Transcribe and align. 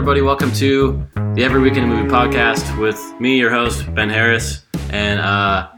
Everybody. 0.00 0.22
Welcome 0.22 0.50
to 0.52 1.06
the 1.34 1.44
Every 1.44 1.60
Weekend 1.60 1.86
Movie 1.86 2.08
podcast 2.08 2.80
with 2.80 2.98
me, 3.20 3.36
your 3.36 3.50
host 3.50 3.94
Ben 3.94 4.08
Harris, 4.08 4.64
and 4.88 5.20
uh, 5.20 5.68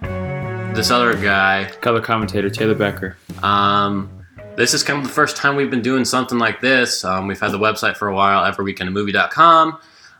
this 0.74 0.92
other 0.92 1.16
guy. 1.16 1.68
Color 1.80 2.00
commentator 2.02 2.48
Taylor 2.48 2.76
Becker. 2.76 3.16
Um, 3.42 4.24
this 4.54 4.74
is 4.74 4.84
kind 4.84 5.00
of 5.00 5.04
the 5.04 5.12
first 5.12 5.36
time 5.36 5.56
we've 5.56 5.72
been 5.72 5.82
doing 5.82 6.04
something 6.04 6.38
like 6.38 6.60
this. 6.60 7.04
Um, 7.04 7.26
we've 7.26 7.40
had 7.40 7.50
the 7.50 7.58
website 7.58 7.96
for 7.96 8.06
a 8.06 8.14
while, 8.14 8.48
everyweekendmovie.com, 8.48 9.78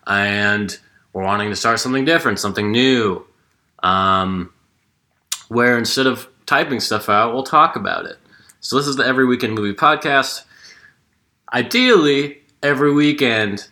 and 0.08 0.78
we're 1.12 1.22
wanting 1.22 1.50
to 1.50 1.56
start 1.56 1.78
something 1.78 2.04
different, 2.04 2.40
something 2.40 2.72
new, 2.72 3.24
um, 3.84 4.52
where 5.46 5.78
instead 5.78 6.08
of 6.08 6.26
typing 6.44 6.80
stuff 6.80 7.08
out, 7.08 7.34
we'll 7.34 7.44
talk 7.44 7.76
about 7.76 8.06
it. 8.06 8.16
So 8.58 8.76
this 8.76 8.88
is 8.88 8.96
the 8.96 9.06
Every 9.06 9.26
Weekend 9.26 9.54
Movie 9.54 9.76
podcast. 9.76 10.42
Ideally, 11.54 12.42
every 12.64 12.92
weekend 12.92 13.68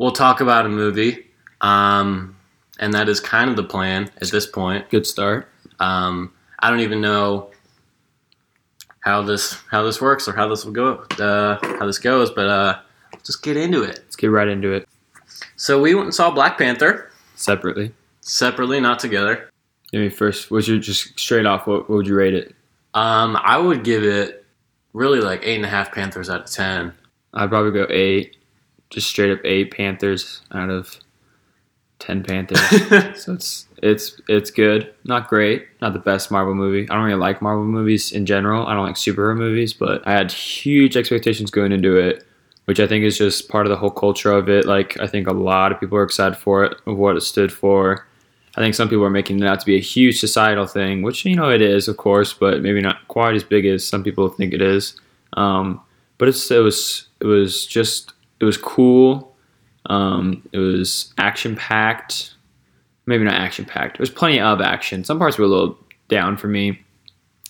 we'll 0.00 0.10
talk 0.12 0.40
about 0.40 0.64
a 0.64 0.68
movie, 0.68 1.26
um, 1.60 2.34
and 2.80 2.94
that 2.94 3.08
is 3.08 3.20
kind 3.20 3.50
of 3.50 3.56
the 3.56 3.62
plan 3.62 4.10
at 4.20 4.30
this 4.30 4.46
point. 4.46 4.88
Good 4.90 5.06
start. 5.06 5.46
Um, 5.78 6.32
I 6.58 6.70
don't 6.70 6.80
even 6.80 7.00
know 7.00 7.50
how 9.00 9.22
this 9.22 9.52
how 9.70 9.82
this 9.82 10.00
works 10.00 10.26
or 10.26 10.32
how 10.32 10.48
this 10.48 10.64
will 10.64 10.72
go 10.72 11.04
uh, 11.20 11.58
how 11.78 11.86
this 11.86 11.98
goes, 11.98 12.30
but 12.30 12.48
uh, 12.48 12.78
just 13.24 13.42
get 13.42 13.56
into 13.56 13.82
it. 13.82 14.00
Let's 14.04 14.16
get 14.16 14.28
right 14.28 14.48
into 14.48 14.72
it. 14.72 14.88
So 15.56 15.80
we 15.80 15.94
went 15.94 16.06
and 16.06 16.14
saw 16.14 16.30
Black 16.30 16.58
Panther 16.58 17.10
Separately. 17.36 17.92
separately, 18.22 18.80
not 18.80 18.98
together. 18.98 19.50
Give 19.92 20.00
me 20.00 20.08
first. 20.08 20.50
What's 20.50 20.68
your 20.68 20.78
just 20.78 21.18
straight 21.18 21.46
off? 21.46 21.66
What, 21.66 21.88
what 21.88 21.96
would 21.96 22.06
you 22.06 22.14
rate 22.14 22.34
it? 22.34 22.54
Um, 22.94 23.36
I 23.42 23.58
would 23.58 23.84
give 23.84 24.02
it 24.04 24.44
really 24.92 25.20
like 25.20 25.40
eight 25.44 25.56
and 25.56 25.64
a 25.64 25.68
half 25.68 25.92
Panthers 25.92 26.30
out 26.30 26.42
of 26.42 26.50
ten. 26.50 26.92
I'd 27.34 27.50
probably 27.50 27.72
go 27.72 27.86
eight. 27.90 28.36
Just 28.90 29.08
straight 29.08 29.32
up 29.32 29.40
eight 29.44 29.72
Panthers 29.72 30.42
out 30.52 30.70
of 30.70 30.98
ten 32.00 32.24
Panthers. 32.24 32.60
so 33.22 33.34
it's 33.34 33.66
it's 33.82 34.20
it's 34.28 34.50
good. 34.50 34.92
Not 35.04 35.28
great. 35.28 35.68
Not 35.80 35.92
the 35.92 36.00
best 36.00 36.30
Marvel 36.30 36.54
movie. 36.54 36.88
I 36.90 36.94
don't 36.94 37.04
really 37.04 37.18
like 37.18 37.40
Marvel 37.40 37.64
movies 37.64 38.12
in 38.12 38.26
general. 38.26 38.66
I 38.66 38.74
don't 38.74 38.86
like 38.86 38.96
superhero 38.96 39.36
movies, 39.36 39.72
but 39.72 40.06
I 40.06 40.12
had 40.12 40.32
huge 40.32 40.96
expectations 40.96 41.50
going 41.50 41.72
into 41.72 41.96
it, 41.96 42.26
which 42.64 42.80
I 42.80 42.86
think 42.86 43.04
is 43.04 43.16
just 43.16 43.48
part 43.48 43.66
of 43.66 43.70
the 43.70 43.76
whole 43.76 43.90
culture 43.90 44.32
of 44.32 44.48
it. 44.48 44.66
Like 44.66 44.98
I 45.00 45.06
think 45.06 45.28
a 45.28 45.32
lot 45.32 45.70
of 45.70 45.78
people 45.78 45.98
are 45.98 46.02
excited 46.02 46.36
for 46.36 46.64
it, 46.64 46.76
of 46.86 46.96
what 46.96 47.16
it 47.16 47.20
stood 47.20 47.52
for. 47.52 48.06
I 48.56 48.60
think 48.60 48.74
some 48.74 48.88
people 48.88 49.04
are 49.04 49.10
making 49.10 49.40
it 49.40 49.46
out 49.46 49.60
to 49.60 49.66
be 49.66 49.76
a 49.76 49.80
huge 49.80 50.18
societal 50.18 50.66
thing, 50.66 51.02
which 51.02 51.24
you 51.24 51.36
know 51.36 51.50
it 51.50 51.62
is, 51.62 51.86
of 51.86 51.96
course, 51.96 52.32
but 52.32 52.62
maybe 52.62 52.80
not 52.80 53.06
quite 53.06 53.36
as 53.36 53.44
big 53.44 53.64
as 53.64 53.86
some 53.86 54.02
people 54.02 54.28
think 54.28 54.52
it 54.52 54.60
is. 54.60 54.96
Um, 55.34 55.80
but 56.18 56.28
it's 56.28 56.50
it 56.50 56.58
was 56.58 57.06
it 57.20 57.26
was 57.26 57.64
just 57.64 58.12
it 58.40 58.44
was 58.44 58.56
cool. 58.56 59.36
Um, 59.86 60.46
it 60.52 60.58
was 60.58 61.12
action 61.18 61.56
packed. 61.56 62.34
Maybe 63.06 63.24
not 63.24 63.34
action 63.34 63.64
packed. 63.64 63.98
There 63.98 64.02
was 64.02 64.10
plenty 64.10 64.40
of 64.40 64.60
action. 64.60 65.04
Some 65.04 65.18
parts 65.18 65.38
were 65.38 65.44
a 65.44 65.48
little 65.48 65.78
down 66.08 66.36
for 66.36 66.48
me, 66.48 66.70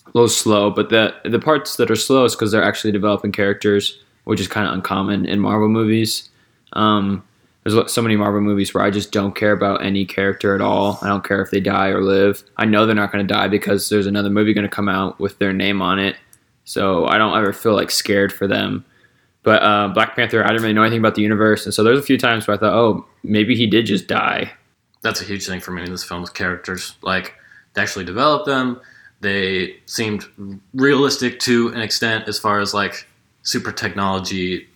a 0.05 0.11
little 0.13 0.29
slow. 0.29 0.69
But 0.69 0.89
the 0.89 1.13
the 1.25 1.39
parts 1.39 1.75
that 1.77 1.91
are 1.91 1.95
slow 1.95 2.25
is 2.25 2.35
because 2.35 2.51
they're 2.51 2.63
actually 2.63 2.91
developing 2.91 3.31
characters, 3.31 3.99
which 4.23 4.39
is 4.39 4.47
kind 4.47 4.67
of 4.67 4.73
uncommon 4.73 5.25
in 5.25 5.39
Marvel 5.39 5.69
movies. 5.69 6.29
Um, 6.73 7.23
there's 7.63 7.91
so 7.91 8.01
many 8.01 8.15
Marvel 8.15 8.41
movies 8.41 8.73
where 8.73 8.83
I 8.83 8.89
just 8.89 9.11
don't 9.11 9.35
care 9.35 9.51
about 9.51 9.85
any 9.85 10.03
character 10.03 10.55
at 10.55 10.61
all. 10.61 10.97
I 11.01 11.07
don't 11.07 11.23
care 11.23 11.41
if 11.41 11.51
they 11.51 11.59
die 11.59 11.89
or 11.89 12.01
live. 12.01 12.43
I 12.57 12.65
know 12.65 12.85
they're 12.85 12.95
not 12.95 13.11
going 13.11 13.25
to 13.25 13.33
die 13.33 13.47
because 13.49 13.89
there's 13.89 14.07
another 14.07 14.31
movie 14.31 14.53
going 14.53 14.67
to 14.67 14.75
come 14.75 14.89
out 14.89 15.19
with 15.19 15.37
their 15.37 15.53
name 15.53 15.81
on 15.81 15.99
it. 15.99 16.15
So 16.63 17.05
I 17.05 17.19
don't 17.19 17.37
ever 17.37 17.53
feel 17.53 17.75
like 17.75 17.91
scared 17.91 18.33
for 18.33 18.47
them. 18.47 18.83
But 19.43 19.63
uh, 19.63 19.87
Black 19.89 20.15
Panther, 20.15 20.43
I 20.43 20.47
didn't 20.49 20.61
really 20.61 20.73
know 20.73 20.83
anything 20.83 20.99
about 20.99 21.15
the 21.15 21.23
universe, 21.23 21.65
and 21.65 21.73
so 21.73 21.83
there's 21.83 21.97
a 21.97 22.03
few 22.03 22.17
times 22.17 22.47
where 22.47 22.55
I 22.55 22.59
thought, 22.59 22.73
oh, 22.73 23.05
maybe 23.23 23.55
he 23.55 23.65
did 23.65 23.85
just 23.87 24.07
die. 24.07 24.51
That's 25.01 25.19
a 25.21 25.23
huge 25.25 25.47
thing 25.47 25.59
for 25.59 25.71
me 25.71 25.81
in 25.83 25.89
this 25.91 26.03
film's 26.03 26.29
characters. 26.29 26.95
Like 27.01 27.33
they 27.73 27.81
actually 27.81 28.05
developed 28.05 28.45
them. 28.45 28.79
They 29.21 29.77
seemed 29.87 30.25
realistic 30.73 31.39
to 31.41 31.69
an 31.69 31.81
extent 31.81 32.27
as 32.27 32.37
far 32.39 32.59
as 32.59 32.73
like 32.73 33.07
super 33.43 33.71
technology 33.71 34.67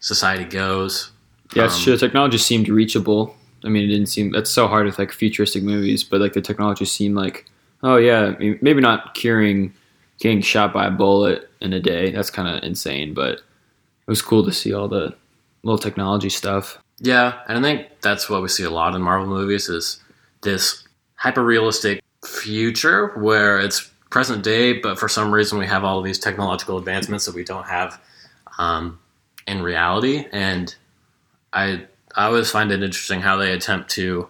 society 0.00 0.44
goes. 0.44 1.10
Yeah, 1.54 1.64
it's 1.64 1.76
Um, 1.76 1.82
true. 1.82 1.92
The 1.94 1.98
technology 1.98 2.38
seemed 2.38 2.68
reachable. 2.68 3.36
I 3.64 3.68
mean, 3.68 3.84
it 3.84 3.88
didn't 3.88 4.06
seem 4.06 4.30
that's 4.30 4.50
so 4.50 4.68
hard 4.68 4.86
with 4.86 4.98
like 4.98 5.12
futuristic 5.12 5.62
movies, 5.62 6.04
but 6.04 6.20
like 6.20 6.32
the 6.32 6.40
technology 6.40 6.84
seemed 6.84 7.16
like, 7.16 7.44
oh 7.82 7.96
yeah, 7.96 8.34
maybe 8.60 8.80
not 8.80 9.14
curing 9.14 9.74
getting 10.20 10.40
shot 10.42 10.72
by 10.72 10.86
a 10.86 10.90
bullet 10.90 11.50
in 11.60 11.72
a 11.72 11.80
day. 11.80 12.10
That's 12.12 12.30
kind 12.30 12.48
of 12.48 12.62
insane, 12.62 13.14
but 13.14 13.40
was 14.10 14.20
cool 14.20 14.44
to 14.44 14.52
see 14.52 14.74
all 14.74 14.88
the 14.88 15.14
little 15.62 15.78
technology 15.78 16.28
stuff. 16.28 16.78
Yeah, 16.98 17.40
and 17.48 17.58
I 17.58 17.62
think 17.62 17.88
that's 18.02 18.28
what 18.28 18.42
we 18.42 18.48
see 18.48 18.64
a 18.64 18.70
lot 18.70 18.94
in 18.94 19.00
Marvel 19.00 19.28
movies 19.28 19.68
is 19.68 20.00
this 20.42 20.86
hyper 21.14 21.44
realistic 21.44 22.02
future 22.26 23.08
where 23.18 23.58
it's 23.58 23.90
present 24.10 24.42
day, 24.42 24.72
but 24.72 24.98
for 24.98 25.08
some 25.08 25.32
reason 25.32 25.58
we 25.58 25.66
have 25.66 25.84
all 25.84 26.02
these 26.02 26.18
technological 26.18 26.76
advancements 26.76 27.24
that 27.24 27.34
we 27.34 27.44
don't 27.44 27.68
have 27.68 28.00
um, 28.58 28.98
in 29.46 29.62
reality. 29.62 30.26
And 30.32 30.74
I 31.52 31.86
I 32.16 32.26
always 32.26 32.50
find 32.50 32.72
it 32.72 32.82
interesting 32.82 33.20
how 33.20 33.36
they 33.36 33.52
attempt 33.52 33.90
to 33.90 34.28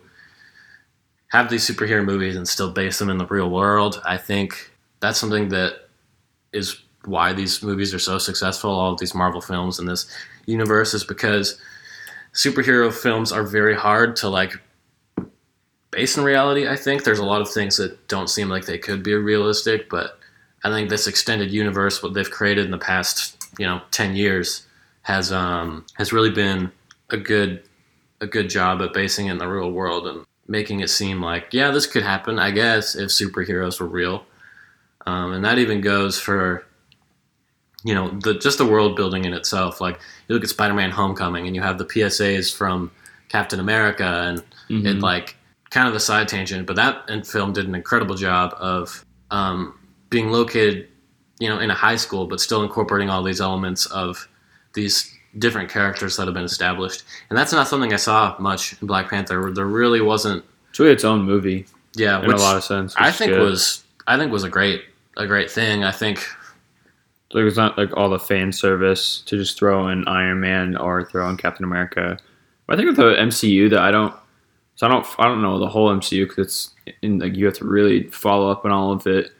have 1.28 1.48
these 1.48 1.66
superhero 1.66 2.04
movies 2.04 2.36
and 2.36 2.46
still 2.46 2.70
base 2.70 2.98
them 2.98 3.08
in 3.08 3.16
the 3.16 3.26
real 3.26 3.48
world. 3.48 4.02
I 4.04 4.18
think 4.18 4.70
that's 5.00 5.18
something 5.18 5.48
that 5.48 5.88
is 6.52 6.82
why 7.04 7.32
these 7.32 7.62
movies 7.62 7.94
are 7.94 7.98
so 7.98 8.18
successful. 8.18 8.70
All 8.70 8.94
these 8.94 9.14
Marvel 9.14 9.40
films 9.40 9.78
in 9.78 9.86
this 9.86 10.06
universe 10.46 10.94
is 10.94 11.04
because 11.04 11.60
superhero 12.32 12.92
films 12.92 13.32
are 13.32 13.44
very 13.44 13.74
hard 13.74 14.16
to 14.16 14.28
like 14.28 14.54
base 15.90 16.16
in 16.16 16.24
reality. 16.24 16.68
I 16.68 16.76
think 16.76 17.04
there's 17.04 17.18
a 17.18 17.24
lot 17.24 17.40
of 17.40 17.50
things 17.50 17.76
that 17.78 18.08
don't 18.08 18.30
seem 18.30 18.48
like 18.48 18.66
they 18.66 18.78
could 18.78 19.02
be 19.02 19.14
realistic, 19.14 19.88
but 19.88 20.18
I 20.62 20.70
think 20.70 20.90
this 20.90 21.06
extended 21.06 21.50
universe, 21.50 22.02
what 22.02 22.14
they've 22.14 22.30
created 22.30 22.66
in 22.66 22.70
the 22.70 22.78
past, 22.78 23.36
you 23.58 23.66
know, 23.66 23.80
ten 23.90 24.14
years, 24.14 24.66
has 25.02 25.32
um, 25.32 25.86
has 25.94 26.12
really 26.12 26.30
been 26.30 26.70
a 27.10 27.16
good 27.16 27.62
a 28.20 28.26
good 28.26 28.50
job 28.50 28.82
at 28.82 28.92
basing 28.92 29.26
it 29.26 29.32
in 29.32 29.38
the 29.38 29.48
real 29.48 29.70
world 29.70 30.06
and 30.06 30.26
making 30.46 30.80
it 30.80 30.90
seem 30.90 31.22
like 31.22 31.48
yeah, 31.52 31.70
this 31.70 31.86
could 31.86 32.02
happen. 32.02 32.38
I 32.38 32.50
guess 32.50 32.94
if 32.94 33.08
superheroes 33.08 33.80
were 33.80 33.86
real, 33.86 34.26
um, 35.06 35.32
and 35.32 35.44
that 35.44 35.58
even 35.58 35.80
goes 35.80 36.20
for 36.20 36.66
you 37.84 37.94
know 37.94 38.08
the 38.10 38.34
just 38.34 38.58
the 38.58 38.66
world 38.66 38.96
building 38.96 39.24
in 39.24 39.32
itself. 39.32 39.80
Like 39.80 39.98
you 40.28 40.34
look 40.34 40.42
at 40.44 40.50
Spider-Man: 40.50 40.90
Homecoming, 40.90 41.46
and 41.46 41.54
you 41.56 41.62
have 41.62 41.78
the 41.78 41.84
PSAs 41.84 42.54
from 42.54 42.90
Captain 43.28 43.60
America, 43.60 44.04
and 44.04 44.38
it 44.84 44.96
Mhm. 44.98 45.02
like 45.02 45.36
kind 45.70 45.86
of 45.88 45.94
the 45.94 46.00
side 46.00 46.28
tangent. 46.28 46.66
But 46.66 46.76
that 46.76 47.26
film 47.26 47.52
did 47.52 47.66
an 47.68 47.74
incredible 47.74 48.14
job 48.16 48.54
of 48.58 49.04
um, 49.30 49.74
being 50.10 50.30
located, 50.32 50.88
you 51.38 51.48
know, 51.48 51.60
in 51.60 51.70
a 51.70 51.74
high 51.74 51.94
school, 51.96 52.26
but 52.26 52.40
still 52.40 52.62
incorporating 52.64 53.08
all 53.08 53.22
these 53.22 53.40
elements 53.40 53.86
of 53.86 54.26
these 54.74 55.14
different 55.38 55.70
characters 55.70 56.16
that 56.16 56.26
have 56.26 56.34
been 56.34 56.42
established. 56.44 57.04
And 57.28 57.38
that's 57.38 57.52
not 57.52 57.68
something 57.68 57.92
I 57.92 57.96
saw 57.96 58.34
much 58.40 58.74
in 58.80 58.88
Black 58.88 59.08
Panther. 59.08 59.52
There 59.54 59.66
really 59.66 60.00
wasn't. 60.00 60.44
It's 60.70 60.80
really 60.80 60.90
its 60.92 61.04
own 61.04 61.22
movie 61.22 61.66
Yeah, 61.94 62.20
in 62.22 62.30
a 62.32 62.36
lot 62.36 62.56
of 62.56 62.64
sense. 62.64 62.94
I 62.98 63.12
think 63.12 63.30
good. 63.32 63.40
was 63.42 63.84
I 64.08 64.16
think 64.18 64.32
was 64.32 64.42
a 64.42 64.48
great 64.48 64.82
a 65.16 65.26
great 65.28 65.48
thing. 65.50 65.84
I 65.84 65.92
think 65.92 66.26
like 67.32 67.44
it's 67.44 67.56
not 67.56 67.78
like 67.78 67.96
all 67.96 68.08
the 68.08 68.18
fan 68.18 68.52
service 68.52 69.22
to 69.26 69.36
just 69.36 69.58
throw 69.58 69.88
in 69.88 70.06
Iron 70.08 70.40
Man 70.40 70.76
or 70.76 71.04
throw 71.04 71.28
in 71.28 71.36
Captain 71.36 71.64
America. 71.64 72.18
But 72.66 72.74
I 72.74 72.76
think 72.76 72.88
with 72.88 72.96
the 72.96 73.14
MCU 73.14 73.70
that 73.70 73.80
I 73.80 73.90
don't, 73.90 74.14
so 74.74 74.86
I 74.86 74.90
don't, 74.90 75.06
I 75.18 75.24
don't 75.26 75.42
know 75.42 75.58
the 75.58 75.68
whole 75.68 75.94
MCU 75.94 76.26
because 76.26 76.74
it's 76.84 76.94
in 77.02 77.18
like 77.18 77.34
you 77.34 77.44
have 77.46 77.54
to 77.54 77.64
really 77.64 78.04
follow 78.08 78.50
up 78.50 78.64
on 78.64 78.72
all 78.72 78.92
of 78.92 79.06
it. 79.06 79.32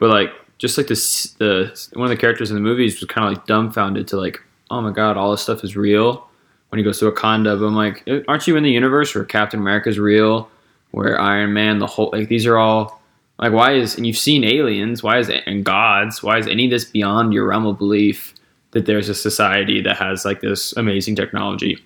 But 0.00 0.10
like 0.10 0.30
just 0.58 0.78
like 0.78 0.86
this, 0.86 1.32
the 1.38 1.88
one 1.94 2.04
of 2.04 2.10
the 2.10 2.20
characters 2.20 2.50
in 2.50 2.56
the 2.56 2.62
movies 2.62 3.00
was 3.00 3.08
kind 3.08 3.26
of 3.26 3.34
like 3.34 3.46
dumbfounded 3.46 4.08
to 4.08 4.16
like, 4.16 4.40
oh 4.70 4.80
my 4.80 4.90
god, 4.90 5.16
all 5.16 5.30
this 5.30 5.42
stuff 5.42 5.64
is 5.64 5.76
real. 5.76 6.26
When 6.70 6.78
he 6.78 6.84
goes 6.84 6.98
to 6.98 7.10
Wakanda, 7.10 7.58
but 7.60 7.66
I'm 7.66 7.76
like, 7.76 8.02
"Eh, 8.08 8.22
aren't 8.26 8.48
you 8.48 8.56
in 8.56 8.64
the 8.64 8.70
universe 8.70 9.14
where 9.14 9.24
Captain 9.24 9.60
America 9.60 9.88
is 9.90 9.98
real, 9.98 10.48
where 10.90 11.20
Iron 11.20 11.52
Man, 11.52 11.78
the 11.78 11.86
whole 11.86 12.10
like 12.12 12.28
these 12.28 12.46
are 12.46 12.56
all 12.56 13.00
like 13.38 13.52
why 13.52 13.74
is 13.74 13.96
and 13.96 14.06
you've 14.06 14.16
seen 14.16 14.44
aliens 14.44 15.02
why 15.02 15.18
is 15.18 15.30
and 15.30 15.64
gods 15.64 16.22
why 16.22 16.38
is 16.38 16.46
any 16.46 16.66
of 16.66 16.70
this 16.70 16.84
beyond 16.84 17.32
your 17.32 17.46
realm 17.46 17.66
of 17.66 17.78
belief 17.78 18.34
that 18.70 18.86
there's 18.86 19.08
a 19.08 19.14
society 19.14 19.80
that 19.80 19.96
has 19.96 20.24
like 20.24 20.40
this 20.40 20.76
amazing 20.76 21.14
technology? 21.14 21.78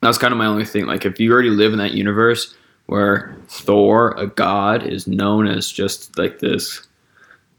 That's 0.00 0.18
kind 0.18 0.32
of 0.32 0.38
my 0.38 0.46
only 0.46 0.64
thing. 0.64 0.86
Like 0.86 1.06
if 1.06 1.18
you 1.18 1.32
already 1.32 1.50
live 1.50 1.72
in 1.72 1.78
that 1.78 1.92
universe 1.92 2.54
where 2.86 3.34
thor 3.48 4.10
a 4.18 4.26
god 4.26 4.82
is 4.82 5.06
known 5.06 5.46
as 5.46 5.70
just 5.70 6.18
like 6.18 6.40
this 6.40 6.86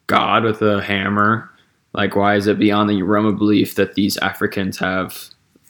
god 0.07 0.44
with 0.44 0.62
a 0.62 0.81
hammer 0.81 1.50
like 1.94 2.15
why 2.15 2.36
is 2.36 2.45
it 2.45 2.60
beyond 2.60 2.89
the 2.89 3.01
realm 3.01 3.25
of 3.25 3.38
belief 3.38 3.75
that 3.75 3.95
these 3.95 4.18
africans 4.18 4.77
have 4.77 5.18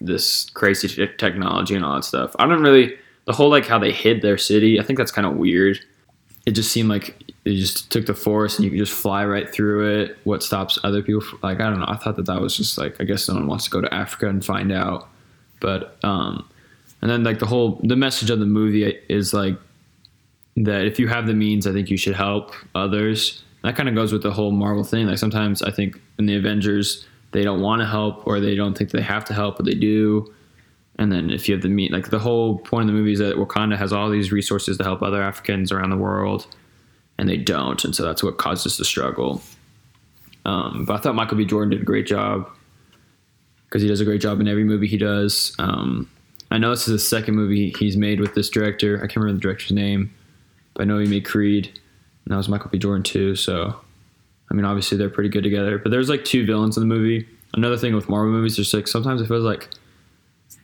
this 0.01 0.49
crazy 0.49 0.87
te- 0.87 1.15
technology 1.17 1.75
and 1.75 1.85
all 1.85 1.95
that 1.95 2.03
stuff? 2.03 2.35
I 2.39 2.47
don't 2.47 2.63
really 2.63 2.97
the 3.25 3.33
whole 3.33 3.49
like 3.49 3.67
how 3.67 3.77
they 3.77 3.91
hid 3.91 4.21
their 4.21 4.37
city 4.37 4.79
i 4.79 4.83
think 4.83 4.97
that's 4.97 5.11
kind 5.11 5.27
of 5.27 5.35
weird. 5.35 5.79
It 6.45 6.51
just 6.51 6.71
seemed 6.71 6.89
like 6.89 7.32
they 7.43 7.55
just 7.55 7.91
took 7.91 8.05
the 8.05 8.13
force 8.13 8.55
and 8.55 8.63
you 8.63 8.71
could 8.71 8.79
just 8.79 8.93
fly 8.93 9.25
right 9.25 9.51
through 9.51 10.01
it. 10.01 10.17
What 10.23 10.43
stops 10.43 10.79
other 10.83 11.01
people? 11.01 11.21
From, 11.21 11.39
like 11.43 11.59
I 11.59 11.69
don't 11.69 11.79
know. 11.79 11.85
I 11.87 11.97
thought 11.97 12.15
that 12.15 12.25
that 12.25 12.41
was 12.41 12.55
just 12.55 12.77
like 12.77 12.99
I 13.01 13.03
guess 13.03 13.25
someone 13.25 13.47
wants 13.47 13.65
to 13.65 13.69
go 13.69 13.81
to 13.81 13.93
Africa 13.93 14.27
and 14.27 14.43
find 14.43 14.71
out 14.71 15.09
But 15.59 15.97
um, 16.03 16.49
and 17.01 17.11
then 17.11 17.23
like 17.23 17.39
the 17.39 17.45
whole 17.45 17.79
the 17.83 17.95
message 17.95 18.29
of 18.29 18.39
the 18.39 18.45
movie 18.45 18.85
is 19.09 19.33
like 19.33 19.57
that 20.55 20.85
if 20.85 20.99
you 20.99 21.07
have 21.07 21.27
the 21.27 21.33
means, 21.33 21.67
I 21.67 21.73
think 21.73 21.89
you 21.89 21.97
should 21.97 22.15
help 22.15 22.53
others. 22.75 23.43
That 23.63 23.75
kind 23.75 23.89
of 23.89 23.95
goes 23.95 24.11
with 24.11 24.23
the 24.23 24.31
whole 24.31 24.51
Marvel 24.51 24.83
thing. 24.83 25.07
Like 25.07 25.17
sometimes 25.17 25.61
I 25.61 25.71
think 25.71 25.99
in 26.19 26.25
the 26.25 26.35
Avengers 26.35 27.05
they 27.31 27.43
don't 27.43 27.61
want 27.61 27.81
to 27.81 27.87
help 27.87 28.25
or 28.27 28.39
they 28.39 28.55
don't 28.55 28.77
think 28.77 28.91
they 28.91 29.01
have 29.01 29.25
to 29.25 29.33
help, 29.33 29.57
but 29.57 29.65
they 29.65 29.73
do. 29.73 30.33
And 30.99 31.11
then 31.11 31.31
if 31.31 31.49
you 31.49 31.55
have 31.55 31.63
the 31.63 31.69
mean, 31.69 31.91
like 31.91 32.09
the 32.09 32.19
whole 32.19 32.59
point 32.59 32.87
of 32.87 32.93
the 32.93 32.99
movie 32.99 33.13
is 33.13 33.19
that 33.19 33.35
Wakanda 33.35 33.75
has 33.77 33.91
all 33.91 34.09
these 34.09 34.31
resources 34.31 34.77
to 34.77 34.83
help 34.83 35.01
other 35.01 35.21
Africans 35.21 35.71
around 35.71 35.89
the 35.89 35.97
world, 35.97 36.45
and 37.17 37.29
they 37.29 37.37
don't, 37.37 37.83
and 37.83 37.95
so 37.95 38.03
that's 38.03 38.23
what 38.23 38.37
causes 38.37 38.77
the 38.77 38.85
struggle. 38.85 39.41
Um, 40.45 40.85
but 40.85 40.95
I 40.95 40.97
thought 40.97 41.15
Michael 41.15 41.37
B. 41.37 41.45
Jordan 41.45 41.69
did 41.69 41.81
a 41.81 41.85
great 41.85 42.05
job 42.05 42.49
because 43.65 43.81
he 43.81 43.87
does 43.87 44.01
a 44.01 44.05
great 44.05 44.21
job 44.21 44.39
in 44.39 44.47
every 44.47 44.63
movie 44.63 44.87
he 44.87 44.97
does. 44.97 45.55
Um, 45.57 46.09
I 46.51 46.57
know 46.59 46.69
this 46.69 46.87
is 46.87 46.93
the 46.93 46.99
second 46.99 47.35
movie 47.35 47.73
he's 47.79 47.97
made 47.97 48.19
with 48.19 48.35
this 48.35 48.49
director. 48.49 48.97
I 48.97 49.07
can't 49.07 49.17
remember 49.17 49.39
the 49.39 49.41
director's 49.41 49.71
name, 49.71 50.13
but 50.73 50.83
I 50.83 50.85
know 50.85 50.99
he 50.99 51.07
made 51.07 51.25
Creed, 51.25 51.67
and 51.67 52.31
that 52.31 52.37
was 52.37 52.49
Michael 52.49 52.69
B. 52.69 52.77
Jordan 52.77 53.03
too. 53.03 53.35
So, 53.35 53.75
I 54.51 54.53
mean, 54.53 54.65
obviously 54.65 54.97
they're 54.97 55.09
pretty 55.09 55.29
good 55.29 55.43
together. 55.43 55.79
But 55.79 55.89
there's 55.89 56.09
like 56.09 56.23
two 56.23 56.45
villains 56.45 56.77
in 56.77 56.87
the 56.87 56.93
movie. 56.93 57.27
Another 57.55 57.77
thing 57.77 57.95
with 57.95 58.09
Marvel 58.09 58.31
movies, 58.31 58.57
there's 58.57 58.73
like 58.73 58.87
sometimes 58.87 59.21
it 59.21 59.27
feels 59.27 59.43
like 59.43 59.69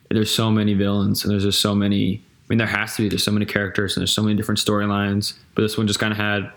there's 0.09 0.31
so 0.33 0.51
many 0.51 0.73
villains 0.73 1.23
and 1.23 1.31
there's 1.31 1.43
just 1.43 1.61
so 1.61 1.73
many. 1.73 2.23
I 2.49 2.53
mean, 2.53 2.57
there 2.57 2.67
has 2.67 2.95
to 2.95 3.03
be. 3.03 3.09
There's 3.09 3.23
so 3.23 3.31
many 3.31 3.45
characters 3.45 3.95
and 3.95 4.01
there's 4.01 4.11
so 4.11 4.23
many 4.23 4.35
different 4.35 4.59
storylines. 4.59 5.33
But 5.53 5.61
this 5.61 5.77
one 5.77 5.85
just 5.85 5.99
kind 5.99 6.11
of 6.11 6.17
had 6.17 6.51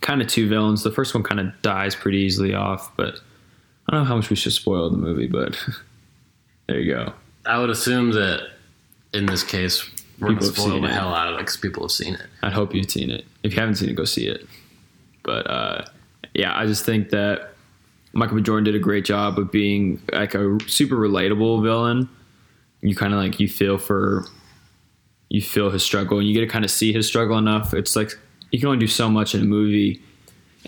kind 0.00 0.22
of 0.22 0.28
two 0.28 0.48
villains. 0.48 0.82
The 0.82 0.90
first 0.90 1.14
one 1.14 1.22
kind 1.22 1.40
of 1.40 1.52
dies 1.60 1.94
pretty 1.94 2.18
easily 2.18 2.54
off, 2.54 2.94
but 2.96 3.20
I 3.86 3.92
don't 3.92 4.02
know 4.02 4.08
how 4.08 4.16
much 4.16 4.30
we 4.30 4.36
should 4.36 4.52
spoil 4.52 4.88
the 4.88 4.96
movie, 4.96 5.26
but 5.26 5.62
there 6.68 6.80
you 6.80 6.94
go. 6.94 7.12
I 7.44 7.58
would 7.58 7.70
assume 7.70 8.12
that 8.12 8.48
in 9.12 9.26
this 9.26 9.42
case, 9.42 9.90
we're 10.18 10.28
going 10.28 10.38
to 10.38 10.46
spoil 10.46 10.80
the 10.80 10.88
it. 10.88 10.92
hell 10.92 11.14
out 11.14 11.28
of 11.28 11.34
it 11.34 11.38
because 11.38 11.58
people 11.58 11.82
have 11.82 11.90
seen 11.90 12.14
it. 12.14 12.26
I 12.42 12.50
hope 12.50 12.74
you've 12.74 12.90
seen 12.90 13.10
it. 13.10 13.26
If 13.42 13.52
you 13.52 13.60
haven't 13.60 13.74
seen 13.74 13.90
it, 13.90 13.94
go 13.94 14.04
see 14.04 14.26
it. 14.26 14.46
But 15.22 15.50
uh, 15.50 15.84
yeah, 16.32 16.56
I 16.56 16.66
just 16.66 16.84
think 16.84 17.10
that 17.10 17.50
Michael 18.14 18.36
B. 18.36 18.42
Jordan 18.42 18.64
did 18.64 18.74
a 18.74 18.78
great 18.78 19.04
job 19.04 19.38
of 19.38 19.50
being 19.50 20.00
like 20.12 20.34
a 20.34 20.58
super 20.66 20.96
relatable 20.96 21.62
villain. 21.62 22.08
You 22.80 22.94
kind 22.94 23.12
of 23.12 23.18
like 23.18 23.40
you 23.40 23.48
feel 23.48 23.76
for, 23.76 24.26
you 25.34 25.42
feel 25.42 25.68
his 25.70 25.82
struggle, 25.82 26.18
and 26.18 26.28
you 26.28 26.32
get 26.32 26.40
to 26.42 26.46
kind 26.46 26.64
of 26.64 26.70
see 26.70 26.92
his 26.92 27.08
struggle 27.08 27.36
enough. 27.36 27.74
It's 27.74 27.96
like 27.96 28.12
you 28.52 28.60
can 28.60 28.68
only 28.68 28.78
do 28.78 28.86
so 28.86 29.10
much 29.10 29.34
in 29.34 29.40
a 29.40 29.44
movie, 29.44 30.00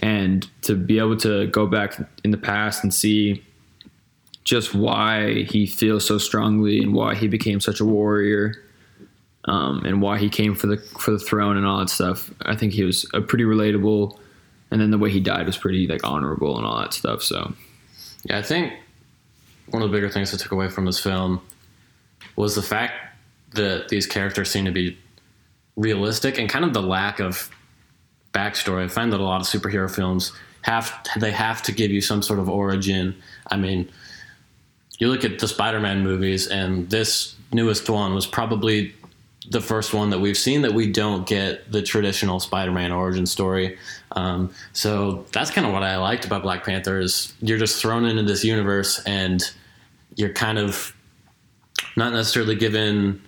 and 0.03 0.45
to 0.63 0.75
be 0.75 0.99
able 0.99 1.17
to 1.19 1.47
go 1.47 1.69
back 1.69 1.97
in 2.25 2.33
the 2.33 2.37
past 2.37 2.83
and 2.83 2.93
see 2.93 3.45
just 4.43 4.75
why 4.75 5.45
he 5.45 5.67
feels 5.67 6.05
so 6.05 6.19
strongly 6.19 6.81
and 6.81 6.95
why 6.95 7.15
he 7.15 7.29
became 7.29 7.61
such 7.61 7.81
a 7.81 7.85
warrior 7.85 8.55
um, 9.45 9.85
and 9.85 10.03
why 10.03 10.19
he 10.19 10.29
came 10.29 10.55
for 10.57 10.67
the 10.67 10.79
for 10.99 11.13
the 11.13 11.19
throne 11.19 11.57
and 11.57 11.65
all 11.65 11.79
that 11.79 11.89
stuff. 11.89 12.33
I 12.43 12.57
think 12.57 12.73
he 12.73 12.83
was 12.83 13.07
a 13.15 13.21
pretty 13.21 13.45
relatable, 13.45 14.19
and 14.73 14.81
then 14.81 14.91
the 14.91 14.99
way 14.99 15.11
he 15.11 15.21
died 15.21 15.47
was 15.47 15.57
pretty 15.57 15.87
like 15.87 16.03
honorable 16.03 16.59
and 16.59 16.67
all 16.67 16.81
that 16.81 16.93
stuff. 16.93 17.23
So 17.23 17.55
Yeah, 18.25 18.39
I 18.39 18.43
think 18.43 18.73
one 19.71 19.81
of 19.81 19.91
the 19.91 19.97
bigger 19.97 20.11
things 20.11 20.35
I 20.35 20.39
took 20.39 20.51
away 20.51 20.69
from 20.69 20.87
this 20.87 20.99
film 20.99 21.41
was 22.35 22.57
the 22.57 22.63
fact 22.63 23.06
that 23.55 23.89
these 23.89 24.07
characters 24.07 24.51
seem 24.51 24.65
to 24.65 24.73
be 24.73 24.99
realistic 25.77 26.39
and 26.39 26.49
kind 26.49 26.65
of 26.65 26.73
the 26.73 26.83
lack 26.83 27.21
of 27.21 27.51
backstory. 28.33 28.85
I 28.85 28.89
find 28.89 29.13
that 29.13 29.21
a 29.21 29.25
lot 29.25 29.41
of 29.41 29.47
superhero 29.47 29.93
films 29.93 30.33
have 30.63 30.93
they 31.19 31.31
have 31.31 31.63
to 31.63 31.73
give 31.73 31.91
you 31.91 32.01
some 32.01 32.23
sort 32.23 32.39
of 32.39 32.49
origin. 32.49 33.15
I 33.51 33.57
mean, 33.57 33.89
you 34.99 35.09
look 35.09 35.25
at 35.25 35.39
the 35.39 35.49
Spider-Man 35.49 36.03
movies, 36.03 36.49
and 36.49 36.91
this 36.91 37.37
newest 37.53 37.89
one 37.89 38.15
was 38.15 38.27
probably 38.27 38.95
the 39.49 39.61
first 39.61 39.95
one 39.95 40.11
that 40.11 40.19
we've 40.19 40.37
seen 40.37 40.63
that 40.63 40.75
we 40.75 40.91
don't 40.91 41.27
get 41.27 41.71
the 41.71 41.83
traditional 41.83 42.41
Spider-Man 42.41 42.91
origin 42.91 43.27
story. 43.27 43.79
Um, 44.13 44.53
so 44.73 45.25
that's 45.33 45.51
kind 45.51 45.67
of 45.67 45.73
what 45.73 45.85
I 45.85 45.97
liked 45.99 46.25
about 46.25 46.43
Black 46.43 46.65
Panther 46.65 46.99
is 46.99 47.33
you're 47.41 47.59
just 47.59 47.81
thrown 47.81 48.05
into 48.07 48.25
this 48.25 48.43
universe 48.43 49.01
and 49.05 49.49
you're 50.17 50.33
kind 50.33 50.59
of 50.59 50.97
not 51.97 52.13
necessarily 52.13 52.57
given 52.57 53.23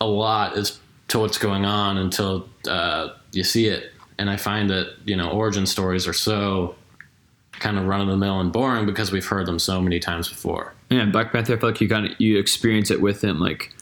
a 0.00 0.06
lot 0.06 0.56
as 0.56 0.78
to 1.08 1.18
what's 1.18 1.38
going 1.38 1.64
on 1.64 1.96
until 1.96 2.48
uh, 2.68 3.10
you 3.32 3.44
see 3.44 3.66
it. 3.66 3.92
And 4.18 4.30
I 4.30 4.36
find 4.36 4.70
that 4.70 4.94
you 5.04 5.16
know 5.16 5.30
origin 5.30 5.66
stories 5.66 6.06
are 6.06 6.12
so 6.12 6.74
kind 7.52 7.78
of 7.78 7.86
run 7.86 8.00
of 8.00 8.08
the 8.08 8.16
mill 8.16 8.40
and 8.40 8.52
boring 8.52 8.86
because 8.86 9.12
we've 9.12 9.26
heard 9.26 9.46
them 9.46 9.58
so 9.58 9.80
many 9.80 9.98
times 9.98 10.28
before. 10.28 10.74
yeah, 10.90 11.04
Black 11.06 11.32
Panther. 11.32 11.54
I 11.54 11.56
feel 11.56 11.70
like 11.70 11.80
you 11.80 11.88
kind 11.88 12.06
of 12.06 12.20
you 12.20 12.38
experience 12.38 12.90
it 12.90 13.00
with 13.00 13.22
him. 13.22 13.38
Like 13.40 13.72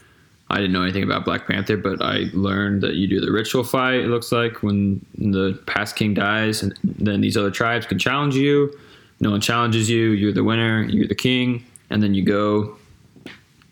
I 0.49 0.57
didn't 0.57 0.73
know 0.73 0.83
anything 0.83 1.03
about 1.03 1.25
Black 1.25 1.47
Panther, 1.47 1.77
but 1.77 2.01
I 2.01 2.25
learned 2.33 2.81
that 2.83 2.95
you 2.95 3.07
do 3.07 3.19
the 3.19 3.31
ritual 3.31 3.63
fight. 3.63 3.95
It 3.95 4.07
looks 4.07 4.31
like 4.31 4.61
when 4.61 5.03
the 5.17 5.59
past 5.65 5.95
king 5.95 6.13
dies, 6.13 6.61
and 6.61 6.77
then 6.83 7.21
these 7.21 7.35
other 7.35 7.51
tribes 7.51 7.85
can 7.85 7.97
challenge 7.97 8.35
you. 8.35 8.77
No 9.19 9.31
one 9.31 9.41
challenges 9.41 9.89
you. 9.89 10.11
You're 10.11 10.33
the 10.33 10.43
winner. 10.43 10.83
You're 10.83 11.07
the 11.07 11.15
king, 11.15 11.65
and 11.89 12.03
then 12.03 12.13
you 12.13 12.23
go. 12.23 12.77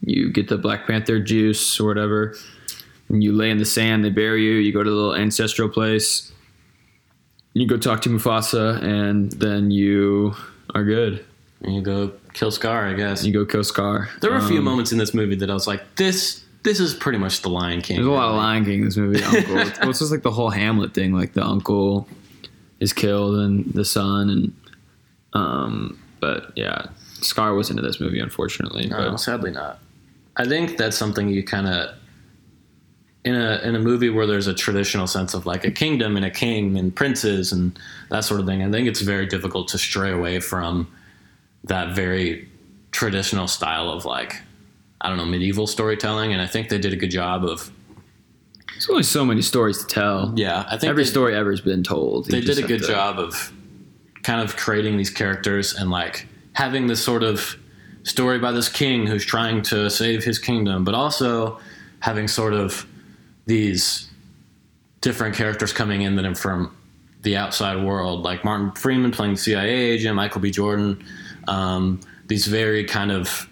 You 0.05 0.29
get 0.31 0.47
the 0.50 0.57
Black 0.57 0.85
Panther 0.85 1.19
juice 1.19 1.79
or 1.79 1.88
whatever. 1.88 2.35
And 3.09 3.23
you 3.23 3.31
lay 3.31 3.50
in 3.50 3.57
the 3.57 3.65
sand. 3.65 4.03
They 4.03 4.09
bury 4.09 4.44
you. 4.44 4.53
You 4.55 4.73
go 4.73 4.83
to 4.83 4.89
the 4.89 4.95
little 4.95 5.15
ancestral 5.15 5.69
place. 5.69 6.31
You 7.53 7.67
go 7.67 7.77
talk 7.77 8.01
to 8.01 8.09
Mufasa, 8.09 8.81
and 8.81 9.31
then 9.33 9.69
you 9.71 10.33
are 10.73 10.83
good. 10.83 11.23
And 11.61 11.75
you 11.75 11.81
go 11.81 12.11
kill 12.33 12.50
Scar, 12.51 12.88
I 12.88 12.94
guess. 12.94 13.23
You 13.23 13.31
go 13.31 13.45
kill 13.45 13.63
Scar. 13.63 14.09
There 14.21 14.31
were 14.31 14.38
a 14.38 14.41
few 14.47 14.57
Um, 14.57 14.63
moments 14.65 14.91
in 14.91 14.97
this 14.97 15.13
movie 15.13 15.35
that 15.35 15.50
I 15.50 15.53
was 15.53 15.67
like, 15.67 15.95
this 15.95 16.44
this 16.63 16.79
is 16.79 16.94
pretty 16.94 17.17
much 17.19 17.41
the 17.41 17.49
Lion 17.49 17.81
King. 17.81 17.97
There's 17.97 18.07
a 18.07 18.11
lot 18.11 18.29
of. 18.29 18.35
Lion 18.38 18.65
King 18.65 18.79
in 18.79 18.85
this 18.85 18.97
movie. 18.97 19.21
Uncle. 19.23 19.57
it's, 19.59 19.79
well, 19.81 19.89
it's 19.91 19.99
just 19.99 20.11
like 20.11 20.23
the 20.23 20.31
whole 20.31 20.49
Hamlet 20.49 20.94
thing. 20.94 21.13
Like 21.13 21.33
the 21.33 21.44
uncle 21.45 22.07
is 22.79 22.91
killed 22.94 23.35
and 23.35 23.65
the 23.73 23.85
son, 23.85 24.29
and 24.29 24.53
um, 25.33 25.99
but 26.19 26.51
yeah, 26.56 26.88
Scar 27.21 27.53
was 27.53 27.69
into 27.69 27.81
this 27.83 27.99
movie, 27.99 28.19
unfortunately. 28.19 28.88
No, 28.88 29.11
But 29.11 29.17
sadly 29.17 29.51
not. 29.51 29.79
I 30.38 30.45
think 30.45 30.77
that's 30.77 30.97
something 30.97 31.30
you 31.30 31.44
kind 31.44 31.68
of 31.68 31.95
in 33.23 33.35
a 33.35 33.59
in 33.63 33.75
a 33.75 33.80
movie 33.80 34.09
where 34.09 34.28
there's 34.28 34.47
a 34.47 34.54
traditional 34.54 35.07
sense 35.07 35.33
of 35.33 35.45
like 35.45 35.63
a 35.63 35.71
kingdom 35.71 36.18
and 36.18 36.25
a 36.25 36.31
king 36.31 36.78
and 36.78 36.94
princes 36.95 37.52
and 37.52 37.78
that 38.09 38.23
sort 38.25 38.40
of 38.40 38.45
thing. 38.45 38.63
I 38.63 38.69
think 38.71 38.87
it's 38.87 39.02
very 39.02 39.25
difficult 39.25 39.68
to 39.69 39.78
stray 39.78 40.11
away 40.11 40.40
from 40.40 40.87
that 41.66 41.95
very 41.95 42.49
traditional 42.92 43.47
style 43.47 43.90
of 43.90 44.06
like 44.06 44.42
I 45.02 45.09
don't 45.09 45.18
know 45.18 45.25
medieval 45.25 45.68
storytelling. 45.68 46.33
And 46.33 46.42
I 46.42 46.47
think 46.47 46.69
they 46.69 46.78
did 46.78 46.94
a 46.94 46.97
good 46.97 47.11
job 47.11 47.45
of 47.45 47.71
there's 48.73 48.90
only 48.90 49.04
so 49.04 49.23
many 49.23 49.42
stories 49.42 49.78
to 49.80 49.85
tell. 49.85 50.33
yeah. 50.35 50.66
I 50.68 50.78
think 50.78 50.90
Every 50.90 51.04
they, 51.04 51.09
story 51.09 51.35
ever 51.35 51.52
has 51.52 51.61
been 51.61 51.83
told. 51.83 52.25
They 52.25 52.42
did 52.42 52.57
a 52.57 52.63
good 52.68 52.81
to- 52.81 52.87
job 52.87 53.19
of 53.19 53.54
kind 54.23 54.42
of 54.42 54.56
creating 54.57 54.97
these 54.97 55.09
characters 55.11 55.73
and 55.75 55.92
like 55.92 56.28
having 56.54 56.87
this 56.87 57.04
sort 57.04 57.23
of 57.23 57.56
story 58.04 58.40
by 58.40 58.52
this 58.52 58.69
king 58.69 59.07
who's 59.07 59.26
trying 59.26 59.62
to 59.64 59.90
save 59.90 60.24
his 60.24 60.40
kingdom, 60.40 60.83
but 60.83 60.94
also 60.94 61.60
having 62.00 62.28
sort 62.28 62.54
of 62.54 62.86
these 63.45 64.10
different 65.02 65.36
characters 65.36 65.74
coming 65.74 66.02
in 66.02 66.16
that 66.16 66.26
are 66.26 66.36
from 66.36 66.76
the 67.22 67.38
outside 67.38 67.83
world, 67.83 68.24
like 68.24 68.44
Martin 68.44 68.72
Freeman 68.72 69.12
playing 69.12 69.38
CIA 69.38 69.69
agent, 69.69 70.16
Michael 70.16 70.42
B. 70.42 70.52
Jordan, 70.52 71.04
um, 71.48 72.00
these 72.28 72.48
very 72.48 72.83
kind 72.83 73.12
of 73.12 73.48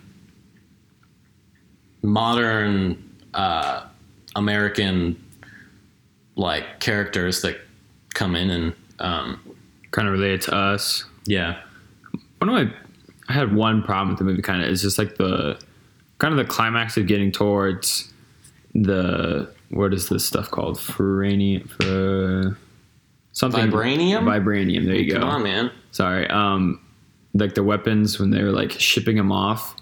modern 2.04 3.02
uh, 3.34 3.86
American 4.36 5.22
like 6.36 6.80
characters 6.80 7.42
that 7.42 7.58
come 8.14 8.36
in 8.36 8.50
and 8.50 8.76
um, 9.00 9.40
kind 9.92 10.08
of 10.08 10.14
related 10.14 10.42
to 10.42 10.56
us. 10.56 11.06
yeah, 11.26 11.62
One 12.40 12.50
of 12.50 12.56
my, 12.68 12.74
I 13.32 13.34
had 13.34 13.56
one 13.56 13.82
problem 13.82 14.10
with 14.10 14.18
the 14.18 14.26
movie. 14.26 14.42
Kind 14.42 14.62
of 14.62 14.70
it's 14.70 14.82
just 14.82 14.98
like 14.98 15.16
the 15.16 15.58
kind 16.18 16.34
of 16.34 16.38
the 16.38 16.52
climax 16.52 16.98
of 16.98 17.08
getting 17.08 17.32
towards 17.32 18.12
the 18.76 19.50
what 19.70 19.94
is 19.94 20.10
this 20.10 20.26
stuff 20.26 20.52
called? 20.52 20.78
Ferranium, 20.78 21.70
for 21.70 22.58
something 23.32 23.72
Vibranium? 23.72 24.24
Vibranium. 24.24 24.86
There 24.86 24.96
you 24.96 25.14
Come 25.14 25.22
go. 25.22 25.28
on, 25.28 25.44
man. 25.44 25.72
Sorry. 25.92 26.28
Um, 26.28 26.86
like 27.34 27.56
the 27.56 27.64
weapons 27.64 28.20
when 28.20 28.32
they 28.32 28.44
were 28.44 28.52
like 28.52 28.72
shipping 28.72 29.16
them 29.16 29.32
off. 29.32 29.78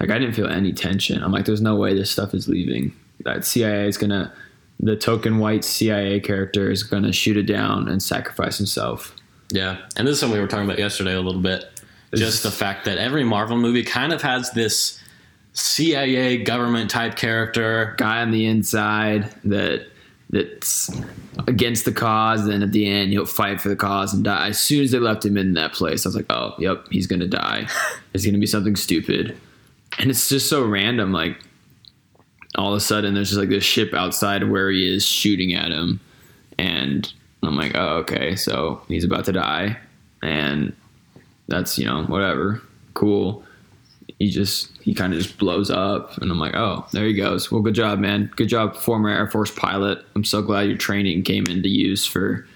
Like 0.00 0.10
I 0.10 0.18
didn't 0.18 0.34
feel 0.34 0.48
any 0.48 0.72
tension. 0.72 1.22
I'm 1.22 1.32
like, 1.32 1.44
there's 1.44 1.60
no 1.60 1.76
way 1.76 1.92
this 1.92 2.10
stuff 2.10 2.32
is 2.32 2.48
leaving. 2.48 2.96
That 3.24 3.44
CIA 3.44 3.88
is 3.88 3.98
gonna, 3.98 4.32
the 4.80 4.96
token 4.96 5.36
white 5.36 5.64
CIA 5.64 6.20
character 6.20 6.70
is 6.70 6.82
gonna 6.82 7.12
shoot 7.12 7.36
it 7.36 7.42
down 7.44 7.88
and 7.88 8.02
sacrifice 8.02 8.56
himself. 8.56 9.14
Yeah, 9.50 9.82
and 9.96 10.08
this 10.08 10.14
is 10.14 10.20
something 10.20 10.38
we 10.38 10.40
were 10.40 10.48
talking 10.48 10.64
about 10.64 10.78
yesterday 10.78 11.14
a 11.14 11.20
little 11.20 11.42
bit. 11.42 11.64
Just 12.16 12.42
the 12.42 12.50
fact 12.50 12.84
that 12.86 12.98
every 12.98 13.24
Marvel 13.24 13.56
movie 13.56 13.82
kind 13.82 14.12
of 14.12 14.22
has 14.22 14.50
this 14.52 15.00
CIA 15.52 16.38
government 16.38 16.90
type 16.90 17.16
character. 17.16 17.94
Guy 17.98 18.20
on 18.22 18.30
the 18.30 18.46
inside 18.46 19.34
that 19.44 19.86
that's 20.30 20.90
against 21.46 21.84
the 21.84 21.92
cause. 21.92 22.46
Then 22.46 22.62
at 22.62 22.72
the 22.72 22.86
end, 22.86 23.12
he'll 23.12 23.26
fight 23.26 23.60
for 23.60 23.68
the 23.68 23.76
cause 23.76 24.12
and 24.12 24.24
die. 24.24 24.48
As 24.48 24.58
soon 24.58 24.82
as 24.82 24.90
they 24.90 24.98
left 24.98 25.24
him 25.24 25.36
in 25.36 25.54
that 25.54 25.72
place, 25.72 26.04
I 26.04 26.08
was 26.08 26.16
like, 26.16 26.26
oh, 26.30 26.54
yep, 26.58 26.86
he's 26.90 27.06
gonna 27.06 27.26
die. 27.26 27.68
it's 28.14 28.24
gonna 28.26 28.38
be 28.38 28.46
something 28.46 28.76
stupid. 28.76 29.36
and 29.98 30.10
it's 30.10 30.28
just 30.28 30.48
so 30.48 30.64
random. 30.64 31.12
Like 31.12 31.38
all 32.56 32.72
of 32.72 32.76
a 32.76 32.80
sudden, 32.80 33.14
there's 33.14 33.30
just 33.30 33.38
like 33.40 33.48
this 33.48 33.64
ship 33.64 33.94
outside 33.94 34.50
where 34.50 34.70
he 34.70 34.94
is 34.94 35.04
shooting 35.04 35.54
at 35.54 35.70
him, 35.70 36.00
and 36.58 37.10
I'm 37.42 37.56
like, 37.56 37.72
oh, 37.74 37.98
okay, 37.98 38.36
so 38.36 38.82
he's 38.88 39.04
about 39.04 39.24
to 39.26 39.32
die, 39.32 39.78
and 40.22 40.74
that's 41.48 41.78
you 41.78 41.84
know 41.86 42.04
whatever, 42.04 42.62
cool. 42.94 43.44
He 44.18 44.30
just 44.30 44.70
he 44.80 44.94
kind 44.94 45.12
of 45.12 45.20
just 45.20 45.36
blows 45.38 45.70
up, 45.70 46.16
and 46.18 46.30
I'm 46.30 46.38
like, 46.38 46.54
oh, 46.54 46.86
there 46.92 47.04
he 47.04 47.12
goes. 47.14 47.50
Well, 47.52 47.60
good 47.62 47.74
job, 47.74 47.98
man. 47.98 48.30
Good 48.36 48.48
job, 48.48 48.76
former 48.76 49.08
Air 49.10 49.28
Force 49.28 49.50
pilot. 49.50 49.98
I'm 50.14 50.24
so 50.24 50.40
glad 50.42 50.68
your 50.68 50.78
training 50.78 51.22
came 51.22 51.44
into 51.46 51.68
use 51.68 52.06
for 52.06 52.46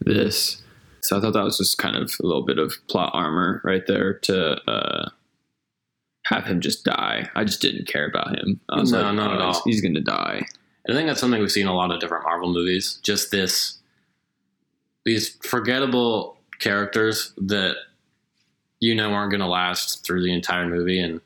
this. 0.00 0.62
So 1.02 1.16
I 1.16 1.20
thought 1.20 1.34
that 1.34 1.44
was 1.44 1.58
just 1.58 1.78
kind 1.78 1.96
of 1.96 2.12
a 2.22 2.26
little 2.26 2.44
bit 2.44 2.58
of 2.58 2.74
plot 2.88 3.10
armor 3.14 3.60
right 3.64 3.86
there 3.86 4.14
to 4.14 4.60
uh, 4.68 5.08
have 6.24 6.44
him 6.44 6.60
just 6.60 6.84
die. 6.84 7.30
I 7.36 7.44
just 7.44 7.62
didn't 7.62 7.86
care 7.86 8.06
about 8.06 8.36
him. 8.36 8.60
I 8.68 8.80
was 8.80 8.90
No, 8.92 9.02
like, 9.02 9.14
not 9.14 9.34
at 9.34 9.40
oh, 9.40 9.44
he's- 9.46 9.56
all. 9.56 9.62
He's 9.66 9.80
gonna 9.80 10.00
die. 10.00 10.42
And 10.84 10.96
I 10.96 10.98
think 10.98 11.06
that's 11.08 11.20
something 11.20 11.38
we've 11.40 11.52
seen 11.52 11.62
in 11.64 11.68
a 11.68 11.74
lot 11.74 11.90
of 11.92 12.00
different 12.00 12.24
Marvel 12.24 12.52
movies. 12.52 12.98
Just 13.02 13.30
this, 13.30 13.78
these 15.04 15.36
forgettable 15.42 16.38
characters 16.60 17.32
that 17.36 17.76
you 18.80 18.94
know 18.94 19.12
aren't 19.12 19.30
going 19.30 19.40
to 19.40 19.46
last 19.46 20.04
through 20.04 20.22
the 20.22 20.32
entire 20.32 20.66
movie, 20.66 21.00
and 21.00 21.20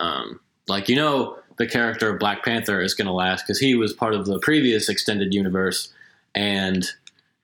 um, 0.00 0.40
like 0.68 0.88
you 0.88 0.96
know, 0.96 1.38
the 1.58 1.66
character 1.66 2.10
of 2.10 2.18
Black 2.18 2.44
Panther 2.44 2.80
is 2.80 2.94
going 2.94 3.06
to 3.06 3.12
last 3.12 3.42
because 3.42 3.58
he 3.58 3.74
was 3.74 3.92
part 3.92 4.14
of 4.14 4.26
the 4.26 4.38
previous 4.40 4.88
extended 4.88 5.34
universe, 5.34 5.92
and 6.34 6.86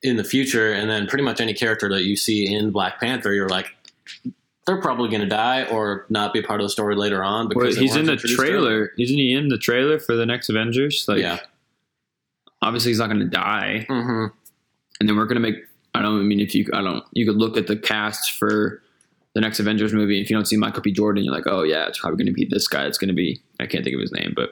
in 0.03 0.17
the 0.17 0.25
future, 0.25 0.73
and 0.73 0.91
then 0.91 1.07
pretty 1.07 1.25
much 1.25 1.41
any 1.41 1.55
character 1.55 1.89
that 1.89 2.05
you 2.05 2.17
see 2.17 2.53
in 2.53 2.71
Black 2.71 3.01
Panther, 3.01 3.33
you're 3.33 3.49
like. 3.49 3.75
They're 4.65 4.81
probably 4.81 5.09
going 5.09 5.23
to 5.23 5.29
die 5.29 5.65
or 5.65 6.07
not 6.09 6.33
be 6.33 6.41
part 6.41 6.61
of 6.61 6.65
the 6.65 6.71
story 6.71 6.95
later 6.95 7.25
on 7.25 7.49
because 7.49 7.75
Well, 7.75 7.83
he's 7.83 7.97
in 7.97 8.07
the 8.07 8.17
trailer. 8.17 8.93
Isn't 8.97 9.19
he 9.19 9.33
in 9.35 9.49
the 9.49 9.59
trailer 9.59 9.99
for 9.99 10.15
the 10.15 10.25
next 10.25 10.49
Avengers? 10.49 11.05
Like, 11.09 11.19
yeah. 11.19 11.41
obviously 12.63 12.93
he's 12.93 13.01
not 13.01 13.09
gonna 13.09 13.25
die. 13.25 13.87
hmm 13.89 14.27
and 15.03 15.09
then 15.09 15.17
we're 15.17 15.27
gonna 15.27 15.41
make. 15.41 15.57
I 15.97 16.01
don't 16.01 16.21
I 16.21 16.23
mean 16.23 16.39
if 16.39 16.55
you 16.55 16.65
I 16.73 16.81
don't 16.81 17.05
you 17.13 17.27
could 17.27 17.37
look 17.37 17.57
at 17.57 17.67
the 17.67 17.77
cast 17.77 18.39
for 18.39 18.81
the 19.35 19.41
next 19.41 19.61
Avengers 19.61 19.93
movie. 19.93 20.21
If 20.21 20.29
you 20.31 20.37
don't 20.37 20.47
see 20.47 20.57
Michael 20.57 20.83
B. 20.83 20.93
Jordan, 20.93 21.25
you're 21.25 21.35
like, 21.35 21.47
oh 21.47 21.63
yeah, 21.63 21.87
it's 21.87 21.99
probably 21.99 22.23
gonna 22.23 22.35
be 22.35 22.47
this 22.51 22.69
guy. 22.69 22.85
It's 22.87 22.99
gonna 22.99 23.13
be 23.13 23.41
I 23.61 23.67
can't 23.67 23.85
think 23.85 23.95
of 23.95 24.01
his 24.01 24.13
name, 24.13 24.33
but 24.37 24.51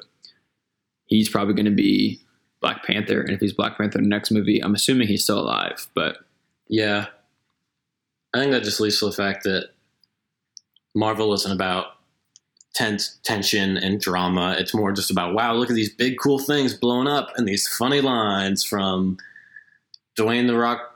he's 1.06 1.28
probably 1.28 1.54
gonna 1.54 1.70
be 1.70 2.20
Black 2.60 2.84
Panther. 2.84 3.20
And 3.20 3.30
if 3.30 3.40
he's 3.40 3.52
Black 3.52 3.76
Panther 3.76 3.98
in 3.98 4.04
the 4.04 4.10
next 4.10 4.30
movie, 4.30 4.62
I'm 4.62 4.74
assuming 4.74 5.08
he's 5.08 5.24
still 5.24 5.40
alive. 5.40 5.88
But 5.94 6.18
Yeah. 6.68 7.06
I 8.32 8.38
think 8.38 8.52
that 8.52 8.62
just 8.62 8.78
leads 8.80 9.00
to 9.00 9.06
the 9.06 9.12
fact 9.12 9.42
that 9.44 9.70
Marvel 10.94 11.32
isn't 11.34 11.50
about 11.50 11.96
tense 12.74 13.18
tension 13.24 13.76
and 13.76 14.00
drama. 14.00 14.54
It's 14.58 14.72
more 14.72 14.92
just 14.92 15.10
about 15.10 15.34
wow, 15.34 15.54
look 15.54 15.70
at 15.70 15.74
these 15.74 15.92
big 15.92 16.18
cool 16.18 16.38
things 16.38 16.74
blowing 16.74 17.08
up 17.08 17.30
and 17.36 17.46
these 17.46 17.66
funny 17.68 18.00
lines 18.00 18.64
from 18.64 19.18
Dwayne 20.18 20.46
the 20.46 20.56
Rock. 20.56 20.89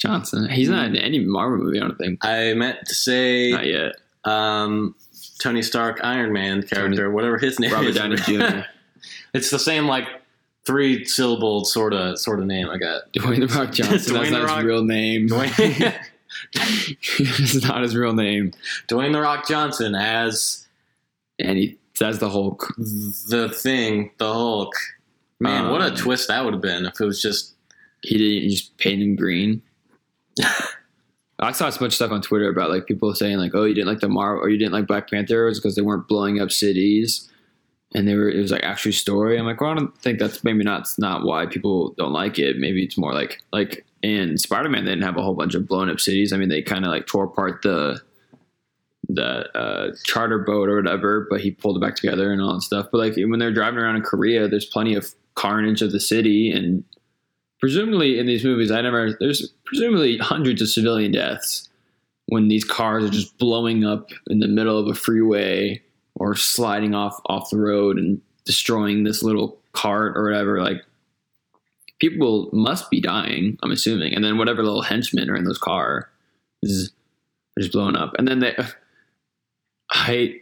Johnson, 0.00 0.48
he's 0.48 0.68
not 0.68 0.86
in 0.86 0.96
any 0.96 1.18
Marvel 1.20 1.58
movie. 1.58 1.78
I 1.78 1.82
don't 1.82 1.98
think. 1.98 2.24
I 2.24 2.54
meant 2.54 2.78
to 2.86 2.94
say 2.94 3.50
Not 3.52 3.66
yet. 3.66 3.92
um, 4.24 4.94
Tony 5.40 5.62
Stark 5.62 6.00
Iron 6.02 6.32
Man 6.32 6.62
character, 6.62 7.02
Tony- 7.04 7.14
whatever 7.14 7.38
his 7.38 7.58
name 7.60 7.72
Robert 7.72 7.88
is. 7.90 7.96
Downey 7.96 8.16
Jr. 8.16 8.60
it's 9.34 9.50
the 9.50 9.58
same 9.58 9.86
like 9.86 10.06
three 10.66 11.04
syllable 11.04 11.64
sort 11.64 11.92
of 11.94 12.18
sort 12.18 12.40
of 12.40 12.46
name 12.46 12.68
I 12.70 12.78
got. 12.78 13.12
Dwayne 13.12 13.40
the 13.40 13.54
Rock 13.58 13.72
Johnson. 13.72 14.14
Dwayne 14.14 14.18
that's 14.20 14.30
not 14.30 14.44
Rock- 14.44 14.56
his 14.58 14.64
real 14.66 14.84
name. 14.84 15.28
Dwayne, 15.28 15.94
it's 16.54 17.62
not 17.66 17.82
his 17.82 17.96
real 17.96 18.12
name. 18.12 18.52
Dwayne 18.88 19.12
the 19.12 19.20
Rock 19.20 19.46
Johnson 19.48 19.94
as 19.94 20.66
And 21.38 21.58
he 21.58 21.78
that's 21.98 22.18
the 22.18 22.30
Hulk. 22.30 22.72
the 23.28 23.50
thing, 23.54 24.10
the 24.18 24.32
Hulk. 24.32 24.72
Man, 25.38 25.70
what 25.70 25.80
a 25.82 25.86
Um, 25.86 25.96
twist 25.96 26.28
that 26.28 26.44
would 26.44 26.54
have 26.54 26.62
been 26.62 26.86
if 26.86 27.00
it 27.00 27.04
was 27.04 27.20
just 27.20 27.54
He 28.02 28.16
didn't 28.18 28.50
just 28.50 28.76
paint 28.78 29.02
him 29.02 29.16
green. 29.16 29.62
I 31.40 31.52
saw 31.52 31.70
so 31.70 31.84
much 31.84 31.94
stuff 31.94 32.10
on 32.10 32.22
Twitter 32.22 32.48
about 32.48 32.70
like 32.70 32.86
people 32.86 33.14
saying 33.14 33.38
like, 33.38 33.54
"Oh, 33.54 33.64
you 33.64 33.74
didn't 33.74 33.88
like 33.88 34.00
the 34.00 34.08
Marvel 34.08 34.44
or 34.44 34.48
you 34.48 34.58
didn't 34.58 34.72
like 34.72 34.86
Black 34.86 35.10
Panther 35.10 35.50
because 35.54 35.74
they 35.74 35.82
weren't 35.82 36.08
blowing 36.08 36.40
up 36.40 36.50
cities." 36.50 37.28
And 37.92 38.06
they 38.06 38.14
were, 38.14 38.28
it 38.28 38.40
was 38.40 38.52
like 38.52 38.62
actually 38.62 38.92
story. 38.92 39.36
I'm 39.36 39.46
like, 39.46 39.60
well, 39.60 39.70
I 39.70 39.74
don't 39.74 39.98
think 39.98 40.20
that's 40.20 40.44
maybe 40.44 40.62
not 40.62 40.86
not 40.98 41.24
why 41.24 41.46
people 41.46 41.94
don't 41.98 42.12
like 42.12 42.38
it. 42.38 42.58
Maybe 42.58 42.84
it's 42.84 42.98
more 42.98 43.12
like 43.12 43.42
like 43.52 43.84
in 44.02 44.38
Spider 44.38 44.68
Man, 44.68 44.84
they 44.84 44.92
didn't 44.92 45.04
have 45.04 45.16
a 45.16 45.22
whole 45.22 45.34
bunch 45.34 45.54
of 45.54 45.66
blown 45.66 45.90
up 45.90 45.98
cities. 45.98 46.32
I 46.32 46.36
mean, 46.36 46.48
they 46.48 46.62
kind 46.62 46.84
of 46.84 46.90
like 46.90 47.06
tore 47.06 47.24
apart 47.24 47.62
the 47.62 48.00
the 49.08 49.56
uh, 49.56 49.92
charter 50.04 50.38
boat 50.38 50.68
or 50.68 50.76
whatever, 50.76 51.26
but 51.28 51.40
he 51.40 51.50
pulled 51.50 51.76
it 51.76 51.80
back 51.80 51.96
together 51.96 52.32
and 52.32 52.40
all 52.40 52.54
that 52.54 52.62
stuff. 52.62 52.88
But 52.92 52.98
like 52.98 53.16
when 53.16 53.38
they're 53.38 53.52
driving 53.52 53.80
around 53.80 53.96
in 53.96 54.02
Korea, 54.02 54.46
there's 54.46 54.66
plenty 54.66 54.94
of 54.94 55.14
carnage 55.34 55.82
of 55.82 55.92
the 55.92 56.00
city, 56.00 56.50
and 56.50 56.84
presumably 57.60 58.18
in 58.18 58.26
these 58.26 58.44
movies, 58.44 58.70
I 58.70 58.80
never 58.80 59.16
there's 59.20 59.52
presumably 59.64 60.18
hundreds 60.18 60.62
of 60.62 60.68
civilian 60.68 61.12
deaths 61.12 61.68
when 62.26 62.48
these 62.48 62.64
cars 62.64 63.04
are 63.04 63.10
just 63.10 63.36
blowing 63.38 63.84
up 63.84 64.10
in 64.28 64.38
the 64.38 64.48
middle 64.48 64.78
of 64.78 64.86
a 64.86 64.94
freeway 64.94 65.82
or 66.14 66.34
sliding 66.34 66.94
off 66.94 67.20
off 67.26 67.50
the 67.50 67.58
road 67.58 67.98
and 67.98 68.20
destroying 68.44 69.04
this 69.04 69.22
little 69.22 69.58
cart 69.72 70.16
or 70.16 70.24
whatever. 70.24 70.62
Like 70.62 70.82
people 72.00 72.48
must 72.52 72.90
be 72.90 73.00
dying, 73.00 73.58
I'm 73.62 73.72
assuming, 73.72 74.14
and 74.14 74.24
then 74.24 74.38
whatever 74.38 74.62
little 74.62 74.82
henchmen 74.82 75.30
are 75.30 75.36
in 75.36 75.44
those 75.44 75.58
cars 75.58 76.04
is 76.62 76.92
just 77.58 77.72
blowing 77.72 77.96
up, 77.96 78.14
and 78.18 78.26
then 78.26 78.40
they. 78.40 78.56
I 79.92 80.36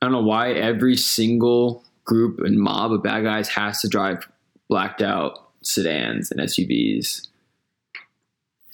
I 0.00 0.06
don't 0.06 0.12
know 0.12 0.22
why 0.22 0.52
every 0.52 0.96
single 0.96 1.82
group 2.04 2.38
and 2.40 2.58
mob 2.58 2.92
of 2.92 3.02
bad 3.02 3.24
guys 3.24 3.48
has 3.48 3.80
to 3.80 3.88
drive 3.88 4.28
blacked 4.68 5.02
out 5.02 5.43
sedans 5.64 6.30
and 6.30 6.40
SUVs. 6.40 7.28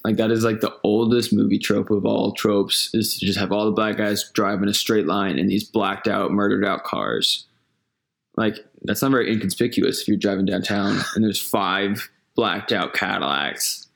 Like 0.05 0.17
that 0.17 0.31
is 0.31 0.45
like 0.45 0.61
the 0.61 0.75
oldest 0.83 1.33
movie 1.33 1.59
trope 1.59 1.91
of 1.91 2.07
all 2.07 2.33
tropes 2.33 2.91
is 2.95 3.19
to 3.19 3.27
just 3.27 3.39
have 3.39 3.53
all 3.53 3.67
the 3.67 3.73
black 3.73 3.99
guys 3.99 4.31
drive 4.33 4.63
in 4.63 4.69
a 4.69 4.75
straight 4.75 5.07
line 5.07 5.39
in 5.39 5.47
these 5.47 5.65
blacked 5.65 6.09
out, 6.09 6.31
murdered 6.31 6.65
out 6.65 6.85
cars. 6.85 7.47
Like 8.37 8.57
that's 8.83 9.03
not 9.03 9.11
very 9.11 9.31
inconspicuous 9.31 10.01
if 10.01 10.09
you're 10.09 10.17
driving 10.17 10.47
downtown 10.47 11.01
and 11.15 11.23
there's 11.23 11.41
five 11.41 12.11
blacked 12.35 12.73
out 12.73 12.95
Cadillacs. 12.95 13.89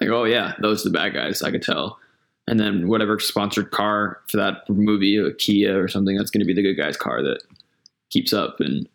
Like, 0.00 0.10
oh 0.10 0.24
yeah, 0.24 0.52
those 0.60 0.84
are 0.84 0.90
the 0.90 0.98
bad 0.98 1.14
guys, 1.14 1.42
I 1.42 1.50
could 1.50 1.62
tell. 1.62 1.98
And 2.46 2.60
then 2.60 2.86
whatever 2.86 3.18
sponsored 3.18 3.72
car 3.72 4.20
for 4.28 4.36
that 4.36 4.68
movie, 4.68 5.16
a 5.16 5.32
Kia 5.32 5.82
or 5.82 5.88
something, 5.88 6.16
that's 6.16 6.30
going 6.30 6.40
to 6.40 6.46
be 6.46 6.54
the 6.54 6.62
good 6.62 6.76
guy's 6.76 6.96
car 6.96 7.22
that 7.22 7.42
keeps 8.10 8.32
up 8.32 8.60
and 8.60 8.88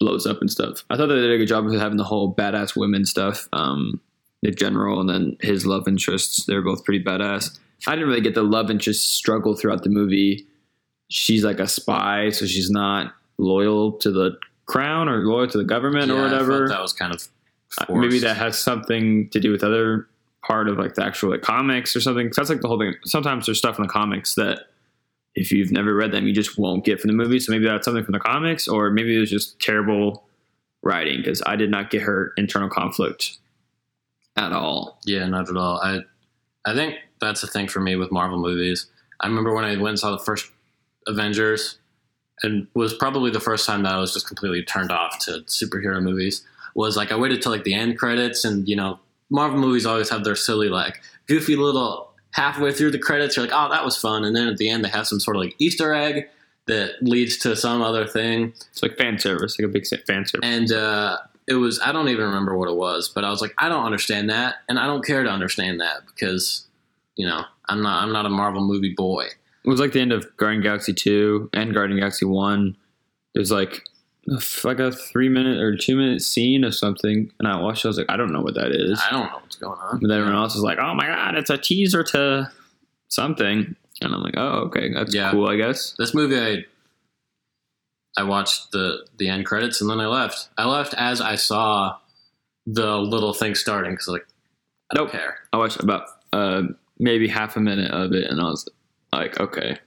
blows 0.00 0.26
up 0.26 0.40
and 0.40 0.50
stuff. 0.50 0.82
I 0.90 0.96
thought 0.96 1.06
they 1.06 1.14
did 1.16 1.30
a 1.30 1.38
good 1.38 1.46
job 1.46 1.66
of 1.66 1.72
having 1.74 1.98
the 1.98 2.04
whole 2.04 2.34
badass 2.34 2.74
women 2.74 3.04
stuff. 3.04 3.46
Um, 3.52 4.00
the 4.42 4.50
general 4.50 5.00
and 5.00 5.08
then 5.08 5.36
his 5.40 5.66
love 5.66 5.86
interests, 5.86 6.46
they're 6.46 6.62
both 6.62 6.84
pretty 6.84 7.04
badass. 7.04 7.58
I 7.86 7.94
didn't 7.94 8.08
really 8.08 8.22
get 8.22 8.34
the 8.34 8.42
love 8.42 8.70
interest 8.70 9.12
struggle 9.14 9.54
throughout 9.54 9.84
the 9.84 9.90
movie. 9.90 10.46
She's 11.08 11.44
like 11.44 11.60
a 11.60 11.68
spy, 11.68 12.30
so 12.30 12.46
she's 12.46 12.70
not 12.70 13.12
loyal 13.38 13.92
to 13.98 14.10
the 14.10 14.38
crown 14.66 15.08
or 15.08 15.18
loyal 15.24 15.46
to 15.48 15.58
the 15.58 15.64
government 15.64 16.08
Yeah, 16.08 16.14
or 16.14 16.22
whatever. 16.22 16.68
that 16.68 16.80
was 16.80 16.92
kind 16.94 17.14
of 17.14 17.28
Uh, 17.78 17.84
forced. 17.86 18.00
maybe 18.00 18.18
that 18.20 18.36
has 18.36 18.58
something 18.58 19.28
to 19.30 19.38
do 19.40 19.50
with 19.52 19.62
other 19.62 20.08
part 20.46 20.68
of 20.68 20.78
like 20.78 20.94
the 20.94 21.04
actual 21.04 21.30
like 21.30 21.42
comics 21.42 21.94
or 21.94 22.00
something. 22.00 22.28
'Cause 22.28 22.36
that's 22.36 22.50
like 22.50 22.60
the 22.62 22.68
whole 22.68 22.78
thing. 22.78 22.94
Sometimes 23.04 23.44
there's 23.46 23.58
stuff 23.58 23.78
in 23.78 23.82
the 23.82 23.88
comics 23.88 24.34
that 24.36 24.69
if 25.34 25.52
you've 25.52 25.72
never 25.72 25.94
read 25.94 26.12
them, 26.12 26.26
you 26.26 26.32
just 26.32 26.58
won't 26.58 26.84
get 26.84 27.00
from 27.00 27.08
the 27.08 27.14
movie. 27.14 27.38
So 27.38 27.52
maybe 27.52 27.64
that's 27.64 27.84
something 27.84 28.04
from 28.04 28.12
the 28.12 28.20
comics, 28.20 28.66
or 28.68 28.90
maybe 28.90 29.16
it 29.16 29.20
was 29.20 29.30
just 29.30 29.60
terrible 29.60 30.24
writing 30.82 31.18
because 31.18 31.42
I 31.46 31.56
did 31.56 31.70
not 31.70 31.90
get 31.90 32.02
her 32.02 32.32
internal 32.36 32.68
conflict 32.68 33.38
at 34.36 34.52
all. 34.52 34.98
Yeah, 35.04 35.26
not 35.26 35.48
at 35.48 35.56
all. 35.56 35.80
I 35.80 36.00
I 36.64 36.74
think 36.74 36.96
that's 37.20 37.40
the 37.40 37.46
thing 37.46 37.68
for 37.68 37.80
me 37.80 37.96
with 37.96 38.10
Marvel 38.10 38.38
movies. 38.38 38.86
I 39.20 39.28
remember 39.28 39.54
when 39.54 39.64
I 39.64 39.76
went 39.76 39.88
and 39.88 39.98
saw 39.98 40.12
the 40.12 40.18
first 40.18 40.50
Avengers, 41.06 41.78
and 42.42 42.66
was 42.74 42.94
probably 42.94 43.30
the 43.30 43.40
first 43.40 43.66
time 43.66 43.82
that 43.82 43.94
I 43.94 43.98
was 43.98 44.12
just 44.12 44.26
completely 44.26 44.62
turned 44.64 44.90
off 44.90 45.18
to 45.20 45.42
superhero 45.42 46.02
movies. 46.02 46.44
Was 46.74 46.96
like 46.96 47.12
I 47.12 47.16
waited 47.16 47.42
till 47.42 47.52
like 47.52 47.64
the 47.64 47.74
end 47.74 47.98
credits, 47.98 48.44
and 48.44 48.68
you 48.68 48.76
know, 48.76 48.98
Marvel 49.30 49.58
movies 49.58 49.86
always 49.86 50.10
have 50.10 50.24
their 50.24 50.36
silly 50.36 50.68
like 50.68 51.00
goofy 51.26 51.56
little 51.56 52.09
halfway 52.32 52.72
through 52.72 52.90
the 52.90 52.98
credits. 52.98 53.36
You're 53.36 53.46
like, 53.46 53.54
oh, 53.54 53.70
that 53.70 53.84
was 53.84 53.96
fun, 53.96 54.24
and 54.24 54.34
then 54.34 54.48
at 54.48 54.56
the 54.56 54.68
end 54.68 54.84
they 54.84 54.88
have 54.88 55.06
some 55.06 55.20
sort 55.20 55.36
of 55.36 55.42
like 55.42 55.54
Easter 55.58 55.94
egg 55.94 56.28
that 56.66 57.02
leads 57.02 57.36
to 57.38 57.56
some 57.56 57.82
other 57.82 58.06
thing. 58.06 58.52
It's 58.70 58.82
like 58.82 58.96
fan 58.96 59.18
service, 59.18 59.58
like 59.58 59.68
a 59.68 59.72
big 59.72 59.86
fan 60.06 60.26
service. 60.26 60.40
and 60.48 60.72
uh, 60.72 61.18
it 61.46 61.54
was 61.54 61.80
I 61.80 61.92
don't 61.92 62.08
even 62.08 62.24
remember 62.24 62.56
what 62.56 62.68
it 62.68 62.76
was, 62.76 63.08
but 63.08 63.24
I 63.24 63.30
was 63.30 63.40
like, 63.40 63.54
I 63.58 63.68
don't 63.68 63.84
understand 63.84 64.30
that, 64.30 64.56
and 64.68 64.78
I 64.78 64.86
don't 64.86 65.04
care 65.04 65.22
to 65.22 65.30
understand 65.30 65.80
that 65.80 66.06
because 66.06 66.66
you 67.16 67.26
know 67.26 67.44
I'm 67.68 67.82
not 67.82 68.02
I'm 68.02 68.12
not 68.12 68.26
a 68.26 68.30
Marvel 68.30 68.62
movie 68.62 68.94
boy. 68.94 69.26
It 69.62 69.68
was 69.68 69.80
like 69.80 69.92
the 69.92 70.00
end 70.00 70.12
of 70.12 70.36
Guardian 70.36 70.62
Galaxy 70.62 70.94
two 70.94 71.50
and 71.52 71.74
Guardian 71.74 71.98
Galaxy 71.98 72.24
one. 72.24 72.76
There's 73.34 73.50
like 73.50 73.82
like 74.64 74.78
a 74.78 74.92
three 74.92 75.28
minute 75.28 75.60
or 75.60 75.76
two 75.76 75.96
minute 75.96 76.22
scene 76.22 76.62
of 76.62 76.74
something, 76.74 77.32
and 77.38 77.48
I 77.48 77.60
watched. 77.60 77.84
it, 77.84 77.88
I 77.88 77.90
was 77.90 77.98
like, 77.98 78.10
I 78.10 78.16
don't 78.16 78.32
know 78.32 78.42
what 78.42 78.54
that 78.54 78.70
is. 78.70 79.00
I 79.04 79.10
don't 79.10 79.26
know 79.26 79.40
going 79.60 79.78
on. 79.78 80.00
But 80.00 80.08
then 80.08 80.18
everyone 80.18 80.40
else 80.40 80.54
is 80.56 80.62
like, 80.62 80.78
"Oh 80.78 80.94
my 80.94 81.06
god, 81.06 81.36
it's 81.36 81.50
a 81.50 81.58
teaser 81.58 82.02
to 82.04 82.50
something," 83.08 83.76
and 84.00 84.14
I'm 84.14 84.22
like, 84.22 84.34
"Oh, 84.36 84.64
okay, 84.66 84.92
that's 84.92 85.14
Yeah. 85.14 85.30
cool, 85.30 85.48
I 85.48 85.56
guess." 85.56 85.94
This 85.98 86.14
movie, 86.14 86.38
I 86.38 86.64
I 88.16 88.24
watched 88.24 88.72
the 88.72 89.06
the 89.18 89.28
end 89.28 89.46
credits 89.46 89.80
and 89.80 89.88
then 89.88 90.00
I 90.00 90.06
left. 90.06 90.48
I 90.58 90.66
left 90.66 90.94
as 90.94 91.20
I 91.20 91.36
saw 91.36 91.96
the 92.66 92.96
little 92.98 93.32
thing 93.32 93.54
starting 93.54 93.92
because 93.92 94.08
like 94.08 94.26
I 94.92 94.96
don't 94.96 95.10
care. 95.10 95.38
I 95.52 95.56
watched 95.56 95.80
about 95.80 96.04
uh, 96.32 96.62
maybe 96.98 97.28
half 97.28 97.56
a 97.56 97.60
minute 97.60 97.90
of 97.92 98.12
it, 98.12 98.28
and 98.30 98.40
I 98.40 98.44
was 98.44 98.68
like, 99.12 99.38
okay, 99.38 99.78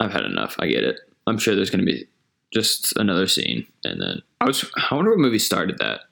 I've 0.00 0.12
had 0.12 0.24
enough. 0.24 0.56
I 0.58 0.66
get 0.66 0.84
it. 0.84 1.00
I'm 1.26 1.38
sure 1.38 1.54
there's 1.54 1.70
going 1.70 1.84
to 1.84 1.90
be 1.90 2.06
just 2.52 2.94
another 2.98 3.26
scene, 3.26 3.66
and 3.82 4.00
then 4.00 4.22
I 4.40 4.44
was. 4.44 4.70
I 4.90 4.94
wonder 4.94 5.10
what 5.10 5.18
movie 5.20 5.38
started 5.38 5.78
that. 5.78 6.02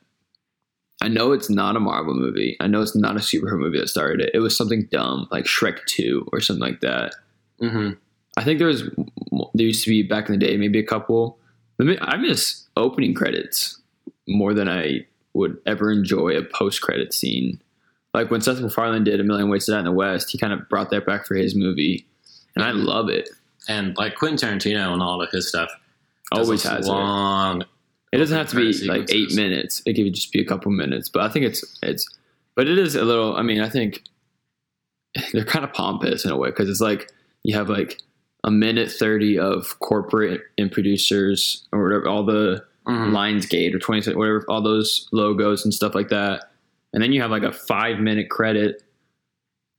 I 1.02 1.08
know 1.08 1.32
it's 1.32 1.50
not 1.50 1.76
a 1.76 1.80
Marvel 1.80 2.14
movie. 2.14 2.56
I 2.60 2.68
know 2.68 2.80
it's 2.80 2.94
not 2.96 3.16
a 3.16 3.20
superhero 3.20 3.58
movie 3.58 3.78
that 3.78 3.88
started 3.88 4.20
it. 4.20 4.30
It 4.34 4.38
was 4.38 4.56
something 4.56 4.88
dumb 4.90 5.26
like 5.30 5.44
Shrek 5.44 5.84
Two 5.86 6.26
or 6.32 6.40
something 6.40 6.62
like 6.62 6.80
that. 6.80 7.14
hmm 7.60 7.90
I 8.38 8.44
think 8.44 8.58
there 8.58 8.68
was 8.68 8.82
there 9.54 9.66
used 9.66 9.84
to 9.84 9.90
be 9.90 10.02
back 10.02 10.28
in 10.28 10.38
the 10.38 10.46
day 10.46 10.56
maybe 10.56 10.78
a 10.78 10.86
couple. 10.86 11.38
I 12.00 12.16
miss 12.16 12.66
opening 12.76 13.12
credits 13.14 13.78
more 14.28 14.54
than 14.54 14.68
I 14.68 15.06
would 15.34 15.58
ever 15.66 15.90
enjoy 15.90 16.36
a 16.38 16.42
post 16.44 16.80
credit 16.80 17.12
scene. 17.12 17.60
Like 18.14 18.30
when 18.30 18.40
Seth 18.40 18.60
MacFarlane 18.60 19.04
did 19.04 19.18
A 19.20 19.24
Million 19.24 19.48
Ways 19.48 19.66
to 19.66 19.72
Die 19.72 19.78
in 19.78 19.84
the 19.84 19.92
West, 19.92 20.30
he 20.30 20.38
kind 20.38 20.52
of 20.52 20.68
brought 20.68 20.90
that 20.90 21.04
back 21.06 21.26
for 21.26 21.34
his 21.34 21.54
movie, 21.56 22.06
and 22.54 22.64
I 22.64 22.70
love 22.70 23.08
it. 23.08 23.28
And 23.68 23.96
like 23.96 24.14
Quentin 24.14 24.38
Tarantino 24.58 24.92
and 24.92 25.02
all 25.02 25.20
of 25.22 25.30
his 25.30 25.48
stuff 25.48 25.70
Always 26.30 26.62
has 26.62 26.86
it. 26.86 26.90
long. 26.90 27.64
It 28.12 28.18
doesn't 28.18 28.36
have 28.36 28.48
to 28.50 28.56
be 28.56 28.72
credit 28.72 28.86
like 28.88 29.10
eight 29.12 29.34
minutes. 29.34 29.82
It 29.86 29.94
could 29.94 30.12
just 30.14 30.32
be 30.32 30.40
a 30.40 30.44
couple 30.44 30.70
minutes. 30.70 31.08
But 31.08 31.22
I 31.22 31.28
think 31.30 31.46
it's 31.46 31.64
it's. 31.82 32.06
But 32.54 32.68
it 32.68 32.78
is 32.78 32.94
a 32.94 33.04
little. 33.04 33.36
I 33.36 33.42
mean, 33.42 33.60
I 33.60 33.68
think 33.70 34.02
they're 35.32 35.44
kind 35.44 35.64
of 35.64 35.72
pompous 35.72 36.24
in 36.24 36.30
a 36.30 36.36
way 36.36 36.50
because 36.50 36.68
it's 36.68 36.80
like 36.80 37.10
you 37.42 37.56
have 37.56 37.68
like 37.68 37.98
a 38.44 38.50
minute 38.50 38.90
thirty 38.90 39.38
of 39.38 39.78
corporate 39.80 40.42
and 40.58 40.70
producers 40.70 41.66
or 41.72 41.82
whatever, 41.82 42.08
all 42.08 42.24
the 42.24 42.64
Mhm. 42.86 43.12
Lionsgate 43.12 43.72
or 43.74 43.78
twenty 43.78 44.00
whatever, 44.14 44.44
all 44.48 44.60
those 44.60 45.08
logos 45.12 45.64
and 45.64 45.72
stuff 45.72 45.94
like 45.94 46.08
that, 46.08 46.50
and 46.92 47.00
then 47.00 47.12
you 47.12 47.22
have 47.22 47.30
like 47.30 47.44
a 47.44 47.52
five 47.52 48.00
minute 48.00 48.28
credit 48.28 48.82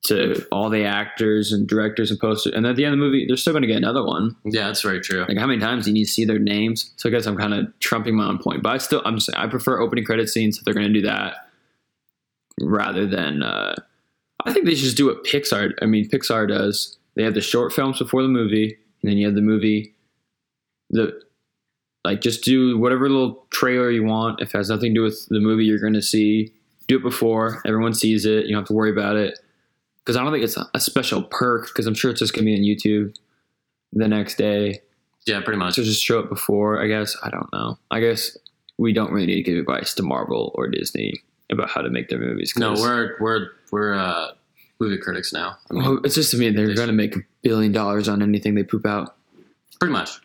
to 0.03 0.45
all 0.51 0.69
the 0.69 0.83
actors 0.83 1.53
and 1.53 1.67
directors 1.67 2.11
and 2.11 2.19
posters, 2.19 2.53
and 2.53 2.67
at 2.67 2.75
the 2.75 2.83
end 2.83 2.93
of 2.93 2.99
the 2.99 3.05
movie, 3.05 3.25
they're 3.25 3.37
still 3.37 3.53
going 3.53 3.61
to 3.61 3.67
get 3.67 3.77
another 3.77 4.03
one. 4.03 4.35
Yeah, 4.43 4.67
that's 4.67 4.81
very 4.81 4.99
true. 4.99 5.25
Like 5.27 5.37
how 5.37 5.47
many 5.47 5.61
times 5.61 5.85
do 5.85 5.91
you 5.91 5.93
need 5.93 6.05
to 6.05 6.11
see 6.11 6.25
their 6.25 6.39
names? 6.39 6.91
So 6.97 7.07
I 7.07 7.11
guess 7.11 7.25
I'm 7.25 7.37
kind 7.37 7.53
of 7.53 7.67
trumping 7.79 8.15
my 8.15 8.27
own 8.27 8.37
point, 8.37 8.63
but 8.63 8.73
I 8.73 8.77
still 8.79 9.01
I'm 9.05 9.19
saying 9.19 9.37
I 9.37 9.47
prefer 9.47 9.79
opening 9.79 10.03
credit 10.03 10.29
scenes 10.29 10.57
if 10.57 10.65
they're 10.65 10.73
going 10.73 10.87
to 10.87 10.93
do 10.93 11.01
that 11.07 11.35
rather 12.61 13.07
than. 13.07 13.43
Uh, 13.43 13.75
I 14.45 14.51
think 14.51 14.65
they 14.65 14.75
should 14.75 14.83
just 14.83 14.97
do 14.97 15.05
what 15.05 15.23
Pixar. 15.23 15.71
I 15.81 15.85
mean, 15.85 16.09
Pixar 16.09 16.49
does. 16.49 16.97
They 17.15 17.23
have 17.23 17.33
the 17.33 17.41
short 17.41 17.71
films 17.71 17.99
before 17.99 18.23
the 18.23 18.27
movie, 18.27 18.77
and 19.01 19.09
then 19.09 19.17
you 19.17 19.25
have 19.25 19.35
the 19.35 19.41
movie. 19.41 19.95
The 20.89 21.17
like 22.03 22.19
just 22.19 22.43
do 22.43 22.77
whatever 22.77 23.07
little 23.07 23.47
trailer 23.51 23.89
you 23.89 24.03
want. 24.03 24.41
If 24.41 24.53
it 24.53 24.57
has 24.57 24.69
nothing 24.69 24.93
to 24.93 24.99
do 24.99 25.03
with 25.03 25.25
the 25.29 25.39
movie 25.39 25.63
you're 25.63 25.79
going 25.79 25.93
to 25.93 26.01
see, 26.01 26.51
do 26.89 26.97
it 26.97 27.03
before 27.03 27.61
everyone 27.65 27.93
sees 27.93 28.25
it. 28.25 28.45
You 28.45 28.51
don't 28.51 28.63
have 28.63 28.67
to 28.67 28.73
worry 28.73 28.91
about 28.91 29.15
it 29.15 29.39
because 30.03 30.17
I 30.17 30.23
don't 30.23 30.31
think 30.31 30.43
it's 30.43 30.57
a, 30.57 30.79
special 30.79 31.23
perk. 31.23 31.67
Because 31.67 31.87
I'm 31.87 31.93
sure 31.93 32.11
it's 32.11 32.19
just 32.19 32.33
going 32.33 32.45
to 32.45 32.51
be 32.51 32.55
on 32.55 32.63
YouTube 32.63 33.15
the 33.91 34.07
next 34.07 34.37
day. 34.37 34.81
Yeah, 35.25 35.41
pretty 35.41 35.57
much. 35.57 35.75
So 35.75 35.83
just 35.83 36.03
show 36.03 36.19
it 36.19 36.29
before, 36.29 36.81
I 36.81 36.87
guess. 36.87 37.15
I 37.23 37.29
don't 37.29 37.51
know. 37.53 37.77
I 37.91 38.01
guess 38.01 38.37
we 38.77 38.91
don't 38.91 39.11
really 39.11 39.27
need 39.27 39.35
to 39.35 39.43
give 39.43 39.57
advice 39.57 39.93
to 39.95 40.03
Marvel 40.03 40.51
or 40.55 40.67
Disney 40.67 41.23
about 41.51 41.69
how 41.69 41.81
to 41.81 41.89
make 41.89 42.09
their 42.09 42.19
movies. 42.19 42.53
No, 42.57 42.73
we're 42.73 43.15
we're 43.19 43.49
we're 43.71 43.93
uh, 43.93 44.31
movie 44.79 44.97
critics 44.97 45.31
now. 45.31 45.57
I 45.69 45.73
mean, 45.73 45.83
Well, 45.83 45.99
it's 46.03 46.15
just 46.15 46.31
to 46.31 46.37
me 46.37 46.49
they're 46.49 46.75
going 46.75 46.87
to 46.87 46.93
make 46.93 47.15
a 47.15 47.19
billion 47.41 47.71
dollars 47.71 48.09
on 48.09 48.21
anything 48.21 48.55
they 48.55 48.63
poop 48.63 48.85
out. 48.85 49.15
pretty 49.79 49.93
much. 49.93 50.19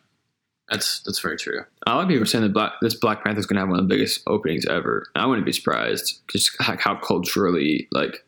That's 0.68 1.00
that's 1.00 1.20
very 1.20 1.36
true. 1.38 1.64
A 1.86 1.94
lot 1.94 2.02
of 2.02 2.08
people 2.08 2.22
are 2.24 2.26
saying 2.26 2.44
that 2.44 2.52
Black, 2.52 2.72
this 2.82 2.94
Black 2.94 3.24
Panther 3.24 3.40
is 3.40 3.46
going 3.46 3.56
to 3.56 3.60
have 3.60 3.70
one 3.70 3.78
of 3.78 3.88
the 3.88 3.94
biggest 3.94 4.20
openings 4.26 4.66
ever. 4.66 5.06
I 5.14 5.24
wouldn't 5.24 5.46
be 5.46 5.52
surprised, 5.52 6.20
just 6.28 6.50
how 6.60 6.96
culturally, 6.96 7.88
like 7.92 8.22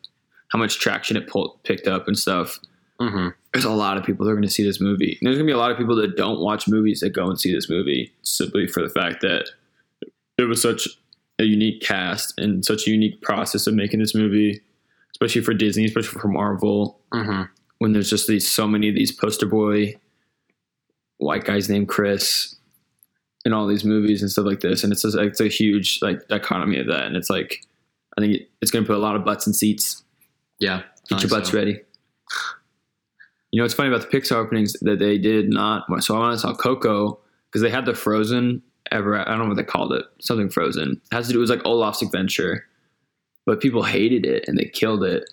how 0.51 0.59
much 0.59 0.79
traction 0.79 1.17
it 1.17 1.27
pulled, 1.27 1.61
picked 1.63 1.87
up 1.87 2.07
and 2.07 2.17
stuff. 2.17 2.59
hmm 2.99 3.29
There's 3.53 3.65
a 3.65 3.71
lot 3.71 3.97
of 3.97 4.03
people 4.03 4.25
that 4.25 4.31
are 4.31 4.35
going 4.35 4.47
to 4.47 4.53
see 4.53 4.63
this 4.63 4.79
movie. 4.81 5.17
And 5.19 5.25
there's 5.27 5.37
going 5.37 5.47
to 5.47 5.51
be 5.51 5.55
a 5.55 5.57
lot 5.57 5.71
of 5.71 5.77
people 5.77 5.95
that 5.97 6.15
don't 6.17 6.39
watch 6.39 6.67
movies 6.67 6.99
that 7.01 7.11
go 7.11 7.27
and 7.27 7.39
see 7.39 7.53
this 7.53 7.69
movie 7.69 8.13
simply 8.23 8.67
for 8.67 8.81
the 8.81 8.89
fact 8.89 9.21
that 9.21 9.49
it 10.37 10.43
was 10.43 10.61
such 10.61 10.87
a 11.39 11.43
unique 11.43 11.81
cast 11.81 12.39
and 12.39 12.63
such 12.65 12.87
a 12.87 12.91
unique 12.91 13.21
process 13.21 13.65
of 13.67 13.73
making 13.73 13.99
this 13.99 14.13
movie, 14.13 14.61
especially 15.11 15.41
for 15.41 15.53
Disney, 15.53 15.85
especially 15.85 16.19
for 16.19 16.27
Marvel. 16.27 16.99
hmm 17.13 17.43
When 17.79 17.93
there's 17.93 18.09
just 18.09 18.27
these 18.27 18.49
so 18.49 18.67
many 18.67 18.89
of 18.89 18.95
these 18.95 19.11
poster 19.11 19.45
boy 19.47 19.95
white 21.17 21.45
guys 21.45 21.69
named 21.69 21.87
Chris 21.87 22.55
in 23.45 23.53
all 23.53 23.67
these 23.67 23.83
movies 23.83 24.21
and 24.21 24.29
stuff 24.31 24.45
like 24.45 24.59
this, 24.59 24.83
and 24.83 24.91
it's 24.93 25.01
just, 25.01 25.17
it's 25.17 25.39
a 25.39 25.47
huge 25.47 25.99
like 26.01 26.27
dichotomy 26.27 26.79
of 26.79 26.87
that, 26.87 27.05
and 27.05 27.15
it's 27.15 27.29
like 27.29 27.65
I 28.17 28.21
think 28.21 28.43
it's 28.61 28.71
going 28.71 28.83
to 28.83 28.87
put 28.87 28.97
a 28.97 28.99
lot 28.99 29.15
of 29.15 29.25
butts 29.25 29.47
in 29.47 29.53
seats. 29.53 30.03
Yeah. 30.61 30.83
Get 31.09 31.21
your 31.21 31.29
butts 31.29 31.51
so. 31.51 31.57
ready. 31.57 31.81
You 33.51 33.57
know, 33.57 33.63
what's 33.63 33.73
funny 33.73 33.89
about 33.89 34.09
the 34.09 34.17
Pixar 34.17 34.37
openings 34.37 34.73
that 34.81 34.99
they 34.99 35.17
did 35.17 35.49
not. 35.49 35.85
So 36.03 36.15
I 36.15 36.19
went 36.19 36.31
and 36.31 36.39
saw 36.39 36.53
Coco 36.53 37.19
because 37.49 37.61
they 37.61 37.69
had 37.69 37.85
the 37.85 37.93
Frozen 37.93 38.61
ever. 38.91 39.19
I 39.19 39.25
don't 39.25 39.39
know 39.39 39.47
what 39.47 39.57
they 39.57 39.63
called 39.63 39.91
it. 39.91 40.05
Something 40.21 40.49
Frozen. 40.49 41.01
It 41.11 41.15
has 41.15 41.27
to 41.27 41.33
do. 41.33 41.39
It 41.39 41.41
was 41.41 41.49
like 41.49 41.65
Olaf's 41.65 42.01
Adventure, 42.01 42.65
but 43.45 43.59
people 43.59 43.83
hated 43.83 44.25
it 44.25 44.47
and 44.47 44.57
they 44.57 44.65
killed 44.65 45.03
it. 45.03 45.23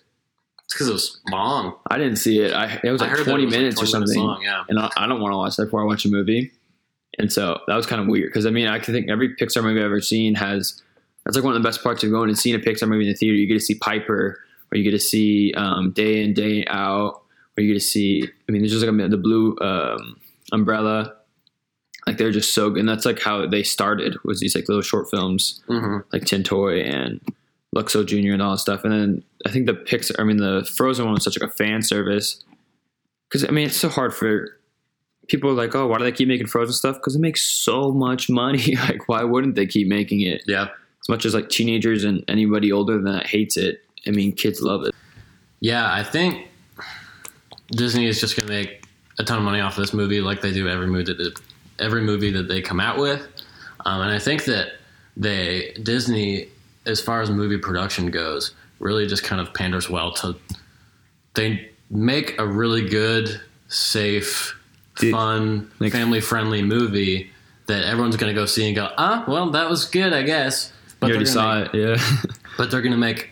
It's 0.65 0.73
because 0.73 0.89
it 0.89 0.93
was 0.93 1.19
long. 1.31 1.75
I 1.89 1.97
didn't 1.97 2.17
see 2.17 2.41
it. 2.41 2.51
I 2.53 2.79
it 2.83 2.91
was 2.91 2.99
like 2.99 3.11
twenty 3.23 3.45
was, 3.45 3.53
like, 3.53 3.61
minutes 3.61 3.81
or 3.81 3.85
20 3.85 3.91
minutes 3.91 3.91
something, 3.91 4.21
long, 4.21 4.41
yeah. 4.43 4.63
and 4.67 4.79
I, 4.79 4.89
I 4.97 5.07
don't 5.07 5.21
want 5.21 5.31
to 5.31 5.37
watch 5.37 5.55
that 5.55 5.65
before 5.65 5.81
I 5.81 5.85
watch 5.85 6.05
a 6.05 6.09
movie. 6.09 6.51
And 7.17 7.31
so 7.31 7.59
that 7.67 7.75
was 7.75 7.85
kind 7.85 8.01
of 8.01 8.07
weird 8.07 8.29
because 8.29 8.45
I 8.45 8.49
mean 8.49 8.67
I 8.67 8.79
can 8.79 8.93
think 8.93 9.09
every 9.09 9.35
Pixar 9.35 9.63
movie 9.63 9.79
I've 9.79 9.85
ever 9.85 10.01
seen 10.01 10.35
has 10.35 10.81
that's 11.25 11.35
like 11.35 11.43
one 11.43 11.55
of 11.55 11.61
the 11.61 11.67
best 11.67 11.83
parts 11.83 12.03
of 12.03 12.11
going 12.11 12.29
and 12.29 12.37
seeing 12.37 12.55
a 12.55 12.59
Pixar 12.59 12.87
movie 12.87 13.05
in 13.05 13.11
the 13.11 13.17
theater. 13.17 13.35
You 13.35 13.47
get 13.47 13.55
to 13.55 13.59
see 13.59 13.75
Piper, 13.75 14.39
or 14.71 14.77
you 14.77 14.83
get 14.83 14.91
to 14.91 14.99
see 14.99 15.53
um, 15.55 15.91
Day 15.91 16.23
in 16.23 16.33
Day 16.33 16.65
Out, 16.67 17.21
or 17.57 17.63
you 17.63 17.73
get 17.73 17.79
to 17.79 17.85
see. 17.85 18.23
I 18.47 18.51
mean, 18.51 18.61
there's 18.61 18.71
just 18.71 18.85
like 18.85 18.93
a, 18.93 19.07
the 19.07 19.17
blue 19.17 19.57
um, 19.61 20.19
umbrella. 20.51 21.15
Like 22.07 22.17
they're 22.17 22.31
just 22.31 22.53
so 22.53 22.69
good, 22.69 22.79
and 22.79 22.89
that's 22.89 23.05
like 23.05 23.19
how 23.19 23.45
they 23.45 23.63
started 23.63 24.15
was 24.23 24.39
these 24.39 24.55
like 24.55 24.67
little 24.67 24.81
short 24.81 25.09
films 25.09 25.61
hmm 25.67 25.97
like 26.11 26.25
Tin 26.25 26.43
Toy 26.43 26.81
and 26.81 27.21
Luxo 27.75 28.05
Jr. 28.05 28.33
and 28.33 28.41
all 28.41 28.51
that 28.51 28.59
stuff. 28.59 28.83
And 28.83 28.93
then 28.93 29.23
I 29.45 29.51
think 29.51 29.67
the 29.67 29.73
Pixar, 29.73 30.15
I 30.19 30.23
mean, 30.23 30.37
the 30.37 30.67
Frozen 30.75 31.05
one 31.05 31.13
was 31.13 31.23
such 31.23 31.39
like 31.39 31.49
a 31.49 31.53
fan 31.53 31.81
service. 31.81 32.43
Because, 33.29 33.47
I 33.47 33.51
mean, 33.51 33.67
it's 33.67 33.77
so 33.77 33.89
hard 33.89 34.13
for 34.13 34.59
people 35.27 35.51
are 35.51 35.53
like, 35.53 35.75
oh, 35.75 35.85
why 35.85 35.99
do 35.99 36.03
they 36.03 36.11
keep 36.11 36.27
making 36.27 36.47
Frozen 36.47 36.73
stuff? 36.73 36.95
Because 36.95 37.15
it 37.15 37.19
makes 37.19 37.45
so 37.45 37.91
much 37.91 38.29
money. 38.29 38.75
like, 38.87 39.07
why 39.07 39.23
wouldn't 39.23 39.55
they 39.55 39.67
keep 39.67 39.87
making 39.87 40.21
it? 40.21 40.43
Yeah. 40.47 40.69
As 41.01 41.09
much 41.09 41.25
as 41.25 41.35
like 41.35 41.49
teenagers 41.49 42.03
and 42.03 42.23
anybody 42.27 42.71
older 42.71 42.95
than 42.95 43.05
that 43.05 43.27
hates 43.27 43.55
it. 43.55 43.81
I 44.07 44.11
mean, 44.11 44.31
kids 44.33 44.61
love 44.61 44.83
it. 44.85 44.95
Yeah, 45.59 45.91
I 45.91 46.03
think 46.03 46.47
Disney 47.71 48.07
is 48.07 48.19
just 48.19 48.35
gonna 48.37 48.49
make 48.49 48.83
a 49.19 49.23
ton 49.23 49.37
of 49.37 49.43
money 49.43 49.59
off 49.59 49.75
this 49.75 49.93
movie, 49.93 50.21
like 50.21 50.41
they 50.41 50.51
do 50.51 50.67
every 50.67 50.87
movie 50.87 51.13
that 51.13 51.39
every 51.79 52.01
movie 52.01 52.31
that 52.31 52.47
they 52.47 52.61
come 52.61 52.79
out 52.79 52.97
with. 52.97 53.27
Um, 53.85 54.01
and 54.01 54.11
I 54.11 54.19
think 54.19 54.45
that 54.45 54.73
they 55.17 55.73
Disney, 55.83 56.47
as 56.85 57.01
far 57.01 57.21
as 57.21 57.29
movie 57.29 57.57
production 57.57 58.11
goes, 58.11 58.53
really 58.79 59.07
just 59.07 59.23
kind 59.23 59.41
of 59.41 59.53
panders 59.53 59.89
well 59.89 60.11
to. 60.13 60.35
They 61.33 61.69
make 61.89 62.39
a 62.39 62.45
really 62.47 62.87
good, 62.87 63.39
safe, 63.67 64.55
Dude, 64.97 65.11
fun, 65.11 65.71
like- 65.79 65.91
family-friendly 65.91 66.61
movie 66.63 67.31
that 67.67 67.85
everyone's 67.85 68.17
gonna 68.17 68.33
go 68.33 68.45
see 68.45 68.65
and 68.67 68.75
go, 68.75 68.91
ah, 68.97 69.23
well, 69.27 69.51
that 69.51 69.69
was 69.69 69.85
good, 69.85 70.11
I 70.13 70.23
guess. 70.23 70.73
But 70.99 71.07
you 71.07 71.13
already 71.13 71.29
saw 71.29 71.61
make, 71.61 71.73
it, 71.73 71.77
yeah. 71.99 72.31
But 72.57 72.71
they're 72.71 72.81
gonna 72.81 72.97
make 72.97 73.29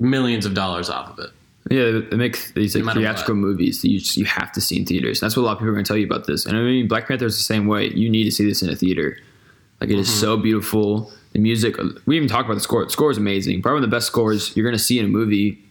millions 0.00 0.46
of 0.46 0.54
dollars 0.54 0.90
off 0.90 1.10
of 1.10 1.18
it. 1.18 1.30
Yeah, 1.70 2.00
they 2.10 2.16
make 2.16 2.52
these 2.54 2.74
like 2.74 2.84
No 2.84 2.94
theatrical 2.94 3.34
movies 3.34 3.82
that 3.82 3.90
you 3.90 4.00
just, 4.00 4.16
you 4.16 4.24
have 4.24 4.50
to 4.52 4.60
see 4.60 4.78
in 4.78 4.86
theaters. 4.86 5.20
That's 5.20 5.36
what 5.36 5.42
a 5.42 5.46
lot 5.46 5.52
of 5.52 5.58
people 5.58 5.68
are 5.68 5.74
going 5.74 5.84
to 5.84 5.88
tell 5.88 5.96
you 5.96 6.06
about 6.06 6.26
this. 6.26 6.46
And 6.46 6.56
I 6.56 6.62
mean, 6.62 6.88
Black 6.88 7.06
Panther 7.06 7.26
is 7.26 7.36
the 7.36 7.42
same 7.42 7.66
way. 7.66 7.88
You 7.90 8.08
need 8.08 8.24
to 8.24 8.30
see 8.30 8.44
this 8.44 8.62
in 8.62 8.70
a 8.70 8.74
theater. 8.74 9.18
Like 9.80 9.90
it 9.90 9.98
is 9.98 10.08
mm-hmm. 10.08 10.20
so 10.20 10.36
beautiful. 10.36 11.12
The 11.32 11.38
music. 11.38 11.76
We 12.06 12.16
even 12.16 12.28
talked 12.28 12.46
about 12.46 12.54
the 12.54 12.60
score. 12.60 12.84
The 12.84 12.90
score 12.90 13.10
is 13.10 13.18
amazing. 13.18 13.62
Probably 13.62 13.76
one 13.76 13.84
of 13.84 13.90
the 13.90 13.96
best 13.96 14.08
scores 14.08 14.56
you're 14.56 14.64
going 14.64 14.76
to 14.76 14.82
see 14.82 14.98
in 14.98 15.04
a 15.04 15.08
movie. 15.08 15.62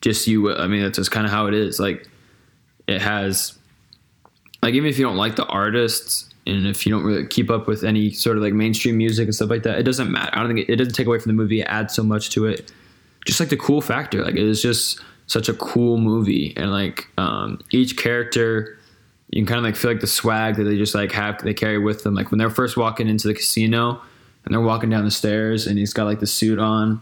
Just 0.00 0.28
you. 0.28 0.54
I 0.54 0.68
mean, 0.68 0.82
that's 0.82 0.98
just 0.98 1.10
kind 1.10 1.26
of 1.26 1.32
how 1.32 1.46
it 1.46 1.54
is. 1.54 1.80
Like 1.80 2.08
it 2.86 3.00
has. 3.00 3.58
Like 4.62 4.74
even 4.74 4.88
if 4.88 4.98
you 4.98 5.04
don't 5.04 5.16
like 5.16 5.34
the 5.34 5.46
artists 5.46 6.28
and 6.46 6.68
if 6.68 6.86
you 6.86 6.92
don't 6.92 7.02
really 7.02 7.26
keep 7.26 7.50
up 7.50 7.66
with 7.66 7.82
any 7.82 8.12
sort 8.12 8.36
of 8.36 8.44
like 8.44 8.52
mainstream 8.52 8.96
music 8.96 9.24
and 9.24 9.34
stuff 9.34 9.50
like 9.50 9.64
that, 9.64 9.78
it 9.78 9.82
doesn't 9.82 10.12
matter. 10.12 10.30
I 10.32 10.38
don't 10.40 10.54
think 10.54 10.68
it, 10.68 10.72
it 10.72 10.76
doesn't 10.76 10.94
take 10.94 11.08
away 11.08 11.18
from 11.18 11.30
the 11.30 11.34
movie. 11.34 11.62
It 11.62 11.64
adds 11.64 11.94
so 11.94 12.04
much 12.04 12.30
to 12.30 12.46
it 12.46 12.70
just 13.26 13.40
like 13.40 13.48
the 13.48 13.56
cool 13.56 13.80
factor. 13.80 14.24
Like 14.24 14.34
it 14.34 14.46
is 14.46 14.60
just 14.62 15.00
such 15.26 15.48
a 15.48 15.54
cool 15.54 15.98
movie, 15.98 16.52
and 16.56 16.70
like 16.70 17.08
um, 17.18 17.60
each 17.70 17.96
character, 17.96 18.78
you 19.30 19.40
can 19.40 19.46
kind 19.46 19.58
of 19.58 19.64
like 19.64 19.76
feel 19.76 19.90
like 19.90 20.00
the 20.00 20.06
swag 20.06 20.56
that 20.56 20.64
they 20.64 20.76
just 20.76 20.94
like 20.94 21.12
have 21.12 21.42
they 21.42 21.54
carry 21.54 21.78
with 21.78 22.02
them. 22.04 22.14
Like 22.14 22.30
when 22.30 22.38
they're 22.38 22.50
first 22.50 22.76
walking 22.76 23.08
into 23.08 23.28
the 23.28 23.34
casino 23.34 24.00
and 24.44 24.52
they're 24.52 24.60
walking 24.60 24.90
down 24.90 25.04
the 25.04 25.10
stairs, 25.10 25.66
and 25.66 25.78
he's 25.78 25.92
got 25.92 26.04
like 26.04 26.20
the 26.20 26.26
suit 26.26 26.58
on 26.58 27.00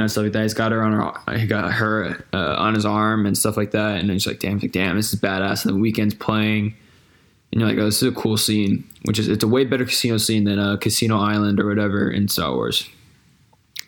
and 0.00 0.10
stuff 0.10 0.24
like 0.24 0.32
that. 0.32 0.42
He's 0.44 0.54
got 0.54 0.72
her 0.72 0.82
on 0.82 0.92
her, 0.92 1.36
he 1.38 1.46
got 1.46 1.70
her 1.74 2.24
uh, 2.32 2.56
on 2.58 2.74
his 2.74 2.86
arm 2.86 3.26
and 3.26 3.36
stuff 3.36 3.56
like 3.58 3.72
that, 3.72 4.00
and 4.00 4.10
he's 4.10 4.26
like, 4.26 4.40
damn, 4.40 4.54
he's 4.54 4.62
like, 4.64 4.72
damn, 4.72 4.96
this 4.96 5.12
is 5.12 5.20
badass. 5.20 5.66
And 5.66 5.74
the 5.76 5.78
Weeknd's 5.92 6.14
playing. 6.14 6.74
and 7.52 7.60
you're 7.60 7.68
like, 7.68 7.78
oh, 7.78 7.84
this 7.84 8.02
is 8.02 8.08
a 8.08 8.12
cool 8.14 8.38
scene. 8.38 8.88
Which 9.04 9.18
is 9.18 9.28
it's 9.28 9.44
a 9.44 9.48
way 9.48 9.64
better 9.64 9.84
casino 9.84 10.16
scene 10.16 10.44
than 10.44 10.58
a 10.58 10.78
Casino 10.78 11.18
Island 11.20 11.60
or 11.60 11.66
whatever 11.68 12.10
in 12.10 12.28
Star 12.28 12.54
Wars. 12.54 12.88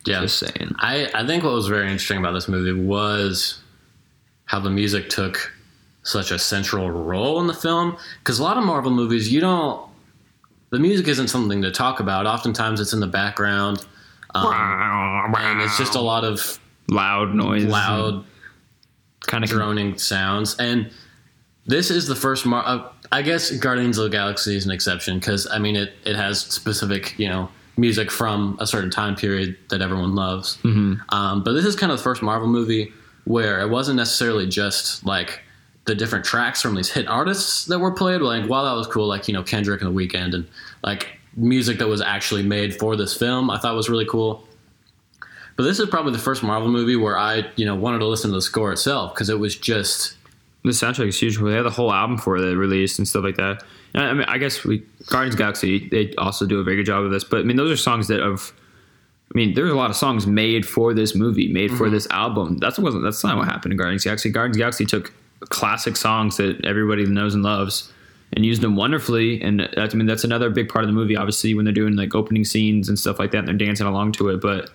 Yeah, 0.06 0.20
Just 0.20 0.38
saying. 0.38 0.74
I, 0.78 1.10
I 1.14 1.26
think 1.26 1.44
what 1.44 1.52
was 1.52 1.66
very 1.66 1.84
interesting 1.84 2.18
about 2.18 2.32
this 2.32 2.48
movie 2.48 2.72
was 2.72 3.60
how 4.46 4.58
the 4.60 4.70
music 4.70 5.10
took 5.10 5.52
such 6.02 6.30
a 6.30 6.38
central 6.38 6.90
role 6.90 7.40
in 7.40 7.46
the 7.46 7.54
film. 7.54 7.96
Because 8.18 8.38
a 8.38 8.42
lot 8.42 8.56
of 8.56 8.64
Marvel 8.64 8.90
movies, 8.90 9.30
you 9.32 9.40
don't, 9.40 9.88
the 10.70 10.78
music 10.78 11.06
isn't 11.08 11.28
something 11.28 11.62
to 11.62 11.70
talk 11.70 12.00
about. 12.00 12.26
Oftentimes 12.26 12.80
it's 12.80 12.92
in 12.92 13.00
the 13.00 13.06
background. 13.06 13.84
Um, 14.34 15.34
and 15.36 15.60
it's 15.60 15.76
just 15.76 15.94
a 15.96 16.00
lot 16.00 16.24
of 16.24 16.58
loud 16.88 17.34
noise, 17.34 17.64
loud, 17.64 18.24
kind 19.26 19.44
of 19.44 19.50
droning 19.50 19.98
sounds. 19.98 20.56
And 20.56 20.90
this 21.66 21.90
is 21.90 22.06
the 22.06 22.16
first 22.16 22.46
Mar- 22.46 22.64
uh, 22.66 22.88
I 23.12 23.22
guess 23.22 23.50
Guardians 23.50 23.98
of 23.98 24.04
the 24.04 24.10
Galaxy 24.10 24.56
is 24.56 24.64
an 24.64 24.70
exception 24.70 25.18
because 25.18 25.46
I 25.46 25.58
mean 25.58 25.76
it 25.76 25.92
it 26.04 26.16
has 26.16 26.40
specific 26.40 27.18
you 27.18 27.28
know 27.28 27.48
music 27.80 28.10
from 28.10 28.56
a 28.60 28.66
certain 28.66 28.90
time 28.90 29.16
period 29.16 29.56
that 29.70 29.80
everyone 29.80 30.14
loves. 30.14 30.58
Mm-hmm. 30.58 30.96
Um, 31.08 31.42
but 31.42 31.54
this 31.54 31.64
is 31.64 31.74
kind 31.74 31.90
of 31.90 31.98
the 31.98 32.04
first 32.04 32.22
Marvel 32.22 32.46
movie 32.46 32.92
where 33.24 33.60
it 33.60 33.70
wasn't 33.70 33.96
necessarily 33.96 34.46
just 34.46 35.04
like 35.06 35.42
the 35.86 35.94
different 35.94 36.24
tracks 36.24 36.60
from 36.60 36.74
these 36.74 36.90
hit 36.90 37.08
artists 37.08 37.64
that 37.66 37.78
were 37.78 37.90
played. 37.90 38.20
Like 38.20 38.46
while 38.46 38.64
that 38.66 38.74
was 38.74 38.86
cool, 38.86 39.06
like 39.06 39.26
you 39.26 39.34
know 39.34 39.42
Kendrick 39.42 39.80
and 39.80 39.96
The 39.96 39.98
Weeknd 40.06 40.34
and 40.34 40.46
like 40.84 41.08
music 41.36 41.78
that 41.78 41.88
was 41.88 42.00
actually 42.02 42.42
made 42.42 42.78
for 42.78 42.96
this 42.96 43.16
film, 43.16 43.50
I 43.50 43.58
thought 43.58 43.74
was 43.74 43.88
really 43.88 44.06
cool. 44.06 44.46
But 45.56 45.64
this 45.64 45.78
is 45.78 45.88
probably 45.88 46.12
the 46.12 46.18
first 46.18 46.42
Marvel 46.42 46.68
movie 46.68 46.96
where 46.96 47.18
I 47.18 47.50
you 47.56 47.64
know 47.64 47.74
wanted 47.74 48.00
to 48.00 48.06
listen 48.06 48.30
to 48.30 48.36
the 48.36 48.42
score 48.42 48.72
itself 48.72 49.14
because 49.14 49.30
it 49.30 49.38
was 49.38 49.56
just 49.56 50.16
the 50.62 50.70
soundtrack 50.70 51.08
is 51.08 51.18
huge. 51.18 51.38
They 51.38 51.54
had 51.54 51.64
the 51.64 51.70
whole 51.70 51.92
album 51.92 52.18
for 52.18 52.36
it 52.36 52.54
released 52.54 52.98
and 52.98 53.08
stuff 53.08 53.24
like 53.24 53.36
that. 53.36 53.62
I 53.94 54.12
mean, 54.12 54.24
I 54.28 54.38
guess 54.38 54.64
we 54.64 54.84
Guardians 55.06 55.34
of 55.34 55.38
the 55.38 55.42
Galaxy 55.42 55.88
they 55.88 56.14
also 56.16 56.46
do 56.46 56.60
a 56.60 56.64
very 56.64 56.76
good 56.76 56.86
job 56.86 57.04
of 57.04 57.10
this. 57.10 57.24
But 57.24 57.40
I 57.40 57.42
mean, 57.42 57.56
those 57.56 57.70
are 57.70 57.76
songs 57.76 58.08
that 58.08 58.20
have. 58.20 58.52
I 59.32 59.38
mean, 59.38 59.54
there's 59.54 59.70
a 59.70 59.76
lot 59.76 59.90
of 59.90 59.96
songs 59.96 60.26
made 60.26 60.66
for 60.66 60.92
this 60.92 61.14
movie, 61.14 61.52
made 61.52 61.70
for 61.70 61.84
mm-hmm. 61.84 61.94
this 61.94 62.08
album. 62.10 62.58
That's 62.58 62.78
wasn't 62.78 63.04
that's 63.04 63.22
not 63.22 63.36
what 63.36 63.46
happened 63.46 63.72
in 63.72 63.78
Guardians 63.78 64.02
of 64.02 64.04
the 64.04 64.08
Galaxy. 64.08 64.30
Guardians 64.30 64.56
of 64.56 64.58
the 64.58 64.62
Galaxy 64.62 64.86
took 64.86 65.12
classic 65.48 65.96
songs 65.96 66.36
that 66.36 66.64
everybody 66.64 67.06
knows 67.06 67.34
and 67.34 67.42
loves 67.42 67.92
and 68.32 68.44
used 68.44 68.62
them 68.62 68.76
wonderfully. 68.76 69.40
And 69.42 69.68
that's, 69.74 69.94
I 69.94 69.96
mean, 69.96 70.06
that's 70.06 70.24
another 70.24 70.50
big 70.50 70.68
part 70.68 70.84
of 70.84 70.88
the 70.88 70.94
movie. 70.94 71.16
Obviously, 71.16 71.54
when 71.54 71.64
they're 71.64 71.74
doing 71.74 71.96
like 71.96 72.14
opening 72.14 72.44
scenes 72.44 72.88
and 72.88 72.98
stuff 72.98 73.18
like 73.18 73.30
that, 73.32 73.38
and 73.38 73.48
they're 73.48 73.66
dancing 73.66 73.86
along 73.86 74.12
to 74.12 74.28
it. 74.28 74.40
But 74.40 74.70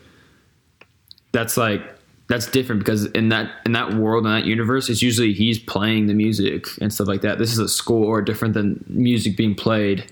that's 1.31 1.57
like 1.57 1.81
that's 2.27 2.47
different 2.47 2.79
because 2.79 3.05
in 3.07 3.29
that 3.29 3.51
in 3.65 3.73
that 3.73 3.93
world 3.93 4.25
in 4.25 4.31
that 4.31 4.45
universe 4.45 4.89
it's 4.89 5.01
usually 5.01 5.33
he's 5.33 5.59
playing 5.59 6.07
the 6.07 6.13
music 6.13 6.65
and 6.81 6.93
stuff 6.93 7.07
like 7.07 7.21
that. 7.21 7.37
This 7.37 7.51
is 7.51 7.59
a 7.59 7.69
score 7.69 8.21
different 8.21 8.53
than 8.53 8.83
music 8.87 9.37
being 9.37 9.55
played 9.55 10.11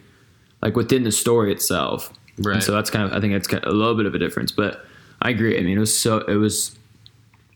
like 0.62 0.76
within 0.76 1.04
the 1.04 1.12
story 1.12 1.52
itself. 1.52 2.14
Right. 2.40 2.56
and 2.56 2.64
so 2.64 2.72
that's 2.72 2.90
kind 2.90 3.06
of 3.06 3.14
i 3.14 3.22
think 3.22 3.32
that's 3.34 3.48
kind 3.48 3.64
of 3.64 3.72
a 3.72 3.76
little 3.76 3.96
bit 3.96 4.08
of 4.08 4.16
a 4.16 4.18
difference 4.18 4.52
but 4.52 4.84
i 5.22 5.30
agree. 5.30 5.56
I 5.58 5.62
mean 5.62 5.78
it 5.78 5.80
was 5.80 5.96
so 5.96 6.18
it 6.22 6.36
was 6.36 6.76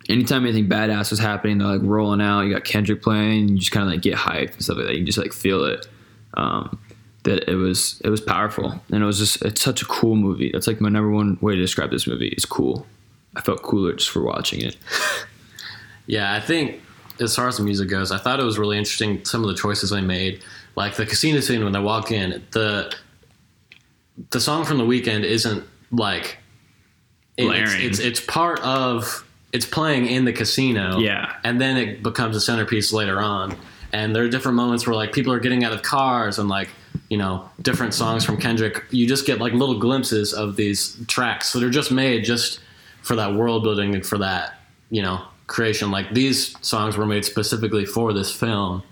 anytime 0.07 0.45
anything 0.45 0.69
badass 0.69 1.09
was 1.09 1.19
happening 1.19 1.57
they're 1.57 1.67
like 1.67 1.81
rolling 1.81 2.21
out 2.21 2.41
you 2.41 2.53
got 2.53 2.63
kendrick 2.63 3.01
playing 3.01 3.49
you 3.49 3.57
just 3.57 3.71
kind 3.71 3.87
of 3.87 3.91
like 3.91 4.03
get 4.03 4.15
hyped 4.15 4.53
and 4.53 4.63
stuff 4.63 4.77
like 4.77 4.87
that. 4.87 4.97
You 4.97 5.03
just 5.03 5.17
like 5.17 5.33
feel 5.33 5.63
it 5.63 5.87
um, 6.35 6.79
that 7.23 7.49
it 7.49 7.55
was 7.55 7.99
it 8.05 8.09
was 8.09 8.21
powerful. 8.21 8.79
And 8.91 9.03
it 9.03 9.05
was 9.05 9.17
just 9.17 9.43
it's 9.43 9.61
such 9.61 9.81
a 9.81 9.85
cool 9.85 10.15
movie. 10.15 10.49
That's 10.53 10.67
like 10.67 10.79
my 10.79 10.89
number 10.89 11.09
one 11.09 11.37
way 11.41 11.55
to 11.55 11.61
describe 11.61 11.91
this 11.91 12.07
movie 12.07 12.29
is 12.29 12.45
cool 12.45 12.85
i 13.35 13.41
felt 13.41 13.61
cooler 13.61 13.93
just 13.93 14.09
for 14.09 14.21
watching 14.23 14.61
it 14.61 14.75
Yeah, 16.09 16.33
I 16.33 16.39
think 16.39 16.81
as 17.19 17.35
far 17.35 17.49
as 17.49 17.57
the 17.57 17.63
music 17.63 17.89
goes, 17.89 18.13
I 18.13 18.17
thought 18.17 18.39
it 18.39 18.43
was 18.43 18.57
really 18.57 18.77
interesting 18.77 19.25
some 19.25 19.41
of 19.43 19.49
the 19.49 19.55
choices 19.55 19.89
they 19.89 19.99
made. 19.99 20.41
Like 20.77 20.95
the 20.95 21.05
casino 21.05 21.41
scene 21.41 21.65
when 21.65 21.73
they 21.73 21.81
walk 21.81 22.13
in, 22.13 22.45
the 22.51 22.95
the 24.29 24.39
song 24.39 24.63
from 24.63 24.77
the 24.77 24.85
Weeknd 24.85 25.23
isn't 25.25 25.65
like 25.91 26.37
it- 27.35 27.45
it's, 27.63 27.73
it's 27.73 27.99
it's 27.99 28.19
part 28.21 28.61
of 28.61 29.25
it's 29.51 29.65
playing 29.65 30.07
in 30.07 30.23
the 30.23 30.31
casino. 30.31 30.99
Yeah. 30.99 31.33
And 31.43 31.59
then 31.59 31.75
it 31.75 32.03
becomes 32.03 32.37
a 32.37 32.41
centerpiece 32.41 32.93
later 32.93 33.19
on. 33.19 33.57
And 33.91 34.15
there 34.15 34.23
are 34.23 34.29
different 34.29 34.55
moments 34.55 34.87
where 34.87 34.95
like 34.95 35.11
people 35.11 35.33
are 35.33 35.39
getting 35.41 35.65
out 35.65 35.73
of 35.73 35.81
cars 35.81 36.39
and 36.39 36.47
like 36.47 36.69
you 37.09 37.17
know 37.17 37.49
different 37.61 37.93
songs 37.93 38.23
from 38.23 38.37
Kendrick. 38.37 38.85
You 38.91 39.07
just 39.07 39.25
get 39.25 39.39
like 39.39 39.51
little 39.51 39.77
glimpses 39.77 40.33
of 40.33 40.55
these 40.55 40.97
tracks 41.07 41.51
that 41.51 41.63
are 41.63 41.69
just 41.69 41.91
made 41.91 42.23
just 42.23 42.61
for 43.01 43.15
that 43.15 43.33
world 43.33 43.63
building 43.63 43.95
and 43.95 44.05
for 44.05 44.17
that 44.17 44.59
you 44.89 45.01
know 45.01 45.21
creation. 45.47 45.91
Like 45.91 46.13
these 46.13 46.55
songs 46.65 46.97
were 46.97 47.05
made 47.05 47.25
specifically 47.25 47.85
for 47.85 48.13
this 48.13 48.33
film 48.33 48.83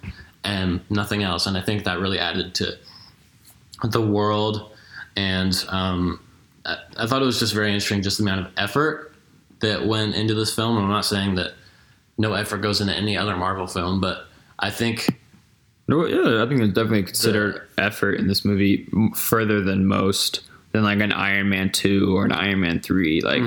and 0.44 0.80
nothing 0.90 1.24
else. 1.24 1.46
And 1.46 1.58
I 1.58 1.62
think 1.62 1.84
that 1.84 2.00
really 2.00 2.20
added 2.20 2.56
to 2.56 2.78
the 3.84 4.02
world. 4.02 4.72
And 5.16 5.54
um, 5.70 6.20
I, 6.66 6.78
I 6.98 7.08
thought 7.08 7.22
it 7.22 7.26
was 7.26 7.40
just 7.40 7.54
very 7.54 7.70
interesting, 7.70 8.02
just 8.02 8.18
the 8.18 8.24
amount 8.24 8.48
of 8.48 8.54
effort 8.58 9.14
that 9.60 9.86
went 9.86 10.16
into 10.16 10.34
this 10.34 10.54
film. 10.54 10.78
And 10.78 10.86
I'm 10.86 10.92
not 10.92 11.06
saying 11.06 11.36
that 11.36 11.54
no 12.18 12.34
effort 12.34 12.58
goes 12.58 12.82
into 12.82 12.96
any 12.96 13.18
other 13.18 13.36
Marvel 13.36 13.68
film, 13.68 14.00
but 14.00 14.28
I 14.60 14.70
think 14.70 15.20
yeah, 15.88 16.44
I 16.44 16.48
think 16.48 16.60
there's 16.60 16.74
definitely 16.74 17.04
considered 17.04 17.62
effort 17.78 18.14
in 18.14 18.28
this 18.28 18.44
movie 18.44 18.88
further 19.14 19.62
than 19.62 19.86
most 19.86 20.42
than 20.72 20.84
like 20.84 21.00
an 21.00 21.12
Iron 21.12 21.50
Man 21.50 21.72
two 21.72 22.16
or 22.16 22.26
an 22.26 22.32
Iron 22.32 22.62
Man 22.62 22.80
three. 22.80 23.22
Like 23.22 23.42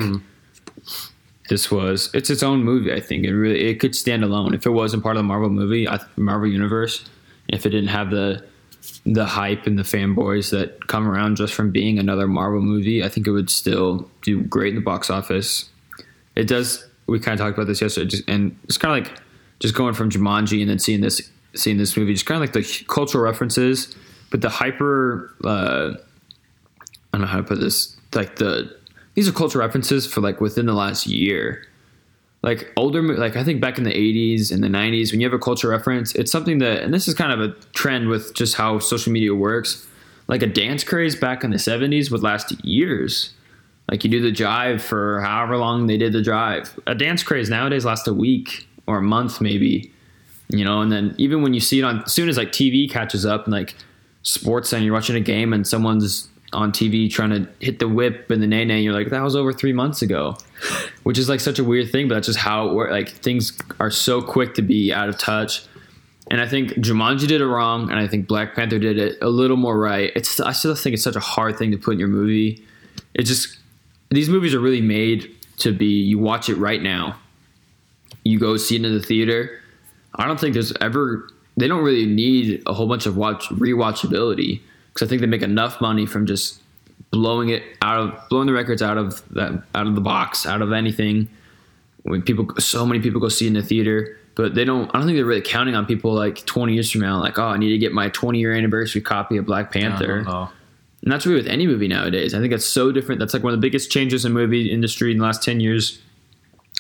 this 1.49 1.71
was, 1.71 2.11
it's 2.15 2.31
its 2.31 2.43
own 2.43 2.63
movie. 2.63 2.93
I 2.93 3.01
think 3.01 3.25
it 3.25 3.35
really 3.35 3.67
it 3.69 3.81
could 3.81 3.95
stand 3.95 4.23
alone 4.23 4.55
if 4.55 4.67
it 4.67 4.71
wasn't 4.71 5.03
part 5.03 5.17
of 5.17 5.21
the 5.21 5.27
Marvel 5.27 5.51
movie, 5.51 5.89
Marvel 6.17 6.49
universe. 6.49 7.05
If 7.49 7.65
it 7.65 7.71
didn't 7.71 7.89
have 7.89 8.11
the 8.11 8.45
the 9.05 9.27
hype 9.27 9.67
and 9.67 9.79
the 9.79 9.83
fanboys 9.83 10.51
that 10.51 10.87
come 10.87 11.09
around 11.09 11.37
just 11.37 11.55
from 11.55 11.71
being 11.71 11.99
another 11.99 12.29
Marvel 12.29 12.61
movie, 12.61 13.03
I 13.03 13.09
think 13.09 13.27
it 13.27 13.31
would 13.31 13.51
still 13.51 14.09
do 14.23 14.43
great 14.43 14.71
in 14.71 14.75
the 14.75 14.81
box 14.81 15.11
office. 15.11 15.69
It 16.37 16.47
does. 16.47 16.87
We 17.07 17.19
kind 17.19 17.39
of 17.39 17.45
talked 17.45 17.57
about 17.57 17.67
this 17.67 17.81
yesterday, 17.81 18.09
just, 18.11 18.29
and 18.29 18.57
it's 18.65 18.77
kind 18.77 18.99
of 18.99 19.11
like 19.11 19.21
just 19.61 19.75
going 19.75 19.95
from 19.95 20.11
Jumanji 20.11 20.61
and 20.61 20.69
then 20.71 20.79
seeing 20.79 21.01
this 21.01 21.31
seeing 21.55 21.79
this 21.79 21.97
movie, 21.97 22.13
just 22.13 22.27
kind 22.27 22.37
of 22.37 22.43
like 22.43 22.53
the 22.53 22.85
cultural 22.87 23.25
references, 23.25 23.95
but 24.31 24.43
the 24.43 24.51
hyper. 24.51 25.35
Uh, 25.45 25.95
I 27.13 27.17
don't 27.17 27.23
know 27.23 27.27
how 27.27 27.39
to 27.39 27.43
put 27.43 27.61
this. 27.61 27.97
Like 28.15 28.37
the 28.37 28.77
these 29.19 29.29
are 29.29 29.33
cultural 29.33 29.67
references 29.67 30.07
for 30.07 30.21
like 30.21 30.41
within 30.41 30.67
the 30.67 30.73
last 30.73 31.05
year. 31.09 31.67
Like 32.43 32.73
older, 32.77 33.03
like 33.03 33.35
I 33.35 33.43
think 33.43 33.61
back 33.61 33.77
in 33.77 33.83
the 33.83 33.91
'80s 33.91 34.53
and 34.53 34.63
the 34.63 34.69
'90s, 34.69 35.11
when 35.11 35.21
you 35.21 35.27
have 35.27 35.35
a 35.35 35.41
culture 35.41 35.67
reference, 35.67 36.15
it's 36.15 36.31
something 36.31 36.59
that, 36.59 36.85
and 36.85 36.95
this 36.95 37.09
is 37.09 37.15
kind 37.15 37.33
of 37.33 37.41
a 37.41 37.53
trend 37.73 38.11
with 38.11 38.33
just 38.33 38.55
how 38.55 38.79
social 38.79 39.13
media 39.13 39.35
works. 39.35 39.89
Like 40.29 40.41
a 40.45 40.47
dance 40.47 40.85
craze 40.85 41.17
back 41.17 41.43
in 41.43 41.51
the 41.51 41.57
'70s 41.57 42.13
would 42.13 42.23
last 42.23 42.65
years. 42.65 43.35
Like 43.91 44.05
you 44.05 44.11
do 44.11 44.21
the 44.21 44.31
jive 44.31 44.81
for 44.81 45.21
however 45.21 45.57
long 45.57 45.89
they 45.89 45.97
did 45.97 46.13
the 46.13 46.23
drive. 46.23 46.79
A 46.87 46.95
dance 46.95 47.25
craze 47.25 47.51
nowadays 47.51 47.85
lasts 47.85 48.07
a 48.07 48.15
week 48.15 48.69
or 48.87 48.99
a 48.99 49.03
month, 49.03 49.41
maybe. 49.41 49.93
You 50.49 50.65
know, 50.65 50.81
and 50.81 50.93
then 50.93 51.17
even 51.19 51.43
when 51.43 51.55
you 51.55 51.61
see 51.61 51.81
it 51.81 51.83
on, 51.83 52.05
as 52.05 52.13
soon 52.13 52.29
as 52.29 52.37
like 52.37 52.53
TV 52.53 52.89
catches 52.89 53.27
up 53.27 53.47
and 53.47 53.53
like 53.53 53.75
sports 54.23 54.73
and 54.73 54.85
you're 54.85 54.95
watching 54.95 55.17
a 55.17 55.21
game 55.21 55.53
and 55.53 55.67
someone's 55.67 56.29
on 56.53 56.73
TV 56.73 57.11
trying 57.11 57.31
to 57.31 57.49
hit 57.61 57.79
the 57.79 57.89
whip 57.89 58.31
and 58.31 58.43
the 58.43 58.47
nae 58.47 58.65
nae, 58.65 58.77
you're 58.77 58.95
like, 58.95 59.11
that 59.11 59.23
was 59.23 59.37
over 59.37 59.53
three 59.53 59.73
months 59.73 60.03
ago, 60.03 60.37
which 61.03 61.19
is 61.19 61.29
like 61.29 61.41
such 61.41 61.59
a 61.59 61.65
weird 61.65 61.91
thing, 61.91 62.09
but 62.09 62.15
that's 62.15 62.27
just 62.27 62.39
how 62.39 62.69
it 62.69 62.75
works. 62.75 62.91
Like 62.91 63.09
things 63.11 63.57
are 63.81 63.91
so 63.91 64.23
quick 64.23 64.55
to 64.55 64.63
be 64.63 64.93
out 64.93 65.09
of 65.09 65.19
touch. 65.19 65.65
And 66.31 66.41
I 66.41 66.47
think 66.47 66.71
Jumanji 66.73 67.27
did 67.27 67.41
it 67.41 67.47
wrong, 67.47 67.91
and 67.91 67.99
I 67.99 68.07
think 68.07 68.27
Black 68.29 68.55
Panther 68.55 68.79
did 68.79 68.99
it 68.99 69.19
a 69.23 69.29
little 69.29 69.57
more 69.57 69.79
right. 69.79 70.13
It's 70.15 70.41
I 70.41 70.53
still 70.53 70.75
think 70.75 70.95
it's 70.95 71.03
such 71.03 71.17
a 71.17 71.21
hard 71.21 71.57
thing 71.57 71.71
to 71.71 71.79
put 71.79 71.93
in 71.93 71.99
your 71.99 72.09
movie. 72.09 72.63
It 73.15 73.23
just 73.23 73.59
these 74.11 74.29
movies 74.29 74.55
are 74.55 74.61
really 74.61 74.83
made 74.83 75.35
to 75.59 75.73
be 75.73 75.87
you 75.87 76.19
watch 76.19 76.51
it 76.51 76.57
right 76.57 76.83
now. 76.83 77.19
You 78.25 78.39
go 78.39 78.59
see 78.59 78.77
it 78.77 78.85
in 78.85 78.93
the 78.93 79.03
theater. 79.03 79.61
I 80.17 80.27
don't 80.27 80.39
think 80.39 80.53
there's 80.53 80.73
ever 80.83 81.31
they 81.57 81.67
don't 81.67 81.83
really 81.83 82.07
need 82.07 82.63
a 82.67 82.75
whole 82.75 82.87
bunch 82.87 83.07
of 83.07 83.17
watch 83.17 83.49
rewatchability 83.49 84.61
because 84.93 85.07
I 85.07 85.09
think 85.09 85.21
they 85.21 85.27
make 85.27 85.43
enough 85.43 85.81
money 85.81 86.07
from 86.07 86.27
just 86.27 86.61
blowing 87.11 87.49
it 87.49 87.63
out 87.83 88.01
of 88.01 88.29
blowing 88.29 88.47
the 88.47 88.53
records 88.53 88.83
out 88.83 88.99
of 88.99 89.23
that 89.35 89.63
out 89.75 89.87
of 89.87 89.95
the 89.95 90.01
box 90.01 90.47
out 90.47 90.63
of 90.63 90.73
anything. 90.73 91.29
When 92.03 92.23
people 92.23 92.49
so 92.59 92.87
many 92.87 93.01
people 93.01 93.21
go 93.21 93.29
see 93.29 93.47
in 93.47 93.55
the 93.55 93.63
theater, 93.63 94.19
but 94.35 94.55
they 94.55 94.65
don't. 94.65 94.89
I 94.91 94.99
don't 94.99 95.07
think 95.07 95.17
they're 95.17 95.25
really 95.25 95.43
counting 95.43 95.75
on 95.75 95.85
people 95.85 96.15
like 96.15 96.47
20 96.47 96.73
years 96.73 96.91
from 96.91 97.01
now. 97.01 97.21
Like, 97.21 97.39
oh, 97.39 97.47
I 97.47 97.59
need 97.59 97.71
to 97.71 97.79
get 97.79 97.93
my 97.93 98.09
20 98.11 98.39
year 98.39 98.53
anniversary 98.55 99.01
copy 99.01 99.37
of 99.37 99.47
Black 99.47 99.73
Panther. 99.73 100.25
Oh, 100.27 100.51
And 101.03 101.13
that's 101.13 101.27
really 101.27 101.41
with 101.43 101.51
any 101.51 101.67
movie 101.67 101.89
nowadays. 101.89 102.35
I 102.35 102.39
think 102.39 102.53
that's 102.53 102.65
so 102.65 102.93
different. 102.93 103.19
That's 103.19 103.35
like 103.35 103.43
one 103.43 103.53
of 103.53 103.61
the 103.61 103.67
biggest 103.67 103.91
changes 103.91 104.25
in 104.25 104.33
movie 104.33 104.71
industry 104.71 105.11
in 105.11 105.19
the 105.19 105.25
last 105.25 105.43
10 105.43 105.61
years. 105.61 106.01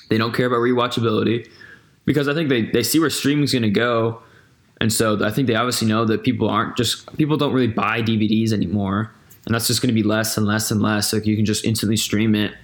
They 0.09 0.17
don't 0.19 0.33
care 0.33 0.47
about 0.47 0.59
rewatchability 0.61 1.51
because 2.05 2.29
I 2.29 2.33
think 2.35 2.49
they, 2.49 2.63
they 2.63 2.83
see 2.83 2.99
where 3.01 3.11
streaming's 3.11 3.53
going 3.53 3.63
to 3.65 3.71
go. 3.71 4.23
And 4.81 4.93
so 4.93 5.25
I 5.25 5.31
think 5.31 5.49
they 5.49 5.55
obviously 5.55 5.89
know 5.89 6.05
that 6.05 6.23
people 6.23 6.49
aren't 6.49 6.77
just, 6.77 7.17
people 7.17 7.37
don't 7.37 7.53
really 7.53 7.67
buy 7.67 8.01
DVDs 8.01 8.53
anymore. 8.53 9.13
And 9.45 9.55
that's 9.55 9.67
just 9.67 9.83
going 9.83 9.89
to 9.89 9.95
be 9.95 10.03
less 10.03 10.37
and 10.37 10.47
less 10.47 10.71
and 10.71 10.81
less. 10.81 11.13
Like 11.13 11.27
you 11.27 11.35
can 11.35 11.45
just 11.45 11.65
instantly 11.65 11.97
stream 11.97 12.35
it. 12.35 12.55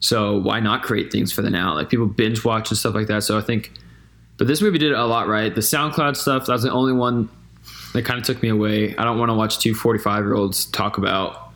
So 0.00 0.38
why 0.38 0.60
not 0.60 0.82
create 0.82 1.12
things 1.12 1.32
for 1.32 1.42
the 1.42 1.50
now? 1.50 1.74
Like 1.74 1.90
people 1.90 2.06
binge 2.06 2.44
watch 2.44 2.70
and 2.70 2.78
stuff 2.78 2.94
like 2.94 3.08
that. 3.08 3.24
So 3.24 3.36
I 3.38 3.40
think, 3.40 3.72
but 4.36 4.46
this 4.46 4.62
movie 4.62 4.78
did 4.78 4.92
a 4.92 5.06
lot 5.06 5.28
right. 5.28 5.54
The 5.54 5.60
SoundCloud 5.60 6.16
stuff, 6.16 6.46
that 6.46 6.52
was 6.52 6.62
the 6.62 6.72
only 6.72 6.92
one 6.92 7.28
That 7.92 8.04
kind 8.04 8.18
of 8.18 8.24
took 8.24 8.42
me 8.42 8.48
away. 8.48 8.96
I 8.96 9.04
don't 9.04 9.18
want 9.18 9.30
to 9.30 9.34
watch 9.34 9.58
two 9.58 9.74
45 9.74 10.24
year 10.24 10.34
olds 10.34 10.66
talk 10.66 10.98
about 10.98 11.52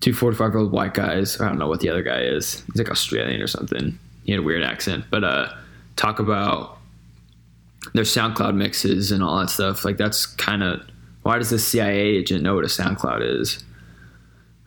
two 0.00 0.12
45 0.12 0.52
year 0.52 0.58
old 0.58 0.72
white 0.72 0.94
guys. 0.94 1.40
I 1.40 1.48
don't 1.48 1.58
know 1.58 1.68
what 1.68 1.80
the 1.80 1.88
other 1.88 2.02
guy 2.02 2.22
is. 2.22 2.62
He's 2.66 2.76
like 2.76 2.90
Australian 2.90 3.40
or 3.40 3.46
something. 3.46 3.98
He 4.24 4.32
had 4.32 4.40
a 4.40 4.42
weird 4.42 4.62
accent, 4.62 5.04
but 5.10 5.24
uh, 5.24 5.52
talk 5.96 6.18
about 6.18 6.77
their 7.94 8.04
SoundCloud 8.04 8.54
mixes 8.54 9.12
and 9.12 9.22
all 9.22 9.38
that 9.38 9.50
stuff. 9.50 9.84
Like 9.84 9.96
that's 9.96 10.26
kind 10.26 10.62
of 10.62 10.82
why 11.22 11.38
does 11.38 11.50
the 11.50 11.58
CIA 11.58 12.00
agent 12.00 12.42
know 12.42 12.54
what 12.54 12.64
a 12.64 12.68
SoundCloud 12.68 13.40
is? 13.40 13.64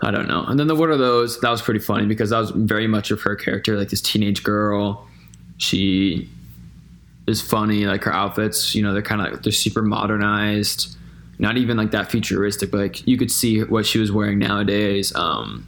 I 0.03 0.11
don't 0.11 0.27
know. 0.27 0.43
And 0.47 0.59
then 0.59 0.67
the 0.67 0.75
what 0.75 0.89
are 0.89 0.97
those? 0.97 1.39
That 1.41 1.49
was 1.49 1.61
pretty 1.61 1.79
funny 1.79 2.05
because 2.05 2.31
that 2.31 2.39
was 2.39 2.51
very 2.51 2.87
much 2.87 3.11
of 3.11 3.21
her 3.21 3.35
character, 3.35 3.77
like 3.77 3.89
this 3.89 4.01
teenage 4.01 4.43
girl. 4.43 5.07
She 5.57 6.29
is 7.27 7.41
funny, 7.41 7.85
like 7.85 8.03
her 8.03 8.13
outfits. 8.13 8.73
You 8.73 8.81
know, 8.81 8.93
they're 8.93 9.01
kind 9.01 9.21
of 9.21 9.31
like, 9.31 9.43
they're 9.43 9.51
super 9.51 9.81
modernized. 9.81 10.97
Not 11.37 11.57
even 11.57 11.77
like 11.77 11.91
that 11.91 12.11
futuristic, 12.11 12.71
but 12.71 12.79
like 12.79 13.07
you 13.07 13.17
could 13.17 13.31
see 13.31 13.63
what 13.63 13.85
she 13.85 13.99
was 13.99 14.11
wearing 14.11 14.39
nowadays. 14.39 15.13
Um, 15.15 15.65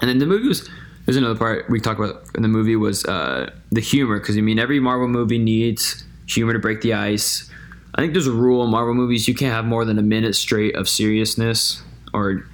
and 0.00 0.08
then 0.08 0.18
the 0.18 0.26
movie 0.26 0.48
was 0.48 0.68
there's 1.04 1.16
another 1.16 1.38
part 1.38 1.68
we 1.68 1.80
talked 1.80 2.00
about 2.00 2.24
in 2.34 2.42
the 2.42 2.48
movie 2.48 2.76
was 2.76 3.04
uh, 3.04 3.50
the 3.70 3.80
humor 3.80 4.18
because 4.18 4.36
I 4.36 4.40
mean 4.40 4.58
every 4.58 4.80
Marvel 4.80 5.08
movie 5.08 5.38
needs 5.38 6.04
humor 6.26 6.52
to 6.52 6.58
break 6.58 6.80
the 6.80 6.94
ice. 6.94 7.50
I 7.94 8.00
think 8.00 8.12
there's 8.12 8.26
a 8.26 8.32
rule 8.32 8.64
in 8.64 8.70
Marvel 8.70 8.94
movies 8.94 9.28
you 9.28 9.34
can't 9.34 9.52
have 9.52 9.64
more 9.64 9.84
than 9.84 9.98
a 9.98 10.02
minute 10.02 10.34
straight 10.34 10.74
of 10.74 10.88
seriousness 10.88 11.82
or 12.12 12.46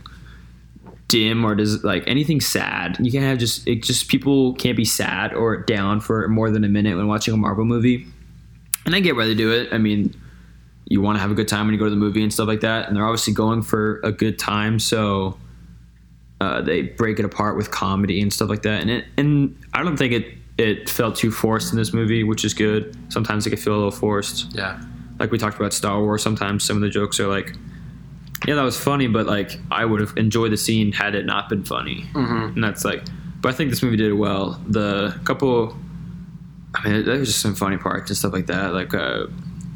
dim 1.09 1.45
or 1.45 1.55
does 1.55 1.83
like 1.83 2.05
anything 2.07 2.41
sad. 2.41 2.97
You 3.01 3.11
can't 3.11 3.25
have 3.25 3.39
just 3.39 3.67
it 3.67 3.83
just 3.83 4.09
people 4.09 4.55
can't 4.55 4.77
be 4.77 4.85
sad 4.85 5.35
or 5.35 5.57
down 5.57 6.01
for 6.01 6.29
more 6.29 6.51
than 6.51 6.65
a 6.65 6.69
minute 6.69 6.97
when 6.97 7.09
watching 7.09 7.35
a 7.35 7.37
Marvel 7.37 7.65
movie. 7.65 8.07
And 8.87 8.95
I 8.95 9.01
get 9.01 9.17
why 9.17 9.27
they 9.27 9.35
do 9.35 9.53
it. 9.53 9.69
I 9.73 9.79
mean, 9.79 10.15
you 10.87 11.01
want 11.01 11.17
to 11.17 11.21
have 11.21 11.31
a 11.31 11.35
good 11.35 11.49
time 11.49 11.67
when 11.67 11.75
you 11.75 11.79
go 11.79 11.85
to 11.85 11.91
the 11.91 11.97
movie 11.97 12.23
and 12.23 12.33
stuff 12.33 12.49
like 12.49 12.61
that, 12.61 12.89
and 12.89 12.97
they're 12.97 13.05
obviously 13.05 13.33
going 13.33 13.63
for 13.63 14.01
a 14.03 14.11
good 14.11 14.39
time, 14.39 14.79
so 14.79 15.39
uh, 16.41 16.63
they 16.63 16.83
break 16.83 17.19
it 17.19 17.25
apart 17.25 17.57
with 17.57 17.71
comedy 17.71 18.21
and 18.21 18.33
stuff 18.33 18.49
like 18.49 18.63
that. 18.63 18.81
And 18.81 18.91
it 18.91 19.05
and 19.17 19.57
I 19.75 19.83
don't 19.83 19.97
think 19.97 20.13
it 20.13 20.35
it 20.61 20.89
felt 20.89 21.17
too 21.17 21.31
forced 21.31 21.73
in 21.73 21.79
this 21.79 21.93
movie, 21.93 22.23
which 22.23 22.45
is 22.45 22.55
good. 22.55 22.97
Sometimes 23.13 23.47
it 23.47 23.51
can 23.51 23.59
feel 23.59 23.75
a 23.75 23.77
little 23.77 23.91
forced. 23.91 24.55
Yeah. 24.55 24.81
Like 25.19 25.31
we 25.31 25.39
talked 25.39 25.57
about 25.57 25.73
Star 25.73 26.01
Wars, 26.01 26.23
sometimes 26.23 26.65
some 26.65 26.77
of 26.77 26.83
the 26.83 26.91
jokes 26.91 27.19
are 27.19 27.27
like 27.27 27.55
yeah, 28.47 28.55
that 28.55 28.63
was 28.63 28.79
funny, 28.79 29.07
but 29.07 29.27
like 29.27 29.53
I 29.71 29.85
would 29.85 30.01
have 30.01 30.17
enjoyed 30.17 30.53
the 30.53 30.57
scene 30.57 30.93
had 30.93 31.15
it 31.15 31.27
not 31.27 31.49
been 31.49 31.65
funny. 31.65 32.07
Mm-hmm. 32.13 32.55
And 32.55 32.65
that's 32.65 32.85
like, 32.85 33.03
but 33.41 33.51
I 33.51 33.53
think 33.53 33.71
this 33.71 33.83
movie 33.83 33.97
did 33.97 34.11
it 34.11 34.15
well. 34.15 34.61
The 34.67 35.19
couple, 35.25 35.77
I 36.75 36.89
mean, 36.89 37.05
there 37.05 37.19
was 37.19 37.29
just 37.29 37.41
some 37.41 37.55
funny 37.55 37.77
parts 37.77 38.11
and 38.11 38.17
stuff 38.17 38.33
like 38.33 38.47
that. 38.47 38.73
Like 38.73 38.95
uh, 38.95 39.27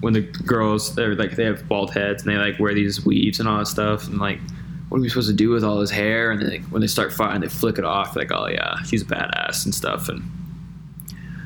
when 0.00 0.14
the 0.14 0.22
girls, 0.22 0.94
they're 0.94 1.14
like 1.14 1.32
they 1.32 1.44
have 1.44 1.68
bald 1.68 1.92
heads 1.92 2.22
and 2.22 2.32
they 2.32 2.38
like 2.38 2.58
wear 2.58 2.74
these 2.74 3.04
weaves 3.04 3.38
and 3.38 3.48
all 3.48 3.58
that 3.58 3.66
stuff, 3.66 4.06
and 4.06 4.18
like, 4.18 4.40
what 4.88 4.98
are 4.98 5.00
we 5.00 5.08
supposed 5.08 5.28
to 5.28 5.34
do 5.34 5.50
with 5.50 5.64
all 5.64 5.80
his 5.80 5.90
hair? 5.90 6.30
And 6.30 6.40
then 6.40 6.50
like, 6.50 6.64
when 6.64 6.80
they 6.80 6.86
start 6.86 7.12
fighting, 7.12 7.42
they 7.42 7.48
flick 7.48 7.78
it 7.78 7.84
off. 7.84 8.16
Like, 8.16 8.32
oh 8.32 8.48
yeah, 8.48 8.76
he's 8.86 9.02
a 9.02 9.06
badass 9.06 9.64
and 9.66 9.74
stuff. 9.74 10.08
And 10.08 10.22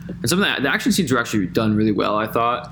and 0.09 0.29
some 0.29 0.43
of 0.43 0.57
the, 0.57 0.63
the 0.63 0.69
action 0.73 0.93
scenes 0.93 1.13
were 1.13 1.19
actually 1.19 1.47
done 1.47 1.75
really 1.77 1.93
well. 1.93 2.17
I 2.17 2.27
thought. 2.27 2.71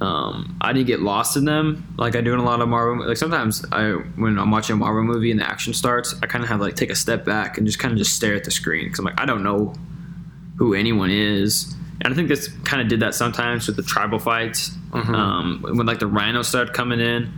Um, 0.00 0.56
I 0.60 0.72
didn't 0.72 0.86
get 0.86 1.00
lost 1.00 1.36
in 1.36 1.44
them 1.44 1.84
like 1.98 2.14
I 2.14 2.20
do 2.20 2.32
in 2.32 2.38
a 2.38 2.44
lot 2.44 2.60
of 2.60 2.68
Marvel. 2.68 3.04
Like 3.04 3.16
sometimes 3.16 3.64
I, 3.72 3.90
when 4.14 4.38
I'm 4.38 4.48
watching 4.52 4.74
a 4.74 4.76
Marvel 4.76 5.02
movie 5.02 5.32
and 5.32 5.40
the 5.40 5.44
action 5.44 5.74
starts, 5.74 6.14
I 6.22 6.26
kind 6.28 6.44
of 6.44 6.48
have 6.50 6.60
like 6.60 6.76
take 6.76 6.90
a 6.90 6.94
step 6.94 7.24
back 7.24 7.58
and 7.58 7.66
just 7.66 7.80
kind 7.80 7.90
of 7.90 7.98
just 7.98 8.14
stare 8.14 8.36
at 8.36 8.44
the 8.44 8.52
screen 8.52 8.84
because 8.84 9.00
I'm 9.00 9.06
like 9.06 9.20
I 9.20 9.26
don't 9.26 9.42
know 9.42 9.74
who 10.56 10.72
anyone 10.74 11.10
is. 11.10 11.74
And 12.00 12.12
I 12.12 12.16
think 12.16 12.28
this 12.28 12.46
kind 12.62 12.80
of 12.80 12.86
did 12.86 13.00
that 13.00 13.12
sometimes 13.16 13.66
with 13.66 13.74
the 13.74 13.82
tribal 13.82 14.20
fights. 14.20 14.70
Mhm. 14.90 15.14
Um, 15.16 15.62
when 15.62 15.84
like 15.84 15.98
the 15.98 16.06
rhinos 16.06 16.46
started 16.46 16.74
coming 16.74 17.00
in, 17.00 17.32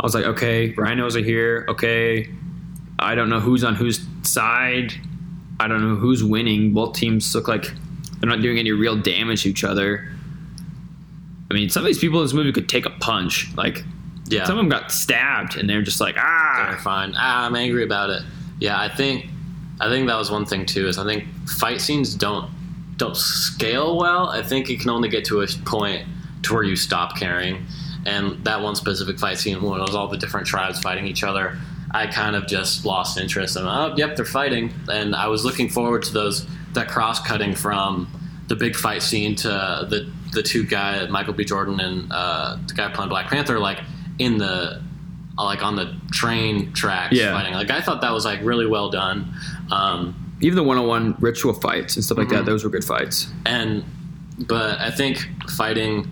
I 0.00 0.02
was 0.02 0.12
like, 0.12 0.24
okay, 0.24 0.72
rhinos 0.72 1.14
are 1.14 1.22
here. 1.22 1.64
Okay, 1.68 2.28
I 2.98 3.14
don't 3.14 3.30
know 3.30 3.38
who's 3.38 3.62
on 3.62 3.76
whose 3.76 4.04
side. 4.22 4.92
I 5.60 5.68
don't 5.68 5.80
know 5.88 5.94
who's 5.94 6.24
winning. 6.24 6.74
Both 6.74 6.94
teams 6.96 7.32
look 7.36 7.46
like 7.46 7.72
they're 8.20 8.30
not 8.30 8.40
doing 8.40 8.58
any 8.58 8.72
real 8.72 8.96
damage 8.96 9.42
to 9.42 9.48
each 9.50 9.64
other. 9.64 10.08
I 11.50 11.54
mean, 11.54 11.68
some 11.68 11.82
of 11.82 11.86
these 11.86 11.98
people 11.98 12.20
in 12.20 12.26
this 12.26 12.34
movie 12.34 12.52
could 12.52 12.68
take 12.68 12.86
a 12.86 12.90
punch. 12.90 13.48
Like, 13.56 13.84
Yeah. 14.28 14.44
some 14.44 14.56
of 14.58 14.58
them 14.58 14.68
got 14.68 14.92
stabbed, 14.92 15.56
and 15.56 15.68
they're 15.68 15.82
just 15.82 16.00
like, 16.00 16.14
They're 16.14 16.24
ah. 16.24 16.80
fine. 16.82 17.14
Ah, 17.16 17.46
I'm 17.46 17.56
angry 17.56 17.82
about 17.82 18.10
it. 18.10 18.22
Yeah, 18.60 18.80
I 18.80 18.88
think 18.88 19.26
I 19.80 19.88
think 19.88 20.06
that 20.08 20.16
was 20.16 20.30
one 20.30 20.44
thing 20.44 20.66
too. 20.66 20.86
Is 20.86 20.98
I 20.98 21.04
think 21.04 21.24
fight 21.48 21.80
scenes 21.80 22.14
don't 22.14 22.50
don't 22.98 23.16
scale 23.16 23.96
well. 23.96 24.28
I 24.28 24.42
think 24.42 24.68
you 24.68 24.76
can 24.78 24.90
only 24.90 25.08
get 25.08 25.24
to 25.26 25.40
a 25.40 25.46
point 25.64 26.06
to 26.42 26.54
where 26.54 26.62
you 26.62 26.76
stop 26.76 27.16
caring. 27.16 27.66
And 28.06 28.44
that 28.44 28.60
one 28.60 28.76
specific 28.76 29.18
fight 29.18 29.38
scene 29.38 29.60
when 29.62 29.80
it 29.80 29.82
was 29.82 29.94
all 29.94 30.08
the 30.08 30.16
different 30.18 30.46
tribes 30.46 30.78
fighting 30.80 31.06
each 31.06 31.22
other, 31.22 31.58
I 31.90 32.06
kind 32.06 32.36
of 32.36 32.46
just 32.46 32.84
lost 32.84 33.18
interest. 33.18 33.56
And 33.56 33.66
oh, 33.66 33.94
yep, 33.96 34.16
they're 34.16 34.24
fighting. 34.24 34.72
And 34.88 35.14
I 35.14 35.28
was 35.28 35.44
looking 35.44 35.68
forward 35.68 36.02
to 36.04 36.12
those 36.12 36.46
that 36.74 36.88
cross 36.88 37.20
cutting 37.26 37.54
from 37.54 38.08
the 38.48 38.56
big 38.56 38.74
fight 38.76 39.02
scene 39.02 39.34
to 39.36 39.48
the 39.48 40.10
the 40.32 40.42
two 40.42 40.64
guy 40.64 41.06
Michael 41.06 41.32
B. 41.34 41.44
Jordan 41.44 41.80
and 41.80 42.10
uh, 42.12 42.56
the 42.66 42.74
guy 42.74 42.88
playing 42.90 43.08
Black 43.08 43.28
Panther, 43.28 43.58
like 43.58 43.78
in 44.18 44.38
the 44.38 44.80
uh, 45.38 45.44
like 45.44 45.62
on 45.62 45.76
the 45.76 45.96
train 46.12 46.72
tracks 46.72 47.14
Yeah. 47.16 47.32
fighting. 47.32 47.54
Like 47.54 47.70
I 47.70 47.80
thought 47.80 48.00
that 48.02 48.12
was 48.12 48.24
like 48.24 48.40
really 48.42 48.66
well 48.66 48.90
done. 48.90 49.32
Um, 49.70 50.14
Even 50.40 50.56
the 50.56 50.62
one-on-one 50.62 51.16
ritual 51.20 51.52
fights 51.54 51.96
and 51.96 52.04
stuff 52.04 52.18
like 52.18 52.28
that; 52.30 52.42
Mhm. 52.42 52.46
those 52.46 52.64
were 52.64 52.70
good 52.70 52.84
fights. 52.84 53.28
and 53.46 53.84
but 54.46 54.80
I 54.80 54.90
think 54.90 55.28
fighting 55.50 56.08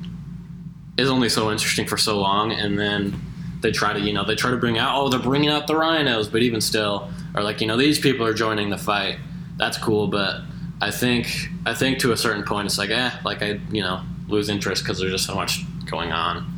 is 0.99 1.09
only 1.09 1.29
so 1.29 1.51
interesting 1.51 1.87
for 1.87 1.97
so 1.97 2.18
long, 2.21 2.53
and 2.53 2.79
then 2.79 3.21
they 3.61 3.71
try 3.73 3.92
to 3.92 4.01
you 4.01 4.12
know 4.12 4.25
they 4.25 4.35
try 4.35 4.51
to 4.51 4.57
bring 4.57 4.79
out 4.79 4.92
oh 4.97 5.09
they're 5.09 5.18
bringing 5.21 5.49
out 5.51 5.66
the 5.66 5.77
rhinos, 5.77 6.29
but 6.29 6.42
even 6.42 6.61
still, 6.61 7.09
or 7.35 7.42
like 7.42 7.61
you 7.61 7.66
know 7.66 7.77
these 7.77 7.99
people 7.99 8.27
are 8.27 8.35
joining 8.35 8.71
the 8.71 8.79
fight. 8.79 9.18
That's 9.59 9.77
cool, 9.77 10.07
but 10.07 10.42
I 10.81 10.90
think 10.90 11.51
I 11.66 11.75
think 11.75 11.99
to 12.01 12.12
a 12.12 12.16
certain 12.16 12.44
point 12.44 12.66
it's 12.66 12.79
like 12.79 12.90
eh 12.90 13.11
like 13.25 13.42
I 13.42 13.61
you 13.71 13.83
know 13.83 14.03
lose 14.29 14.49
interest 14.49 14.85
because 14.85 14.99
there's 14.99 15.12
just 15.12 15.27
so 15.27 15.35
much 15.35 15.64
going 15.87 16.12
on. 16.12 16.55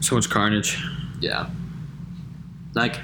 So 0.00 0.14
much 0.14 0.30
carnage. 0.30 0.82
Yeah. 1.20 1.50
Like, 2.74 3.00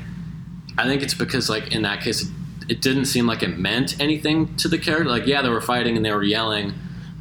I 0.78 0.84
think 0.84 1.02
it's 1.02 1.14
because, 1.14 1.50
like, 1.50 1.74
in 1.74 1.82
that 1.82 2.00
case, 2.00 2.22
it, 2.22 2.28
it 2.68 2.80
didn't 2.80 3.06
seem 3.06 3.26
like 3.26 3.42
it 3.42 3.58
meant 3.58 4.00
anything 4.00 4.54
to 4.56 4.68
the 4.68 4.78
character. 4.78 5.08
Like, 5.08 5.26
yeah, 5.26 5.42
they 5.42 5.48
were 5.48 5.60
fighting 5.60 5.96
and 5.96 6.04
they 6.04 6.12
were 6.12 6.22
yelling, 6.22 6.74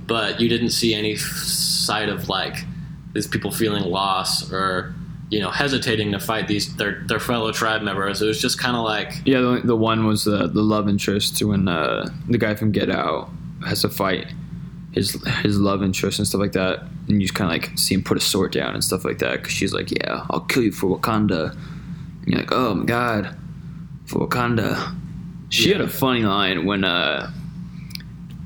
but 0.06 0.40
you 0.40 0.48
didn't 0.50 0.70
see 0.70 0.94
any 0.94 1.16
side 1.16 2.10
of, 2.10 2.30
like, 2.30 2.58
these 3.14 3.28
people 3.28 3.52
feeling 3.52 3.84
lost 3.84 4.52
or, 4.52 4.94
you 5.34 5.40
know, 5.40 5.50
hesitating 5.50 6.12
to 6.12 6.20
fight 6.20 6.48
these 6.48 6.76
their, 6.76 7.02
their 7.08 7.20
fellow 7.20 7.52
tribe 7.52 7.82
members. 7.82 8.22
It 8.22 8.28
was 8.28 8.40
just 8.40 8.60
kind 8.60 8.78
of 8.78 8.84
like, 8.84 9.14
Yeah, 9.26 9.40
the, 9.40 9.62
the 9.64 9.76
one 9.76 10.06
was 10.06 10.26
the 10.26 10.48
the 10.48 10.62
love 10.62 10.88
interest 10.88 11.42
when 11.42 11.68
uh, 11.68 12.08
the 12.30 12.38
guy 12.38 12.54
from 12.54 12.72
Get 12.72 12.92
Out 12.92 13.32
has 13.66 13.82
to 13.82 13.90
fight 13.90 14.28
his 14.92 15.14
his 15.42 15.60
love 15.60 15.82
interest 15.82 16.20
and 16.20 16.28
stuff 16.28 16.40
like 16.40 16.52
that, 16.52 16.84
and 17.08 17.20
you 17.20 17.22
just 17.22 17.34
kind 17.34 17.50
of 17.50 17.60
like 17.60 17.76
see 17.80 17.96
him 17.96 18.04
put 18.04 18.16
a 18.16 18.20
sword 18.20 18.52
down 18.52 18.76
and 18.76 18.84
stuff 18.84 19.04
like 19.04 19.18
that 19.20 19.38
because 19.38 19.54
she's 19.54 19.74
like, 19.74 19.90
"Yeah, 19.90 20.28
I'll 20.30 20.42
kill 20.42 20.62
you 20.62 20.72
for 20.72 20.96
Wakanda." 20.96 21.52
And 21.54 22.28
you're 22.28 22.42
like, 22.42 22.52
"Oh 22.52 22.76
my 22.76 22.86
god, 22.86 23.36
for 24.06 24.28
Wakanda." 24.28 24.96
She 25.50 25.72
had 25.72 25.82
a 25.82 25.90
funny 25.90 26.22
line 26.22 26.66
when 26.66 26.84
uh, 26.84 27.32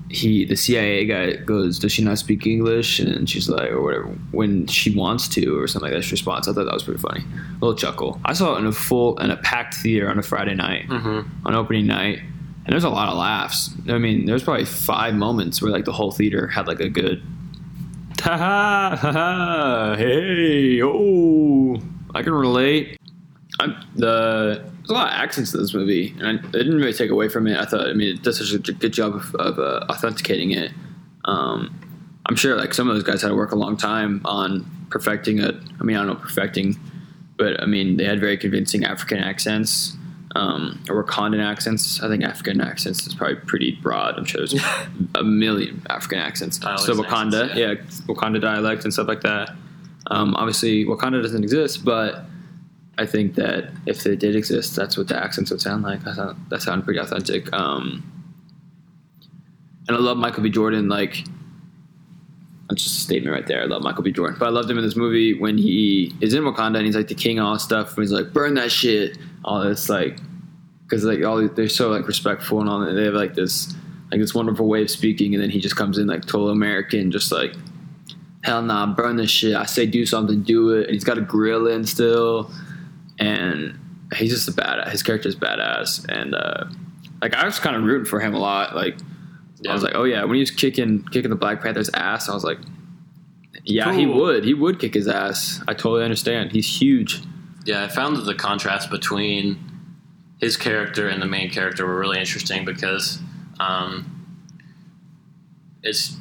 he 0.10 0.46
the 0.46 0.56
CIA 0.56 1.06
guy 1.06 1.34
goes, 1.34 1.80
"Does 1.80 1.92
she 1.92 2.04
not 2.04 2.18
speak 2.18 2.46
English?" 2.46 3.00
And 3.00 3.30
she's 3.30 3.50
like, 3.50 3.72
or 3.72 3.82
whatever, 3.82 4.06
when 4.32 4.68
she 4.68 4.96
wants 4.96 5.28
to, 5.30 5.60
or 5.60 5.68
something 5.68 5.92
like 5.92 5.98
that. 5.98 6.04
She 6.04 6.12
responds. 6.12 6.48
I 6.48 6.54
thought 6.54 6.66
that 6.66 6.74
was 6.74 6.84
pretty 6.84 7.00
funny. 7.00 7.22
A 7.22 7.66
little 7.66 7.76
chuckle. 7.76 8.20
I 8.24 8.34
saw 8.34 8.56
it 8.56 8.60
in 8.60 8.66
a 8.66 8.72
full 8.72 9.18
in 9.20 9.32
a 9.32 9.38
packed 9.38 9.76
theater 9.76 10.10
on 10.10 10.18
a 10.18 10.24
Friday 10.24 10.56
night 10.56 10.88
mm-hmm. 10.88 11.30
on 11.46 11.56
opening 11.56 11.88
night, 11.88 12.20
and 12.20 12.68
there's 12.68 12.86
a 12.86 12.90
lot 12.90 13.10
of 13.10 13.18
laughs. 13.18 13.72
I 13.90 13.98
mean, 13.98 14.26
there's 14.26 14.44
probably 14.44 14.66
five 14.66 15.14
moments 15.14 15.62
where 15.62 15.72
like 15.72 15.86
the 15.86 15.94
whole 15.94 16.12
theater 16.12 16.48
had 16.48 16.68
like 16.68 16.80
a 16.80 16.90
good, 16.90 17.22
ha 18.22 18.38
ha 18.38 18.98
ha 19.00 19.12
ha, 19.12 19.96
hey 19.98 20.82
oh, 20.82 21.78
I 22.16 22.24
can 22.24 22.34
relate. 22.34 22.98
I'm, 23.60 23.76
the 23.96 24.64
there's 24.88 24.90
a 24.90 24.94
lot 24.94 25.08
of 25.08 25.14
accents 25.14 25.54
in 25.54 25.60
this 25.60 25.74
movie, 25.74 26.16
and 26.20 26.28
I, 26.28 26.34
it 26.34 26.52
didn't 26.52 26.78
really 26.78 26.94
take 26.94 27.10
away 27.10 27.28
from 27.28 27.48
it. 27.48 27.58
I 27.58 27.66
thought, 27.66 27.88
I 27.88 27.94
mean, 27.94 28.16
it 28.16 28.24
does 28.24 28.38
such 28.38 28.54
a 28.54 28.74
good 28.74 28.94
job 28.94 29.16
of, 29.16 29.36
of 29.36 29.60
uh, 29.60 29.86
authenticating 29.90 30.52
it. 30.52 30.72
Um, 31.26 31.74
I'm 32.28 32.36
sure 32.36 32.56
like 32.56 32.74
some 32.74 32.88
of 32.88 32.96
those 32.96 33.04
guys 33.04 33.22
had 33.22 33.30
to 33.30 33.36
work 33.36 33.52
a 33.52 33.56
long 33.56 33.78
time 33.78 34.22
on 34.26 34.70
perfecting 34.90 35.40
it. 35.40 35.56
I 35.80 35.84
mean, 35.84 35.98
I 35.98 36.06
don't 36.06 36.08
know 36.08 36.16
perfecting, 36.16 36.78
but 37.38 37.62
I 37.62 37.66
mean, 37.66 37.98
they 37.98 38.06
had 38.06 38.20
very 38.20 38.38
convincing 38.38 38.86
African 38.86 39.18
accents 39.18 39.98
um, 40.36 40.84
or 40.90 41.04
Wakandan 41.04 41.44
accents. 41.44 42.02
I 42.02 42.08
think 42.08 42.24
African 42.24 42.62
accents 42.62 43.06
is 43.08 43.16
probably 43.16 43.36
pretty 43.36 43.72
broad. 43.82 44.18
I'm 44.18 44.26
sure 44.26 44.40
there's 44.46 44.62
a 45.16 45.24
million 45.24 45.86
African 45.90 46.20
accents. 46.20 46.60
Dialects 46.60 46.86
so 46.86 46.94
Wakanda, 46.94 47.46
accents, 47.46 47.56
yeah. 47.56 47.72
yeah. 47.72 48.14
Wakanda 48.14 48.42
dialect 48.42 48.84
and 48.84 48.94
stuff 48.94 49.08
like 49.08 49.22
that. 49.22 49.56
Um, 50.10 50.36
obviously, 50.36 50.86
Wakanda 50.86 51.22
doesn't 51.22 51.44
exist, 51.44 51.84
but 51.84 52.26
I 52.98 53.06
think 53.06 53.36
that 53.36 53.70
if 53.86 54.04
they 54.04 54.16
did 54.16 54.36
exist, 54.36 54.76
that's 54.76 54.98
what 54.98 55.08
the 55.08 55.16
accents 55.16 55.52
would 55.52 55.62
sound 55.62 55.84
like. 55.84 56.04
That 56.04 56.16
sound, 56.16 56.46
that 56.50 56.62
sound 56.62 56.84
pretty 56.84 57.00
authentic. 57.00 57.52
Um, 57.54 58.04
and 59.88 59.96
I 59.96 60.00
love 60.00 60.18
Michael 60.18 60.44
B. 60.44 60.50
Jordan. 60.50 60.90
Like, 60.90 61.24
That's 62.70 62.84
just 62.84 62.98
a 62.98 63.02
statement 63.02 63.34
right 63.34 63.46
there. 63.48 63.62
I 63.62 63.66
love 63.66 63.84
Michael 63.84 64.04
B. 64.04 64.12
Jordan, 64.12 64.36
but 64.40 64.48
I 64.48 64.50
loved 64.50 64.70
him 64.70 64.78
in 64.78 64.84
this 64.84 64.96
movie 64.96 65.34
when 65.40 65.58
he 65.58 66.14
is 66.22 66.34
in 66.34 66.44
Wakanda 66.44 66.78
and 66.78 66.86
he's 66.86 66.96
like 66.96 67.08
the 67.08 67.16
king 67.16 67.40
of 67.40 67.46
all 67.46 67.60
stuff. 67.60 67.96
And 67.96 68.04
he's 68.04 68.12
like, 68.12 68.34
"Burn 68.34 68.56
that 68.56 68.72
shit!" 68.72 69.18
All 69.46 69.64
this 69.64 69.88
like, 69.90 70.20
because 70.84 71.04
like 71.06 71.24
all 71.24 71.48
they're 71.48 71.70
so 71.70 71.90
like 71.90 72.08
respectful 72.08 72.60
and 72.60 72.70
all. 72.70 72.80
that. 72.82 72.94
They 72.94 73.06
have 73.06 73.14
like 73.14 73.36
this 73.36 73.74
like 74.12 74.20
this 74.20 74.34
wonderful 74.34 74.68
way 74.68 74.82
of 74.82 74.90
speaking, 74.90 75.34
and 75.34 75.42
then 75.44 75.50
he 75.50 75.60
just 75.60 75.76
comes 75.76 75.98
in 75.98 76.08
like 76.08 76.24
total 76.24 76.50
American, 76.50 77.12
just 77.12 77.32
like, 77.32 77.54
"Hell 78.44 78.62
nah, 78.62 78.86
burn 78.94 79.16
this 79.18 79.30
shit!" 79.32 79.56
I 79.56 79.66
say 79.66 79.86
do 79.86 80.06
something, 80.06 80.42
do 80.42 80.72
it. 80.72 80.86
And 80.86 80.94
he's 80.94 81.04
got 81.06 81.18
a 81.18 81.22
grill 81.22 81.68
in 81.68 81.86
still, 81.86 82.52
and 83.20 83.80
he's 84.16 84.32
just 84.32 84.48
a 84.48 84.52
badass. 84.52 84.90
His 84.92 85.04
character's 85.04 85.36
badass, 85.36 86.06
and 86.10 86.36
uh, 86.36 86.66
like 87.22 87.36
I 87.36 87.46
was 87.46 87.60
kind 87.60 87.76
of 87.76 87.84
rooting 87.84 88.06
for 88.06 88.20
him 88.20 88.34
a 88.34 88.40
lot. 88.40 88.76
Like 88.76 88.98
I 89.68 89.74
was 89.74 89.84
like, 89.84 89.96
oh 89.96 90.04
yeah, 90.04 90.24
when 90.24 90.36
he 90.36 90.42
was 90.42 90.52
kicking 90.52 91.04
kicking 91.04 91.30
the 91.30 91.36
Black 91.36 91.62
Panther's 91.62 91.90
ass, 91.94 92.30
I 92.30 92.34
was 92.34 92.44
like, 92.44 92.60
yeah, 93.64 93.94
he 93.94 94.06
would. 94.06 94.44
He 94.44 94.54
would 94.54 94.80
kick 94.80 94.94
his 94.94 95.08
ass. 95.08 95.62
I 95.68 95.74
totally 95.74 96.04
understand. 96.04 96.52
He's 96.52 96.82
huge. 96.82 97.22
Yeah, 97.66 97.84
I 97.84 97.90
found 97.90 98.16
that 98.16 98.22
the 98.22 98.36
contrast 98.36 98.90
between 98.90 99.60
his 100.40 100.56
character 100.56 101.10
and 101.10 101.22
the 101.22 101.26
main 101.26 101.50
character 101.50 101.86
were 101.86 102.00
really 102.00 102.20
interesting 102.20 102.64
because 102.64 103.20
um, 103.60 104.40
it's 105.84 106.16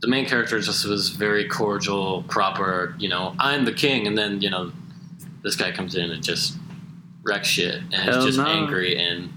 the 0.00 0.08
main 0.08 0.26
character 0.26 0.58
just 0.60 0.86
was 0.86 1.10
very 1.10 1.48
cordial, 1.48 2.24
proper. 2.24 2.96
You 2.98 3.08
know, 3.08 3.34
I'm 3.38 3.64
the 3.64 3.72
king, 3.72 4.06
and 4.06 4.18
then 4.18 4.40
you 4.40 4.50
know, 4.50 4.72
this 5.44 5.54
guy 5.54 5.70
comes 5.70 5.94
in 5.94 6.10
and 6.10 6.24
just 6.24 6.56
wrecks 7.22 7.46
shit 7.46 7.76
and 7.76 7.94
Hell 7.94 8.18
is 8.18 8.24
just 8.24 8.38
no. 8.38 8.46
angry 8.46 8.98
and 8.98 9.32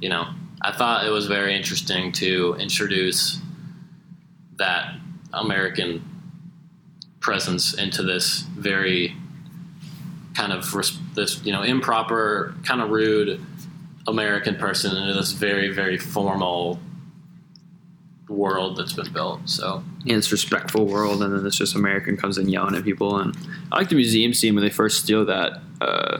you 0.00 0.10
know. 0.10 0.26
I 0.60 0.72
thought 0.72 1.06
it 1.06 1.10
was 1.10 1.28
very 1.28 1.56
interesting 1.56 2.10
to 2.14 2.56
introduce 2.58 3.40
that 4.56 4.92
American 5.32 6.04
presence 7.20 7.74
into 7.74 8.02
this 8.02 8.40
very 8.40 9.14
kind 10.34 10.52
of 10.52 10.74
res- 10.74 10.98
this 11.14 11.44
you 11.44 11.52
know 11.52 11.62
improper, 11.62 12.54
kind 12.64 12.80
of 12.80 12.90
rude 12.90 13.40
American 14.08 14.56
person 14.56 14.96
into 14.96 15.14
this 15.14 15.30
very 15.30 15.68
very 15.72 15.96
formal 15.96 16.80
world 18.28 18.76
that's 18.76 18.92
been 18.92 19.12
built. 19.12 19.40
So 19.48 19.82
In 20.06 20.16
this 20.16 20.30
respectful 20.32 20.86
world, 20.86 21.22
and 21.22 21.32
then 21.34 21.42
this 21.44 21.56
just 21.56 21.74
American 21.74 22.16
comes 22.16 22.38
in 22.38 22.48
yelling 22.48 22.74
at 22.74 22.84
people. 22.84 23.16
And 23.18 23.36
I 23.72 23.78
like 23.78 23.88
the 23.88 23.94
museum 23.94 24.34
scene 24.34 24.54
when 24.54 24.62
they 24.64 24.70
first 24.70 25.02
steal 25.02 25.24
that 25.26 25.60
uh, 25.80 26.18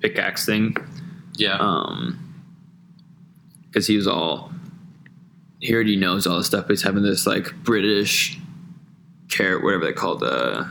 pickaxe 0.00 0.46
thing. 0.46 0.76
yeah, 1.34 1.56
Um, 1.58 2.22
because 3.68 3.86
he 3.86 3.96
was 3.96 4.06
all 4.06 4.52
he 5.60 5.74
already 5.74 5.96
knows 5.96 6.26
all 6.26 6.36
this 6.36 6.46
stuff. 6.46 6.68
He's 6.68 6.82
having 6.82 7.02
this 7.02 7.26
like 7.26 7.52
British 7.64 8.38
care, 9.30 9.58
whatever 9.58 9.86
they 9.86 9.92
called. 9.92 10.22
Uh, 10.22 10.64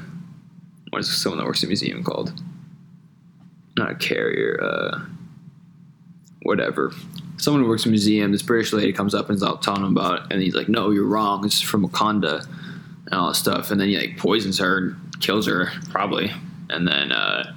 what 0.92 1.00
is 1.00 1.12
someone 1.22 1.40
that 1.40 1.46
works 1.46 1.64
in 1.64 1.68
a 1.68 1.70
museum 1.70 2.04
called? 2.04 2.32
Not 3.78 3.92
a 3.92 3.96
carrier. 3.96 4.60
Uh, 4.64 5.00
whatever. 6.44 6.94
Someone 7.46 7.62
who 7.62 7.70
works 7.70 7.86
in 7.86 7.90
a 7.90 7.92
museum. 7.92 8.32
This 8.32 8.42
British 8.42 8.74
lady 8.74 8.92
comes 8.92 9.14
up 9.14 9.30
and 9.30 9.36
is 9.36 9.44
all 9.44 9.58
telling 9.58 9.84
him 9.84 9.96
about 9.96 10.20
it, 10.20 10.34
and 10.34 10.42
he's 10.42 10.56
like, 10.56 10.68
"No, 10.68 10.90
you're 10.90 11.06
wrong. 11.06 11.46
It's 11.46 11.62
from 11.62 11.88
Wakanda." 11.88 12.44
And 13.06 13.14
all 13.14 13.28
this 13.28 13.38
stuff, 13.38 13.70
and 13.70 13.80
then 13.80 13.88
he 13.90 13.98
like 14.00 14.18
poisons 14.18 14.58
her 14.58 14.78
and 14.80 15.22
kills 15.22 15.46
her, 15.46 15.70
probably. 15.92 16.32
And 16.72 16.88
then, 16.88 17.12
uh, 17.12 17.54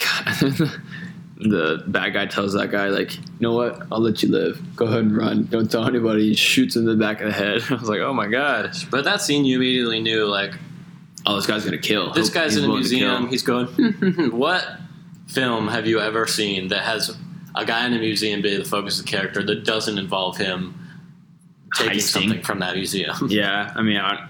the 0.00 1.84
bad 1.86 2.14
guy 2.14 2.26
tells 2.26 2.54
that 2.54 2.72
guy 2.72 2.88
like, 2.88 3.14
"You 3.14 3.22
know 3.38 3.52
what? 3.52 3.86
I'll 3.92 4.00
let 4.00 4.24
you 4.24 4.28
live. 4.28 4.60
Go 4.74 4.86
ahead 4.86 4.98
and 4.98 5.16
run. 5.16 5.44
Don't 5.44 5.70
tell 5.70 5.86
anybody." 5.86 6.30
He 6.30 6.34
shoots 6.34 6.74
him 6.74 6.82
in 6.82 6.98
the 6.98 7.04
back 7.04 7.20
of 7.20 7.28
the 7.28 7.32
head. 7.32 7.62
I 7.70 7.74
was 7.74 7.88
like, 7.88 8.00
"Oh 8.00 8.12
my 8.12 8.26
god! 8.26 8.74
but 8.90 9.04
that 9.04 9.22
scene 9.22 9.44
you 9.44 9.58
immediately 9.58 10.00
knew 10.00 10.26
like 10.26 10.52
Oh, 11.26 11.36
this 11.36 11.46
guy's 11.46 11.64
gonna 11.64 11.78
kill. 11.78 12.12
this 12.12 12.30
guy's 12.30 12.54
he's 12.54 12.64
in 12.64 12.70
a 12.70 12.72
museum. 12.72 13.28
He's 13.28 13.42
going, 13.42 13.66
what 14.32 14.66
film 15.28 15.68
have 15.68 15.86
you 15.86 16.00
ever 16.00 16.26
seen 16.26 16.68
that 16.68 16.82
has 16.82 17.16
a 17.54 17.64
guy 17.64 17.86
in 17.86 17.92
a 17.92 17.98
museum 17.98 18.42
be 18.42 18.56
the 18.56 18.64
focus 18.64 18.98
of 19.00 19.06
the 19.06 19.10
character 19.10 19.42
that 19.44 19.64
doesn't 19.64 19.98
involve 19.98 20.36
him 20.36 20.74
taking 21.74 21.98
Heisting. 21.98 22.02
something 22.22 22.42
from 22.42 22.58
that 22.60 22.74
museum? 22.76 23.16
Yeah, 23.28 23.72
I 23.74 23.82
mean, 23.82 23.98
I, 23.98 24.28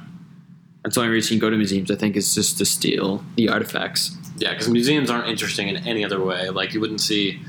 that's 0.83 0.95
the 0.95 1.03
only 1.03 1.13
reason 1.13 1.35
you 1.35 1.41
go 1.41 1.51
to 1.51 1.57
museums. 1.57 1.91
I 1.91 1.97
think 1.97 2.17
is 2.17 2.35
just 2.35 2.59
to 2.59 2.65
steal 2.65 3.25
the 3.37 3.49
artifacts. 3.49 4.17
Yeah, 4.39 4.51
because 4.51 4.69
museums 4.69 5.11
aren't 5.11 5.29
interesting 5.29 5.69
in 5.69 5.77
any 5.89 6.05
other 6.05 6.23
way. 6.23 6.49
Like 6.51 6.73
you 6.73 6.81
wouldn't 6.81 7.01
see, 7.01 7.41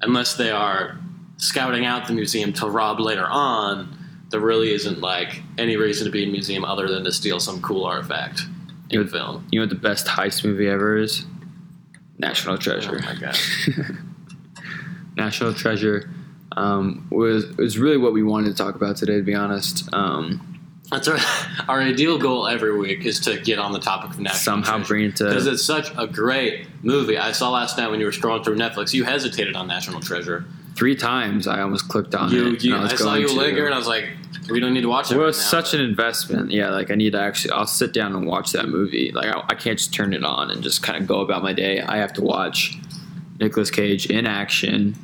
unless 0.00 0.34
they 0.36 0.50
are 0.50 0.98
scouting 1.38 1.84
out 1.84 2.06
the 2.06 2.14
museum 2.14 2.52
to 2.54 2.66
rob 2.66 3.00
later 3.00 3.26
on. 3.26 3.92
There 4.30 4.40
really 4.40 4.72
isn't 4.72 5.00
like 5.00 5.42
any 5.56 5.76
reason 5.76 6.04
to 6.06 6.10
be 6.10 6.22
in 6.24 6.30
a 6.30 6.32
museum 6.32 6.64
other 6.64 6.88
than 6.88 7.04
to 7.04 7.12
steal 7.12 7.38
some 7.38 7.62
cool 7.62 7.84
artifact 7.84 8.42
in 8.90 9.02
Good. 9.02 9.10
film. 9.12 9.46
You 9.52 9.60
know 9.60 9.64
what 9.64 9.70
the 9.70 9.76
best 9.76 10.06
heist 10.06 10.44
movie 10.44 10.66
ever 10.68 10.96
is? 10.96 11.24
National 12.18 12.58
Treasure. 12.58 12.98
Oh 13.02 13.06
my 13.06 13.14
god! 13.20 13.38
National 15.16 15.52
Treasure 15.54 16.08
um, 16.56 17.06
was 17.10 17.46
was 17.56 17.78
really 17.78 17.96
what 17.96 18.12
we 18.12 18.22
wanted 18.22 18.50
to 18.50 18.54
talk 18.62 18.74
about 18.74 18.96
today. 18.96 19.16
To 19.16 19.22
be 19.22 19.34
honest, 19.34 19.88
um, 19.92 20.58
That's 20.90 21.08
our 21.08 21.18
our 21.68 21.80
ideal 21.82 22.18
goal 22.18 22.46
every 22.46 22.76
week 22.78 23.04
is 23.04 23.20
to 23.20 23.38
get 23.40 23.58
on 23.58 23.72
the 23.72 23.78
topic 23.80 24.10
of 24.10 24.20
national 24.20 24.38
somehow 24.40 24.76
treasure. 24.76 24.88
bring 24.88 25.04
it 25.06 25.16
to 25.16 25.24
because 25.24 25.46
it's 25.46 25.64
such 25.64 25.90
a 25.96 26.06
great 26.06 26.66
movie. 26.82 27.18
I 27.18 27.32
saw 27.32 27.50
last 27.50 27.76
night 27.78 27.90
when 27.90 28.00
you 28.00 28.06
were 28.06 28.12
scrolling 28.12 28.44
through 28.44 28.56
Netflix. 28.56 28.92
You 28.94 29.04
hesitated 29.04 29.56
on 29.56 29.66
National 29.66 30.00
Treasure. 30.00 30.44
three 30.76 30.94
times. 30.96 31.46
I 31.46 31.60
almost 31.62 31.88
clicked 31.88 32.14
on 32.14 32.30
You, 32.30 32.52
it. 32.54 32.62
you, 32.64 32.76
I, 32.76 32.82
was 32.82 32.98
saw 32.98 33.14
you 33.14 33.28
linger, 33.36 33.64
and 33.66 33.74
I 33.74 33.78
was 33.78 33.88
like, 33.88 34.04
"We 34.50 34.60
don't 34.60 34.74
need 34.74 34.82
to 34.82 34.88
watch 34.88 35.10
it." 35.10 35.14
Well, 35.16 35.24
right 35.24 35.28
it's 35.30 35.38
now, 35.40 35.60
such 35.62 35.72
but- 35.72 35.80
an 35.80 35.86
investment. 35.86 36.50
Yeah, 36.52 36.70
like 36.70 36.90
I 36.90 36.94
need 36.94 37.12
to 37.12 37.20
actually. 37.20 37.52
I'll 37.52 37.66
sit 37.66 37.92
down 37.92 38.14
and 38.14 38.26
watch 38.26 38.52
that 38.52 38.68
movie. 38.68 39.10
Like 39.12 39.34
I, 39.34 39.40
I 39.48 39.54
can't 39.54 39.78
just 39.78 39.92
turn 39.94 40.12
it 40.14 40.24
on 40.24 40.50
and 40.50 40.62
just 40.62 40.82
kind 40.82 41.00
of 41.02 41.06
go 41.08 41.20
about 41.20 41.42
my 41.42 41.52
day. 41.52 41.80
I 41.80 41.96
have 41.96 42.12
to 42.14 42.22
watch 42.22 42.78
Nicolas 43.40 43.70
Cage 43.70 44.06
in 44.06 44.26
action, 44.26 44.94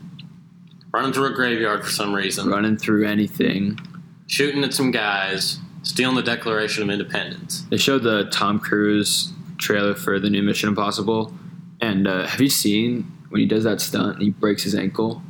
running 0.92 1.12
through 1.12 1.26
a 1.26 1.32
graveyard 1.32 1.84
for 1.84 1.90
some 1.90 2.14
reason, 2.14 2.48
running 2.48 2.76
through 2.76 3.06
anything. 3.06 3.78
shooting 4.26 4.64
at 4.64 4.72
some 4.74 4.90
guys, 4.90 5.58
stealing 5.82 6.16
the 6.16 6.22
Declaration 6.22 6.82
of 6.82 6.90
Independence. 6.90 7.62
They 7.70 7.76
showed 7.76 8.02
the 8.02 8.24
Tom 8.30 8.58
Cruise 8.58 9.32
trailer 9.58 9.94
for 9.94 10.18
the 10.18 10.30
new 10.30 10.42
Mission 10.42 10.68
Impossible, 10.68 11.34
and 11.80 12.06
uh, 12.06 12.26
have 12.26 12.40
you 12.40 12.48
seen 12.48 13.10
when 13.30 13.40
he 13.40 13.46
does 13.46 13.64
that 13.64 13.80
stunt? 13.80 14.14
and 14.14 14.22
He 14.22 14.30
breaks 14.30 14.62
his 14.62 14.74
ankle. 14.74 15.22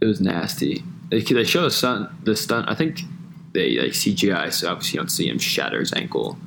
It 0.00 0.06
was 0.06 0.20
nasty. 0.20 0.82
They, 1.10 1.20
they 1.20 1.44
show 1.44 1.66
a 1.66 1.70
stunt. 1.70 2.24
The 2.24 2.36
stunt. 2.36 2.68
I 2.68 2.74
think 2.74 3.00
they 3.52 3.78
like 3.78 3.92
CGI, 3.92 4.52
so 4.52 4.70
obviously 4.70 4.96
you 4.96 5.00
don't 5.00 5.08
see 5.08 5.28
him 5.28 5.38
shatter 5.38 5.80
his 5.80 5.92
ankle. 5.92 6.38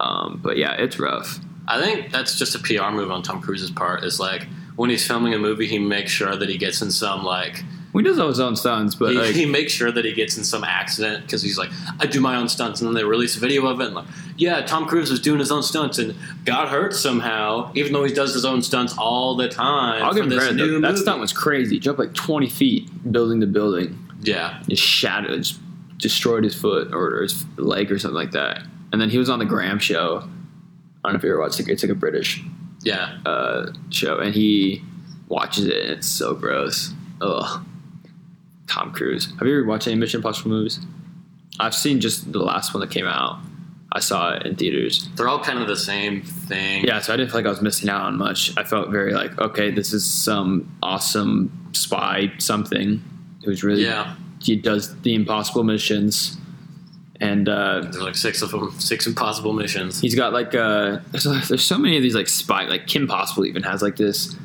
Um, 0.00 0.40
but 0.42 0.56
yeah, 0.56 0.72
it's 0.72 0.98
rough. 0.98 1.38
I 1.66 1.80
think 1.82 2.10
that's 2.12 2.38
just 2.38 2.54
a 2.54 2.58
PR 2.60 2.90
move 2.90 3.10
on 3.10 3.22
Tom 3.22 3.40
Cruise's 3.42 3.70
part. 3.70 4.04
Is 4.04 4.18
like 4.20 4.46
when 4.78 4.90
he's 4.90 5.04
filming 5.04 5.34
a 5.34 5.38
movie, 5.38 5.66
he 5.66 5.80
makes 5.80 6.12
sure 6.12 6.36
that 6.36 6.48
he 6.48 6.56
gets 6.56 6.80
in 6.80 6.90
some 6.92 7.24
like 7.24 7.64
Well, 7.92 8.04
he 8.04 8.08
does 8.08 8.20
all 8.20 8.28
his 8.28 8.38
own 8.38 8.54
stunts, 8.54 8.94
but 8.94 9.10
he, 9.10 9.18
like, 9.18 9.34
he 9.34 9.44
makes 9.44 9.72
sure 9.72 9.90
that 9.90 10.04
he 10.04 10.12
gets 10.12 10.38
in 10.38 10.44
some 10.44 10.62
accident 10.62 11.24
because 11.26 11.42
he's 11.42 11.58
like, 11.58 11.70
I 11.98 12.06
do 12.06 12.20
my 12.20 12.36
own 12.36 12.48
stunts, 12.48 12.80
and 12.80 12.86
then 12.86 12.94
they 12.94 13.02
release 13.02 13.36
a 13.36 13.40
video 13.40 13.66
of 13.66 13.80
it, 13.80 13.86
and 13.86 13.94
like, 13.96 14.06
yeah, 14.36 14.60
Tom 14.60 14.86
Cruise 14.86 15.10
was 15.10 15.18
doing 15.18 15.40
his 15.40 15.50
own 15.50 15.64
stunts 15.64 15.98
and 15.98 16.14
got 16.44 16.68
hurt 16.68 16.94
somehow, 16.94 17.72
even 17.74 17.92
though 17.92 18.04
he 18.04 18.14
does 18.14 18.32
his 18.32 18.44
own 18.44 18.62
stunts 18.62 18.96
all 18.96 19.34
the 19.34 19.48
time. 19.48 20.00
I'll 20.04 20.14
give 20.14 20.30
him 20.30 20.38
credit. 20.38 20.54
new 20.54 20.80
That, 20.80 20.92
that 20.92 20.98
stunt 20.98 21.20
was 21.20 21.32
crazy. 21.32 21.74
He 21.74 21.80
jumped 21.80 21.98
like 21.98 22.14
20 22.14 22.48
feet 22.48 23.10
building 23.10 23.40
the 23.40 23.48
building. 23.48 23.98
yeah, 24.22 24.62
Just 24.68 24.82
shattered, 24.82 25.42
just 25.42 25.58
destroyed 25.98 26.44
his 26.44 26.54
foot 26.54 26.94
or, 26.94 27.16
or 27.16 27.22
his 27.22 27.44
leg 27.56 27.90
or 27.90 27.98
something 27.98 28.14
like 28.14 28.30
that. 28.30 28.62
And 28.92 29.00
then 29.00 29.10
he 29.10 29.18
was 29.18 29.28
on 29.28 29.40
the 29.40 29.44
Graham 29.44 29.80
show. 29.80 30.18
I 31.02 31.08
don't 31.08 31.14
know 31.14 31.18
if 31.18 31.24
you 31.24 31.30
ever 31.30 31.40
watched 31.40 31.58
it. 31.58 31.68
It's 31.68 31.82
like 31.82 31.90
a 31.90 31.96
British 31.96 32.44
yeah. 32.82 33.18
uh, 33.26 33.72
show, 33.90 34.18
and 34.18 34.34
he 34.34 34.82
watches 35.28 35.66
it, 35.66 35.82
and 35.82 35.90
it's 35.92 36.08
so 36.08 36.34
gross. 36.34 36.92
Ugh. 37.20 37.64
Tom 38.68 38.92
Cruise. 38.92 39.32
Have 39.38 39.48
you 39.48 39.58
ever 39.58 39.66
watched 39.66 39.86
any 39.86 39.96
Mission 39.96 40.18
Impossible 40.18 40.50
movies? 40.50 40.78
I've 41.58 41.74
seen 41.74 42.00
just 42.00 42.32
the 42.32 42.38
last 42.38 42.74
one 42.74 42.80
that 42.80 42.90
came 42.90 43.06
out. 43.06 43.40
I 43.92 44.00
saw 44.00 44.34
it 44.34 44.46
in 44.46 44.54
theaters. 44.54 45.08
They're 45.16 45.28
all 45.28 45.42
kind 45.42 45.58
of 45.58 45.66
the 45.66 45.76
same 45.76 46.22
thing. 46.22 46.84
Yeah, 46.84 47.00
so 47.00 47.14
I 47.14 47.16
didn't 47.16 47.30
feel 47.30 47.40
like 47.40 47.46
I 47.46 47.50
was 47.50 47.62
missing 47.62 47.88
out 47.88 48.02
on 48.02 48.18
much. 48.18 48.52
I 48.56 48.64
felt 48.64 48.90
very 48.90 49.14
like, 49.14 49.38
okay, 49.38 49.70
this 49.70 49.92
is 49.94 50.04
some 50.04 50.70
awesome 50.82 51.70
spy 51.72 52.32
something 52.38 53.02
who's 53.44 53.64
really 53.64 53.84
yeah. 53.84 54.14
he 54.42 54.56
does 54.56 54.94
the 55.00 55.14
impossible 55.14 55.64
missions, 55.64 56.36
and 57.20 57.48
uh, 57.48 57.80
There's 57.80 57.98
like 58.00 58.14
six 58.14 58.42
of 58.42 58.50
them, 58.52 58.70
six 58.78 59.06
impossible 59.06 59.52
missions. 59.52 60.00
he's 60.00 60.14
got 60.14 60.32
like 60.32 60.54
uh, 60.54 60.98
there's, 61.10 61.24
there's 61.48 61.64
so 61.64 61.78
many 61.78 61.96
of 61.96 62.02
these 62.02 62.14
like 62.14 62.28
spy 62.28 62.64
like 62.66 62.86
Kim 62.86 63.06
Possible 63.08 63.44
even 63.46 63.62
has 63.64 63.82
like 63.82 63.96
this 63.96 64.36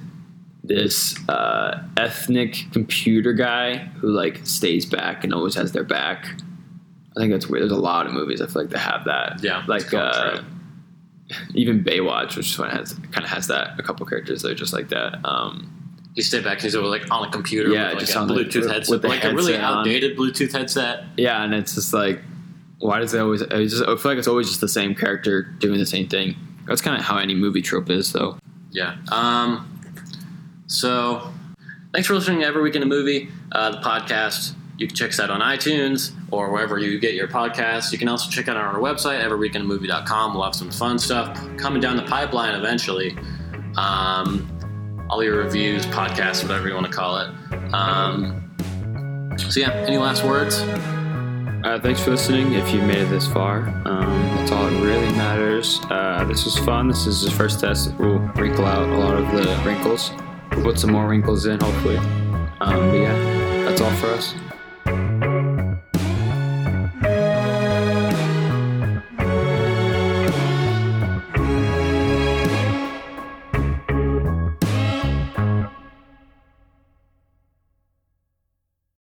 this 0.63 1.17
uh, 1.29 1.83
ethnic 1.97 2.65
computer 2.71 3.33
guy 3.33 3.77
who 3.99 4.07
like 4.09 4.39
stays 4.45 4.85
back 4.85 5.23
and 5.23 5.33
always 5.33 5.55
has 5.55 5.71
their 5.73 5.83
back. 5.83 6.25
I 7.15 7.19
think 7.19 7.31
that's 7.31 7.47
weird. 7.47 7.61
There's 7.63 7.71
a 7.71 7.75
lot 7.77 8.07
of 8.07 8.13
movies 8.13 8.41
I 8.41 8.47
feel 8.47 8.63
like 8.63 8.71
they 8.71 8.79
have 8.79 9.05
that. 9.05 9.43
Yeah, 9.43 9.63
like 9.67 9.93
uh, 9.93 10.41
even 11.53 11.83
Baywatch, 11.83 12.35
which 12.35 12.57
one 12.57 12.69
has 12.69 12.93
kind 13.11 13.23
of 13.25 13.29
has 13.29 13.47
that. 13.47 13.79
A 13.79 13.83
couple 13.83 14.05
characters 14.05 14.41
that 14.41 14.51
are 14.51 14.55
just 14.55 14.73
like 14.73 14.89
that. 14.89 15.19
Um, 15.25 15.69
He 16.15 16.21
stayed 16.21 16.43
back. 16.43 16.53
And 16.53 16.63
he's 16.63 16.75
over 16.75 16.87
like 16.87 17.09
on 17.11 17.27
a 17.27 17.31
computer 17.31 17.69
Yeah, 17.69 17.85
with 17.89 17.93
like 17.95 17.99
just 17.99 18.15
a 18.15 18.19
on 18.19 18.27
Bluetooth 18.29 18.71
headset, 18.71 18.89
with 18.89 19.03
like 19.05 19.23
a 19.23 19.29
really 19.33 19.53
headset 19.53 19.63
on. 19.63 19.77
outdated 19.79 20.17
Bluetooth 20.17 20.51
headset. 20.53 21.03
yeah, 21.17 21.43
and 21.43 21.53
it's 21.53 21.75
just 21.75 21.93
like 21.93 22.19
why 22.83 22.99
does 22.99 23.13
it 23.13 23.19
always? 23.19 23.41
I, 23.41 23.63
just, 23.63 23.81
I 23.83 23.95
feel 23.95 24.11
like 24.11 24.17
it's 24.17 24.27
always 24.27 24.49
just 24.49 24.59
the 24.59 24.67
same 24.67 24.93
character 24.93 25.41
doing 25.41 25.79
the 25.79 25.85
same 25.85 26.07
thing. 26.07 26.35
That's 26.67 26.81
kind 26.81 26.97
of 26.97 27.03
how 27.03 27.17
any 27.17 27.33
movie 27.33 27.61
trope 27.61 27.89
is, 27.89 28.11
though. 28.11 28.37
Yeah. 28.71 28.97
Um. 29.09 29.69
So, 30.67 31.31
thanks 31.93 32.07
for 32.07 32.13
listening 32.13 32.41
to 32.41 32.45
Every 32.45 32.61
Week 32.61 32.75
in 32.75 32.83
a 32.83 32.85
Movie, 32.85 33.29
uh, 33.53 33.71
the 33.71 33.77
podcast. 33.77 34.53
You 34.77 34.87
can 34.87 34.95
check 34.95 35.09
us 35.09 35.19
out 35.19 35.29
on 35.29 35.39
iTunes 35.39 36.11
or 36.31 36.51
wherever 36.51 36.77
you 36.77 36.99
get 36.99 37.13
your 37.13 37.27
podcasts. 37.27 37.91
You 37.91 37.97
can 37.97 38.09
also 38.09 38.29
check 38.29 38.47
out 38.49 38.57
our 38.57 38.75
website, 38.75 39.23
everyweekinamovie.com. 39.23 40.33
We'll 40.33 40.43
have 40.43 40.55
some 40.55 40.71
fun 40.71 40.97
stuff 40.99 41.39
coming 41.57 41.79
down 41.79 41.95
the 41.95 42.03
pipeline 42.03 42.55
eventually. 42.55 43.15
Um, 43.77 44.49
all 45.09 45.23
your 45.23 45.37
reviews, 45.37 45.85
podcasts, 45.85 46.41
whatever 46.41 46.67
you 46.67 46.73
want 46.73 46.87
to 46.87 46.91
call 46.91 47.19
it. 47.19 47.73
Um, 47.73 48.55
so, 49.37 49.59
yeah, 49.59 49.71
any 49.71 49.97
last 49.97 50.23
words? 50.23 50.63
Uh, 51.63 51.79
thanks 51.79 52.03
for 52.03 52.11
listening. 52.11 52.51
If 52.53 52.73
you 52.73 52.81
made 52.81 52.97
it 52.97 53.09
this 53.09 53.25
far, 53.25 53.61
um, 53.85 54.05
that's 54.35 54.51
all 54.51 54.69
that 54.69 54.83
really 54.83 55.09
matters. 55.15 55.79
Uh, 55.89 56.25
this 56.25 56.43
was 56.43 56.57
fun. 56.57 56.89
This 56.89 57.07
is 57.07 57.23
the 57.23 57.31
first 57.31 57.61
test. 57.61 57.93
We'll 57.97 58.19
wrinkle 58.19 58.65
out 58.65 58.89
a 58.89 58.97
lot 58.97 59.15
of 59.15 59.31
the 59.31 59.61
wrinkles. 59.65 60.11
We'll 60.51 60.63
put 60.63 60.77
some 60.77 60.91
more 60.91 61.07
wrinkles 61.07 61.45
in, 61.45 61.61
hopefully. 61.61 61.97
Um, 61.97 62.89
but 62.89 62.95
yeah, 62.95 63.63
that's 63.63 63.79
all 63.79 63.91
for 63.91 64.07
us. 64.07 64.35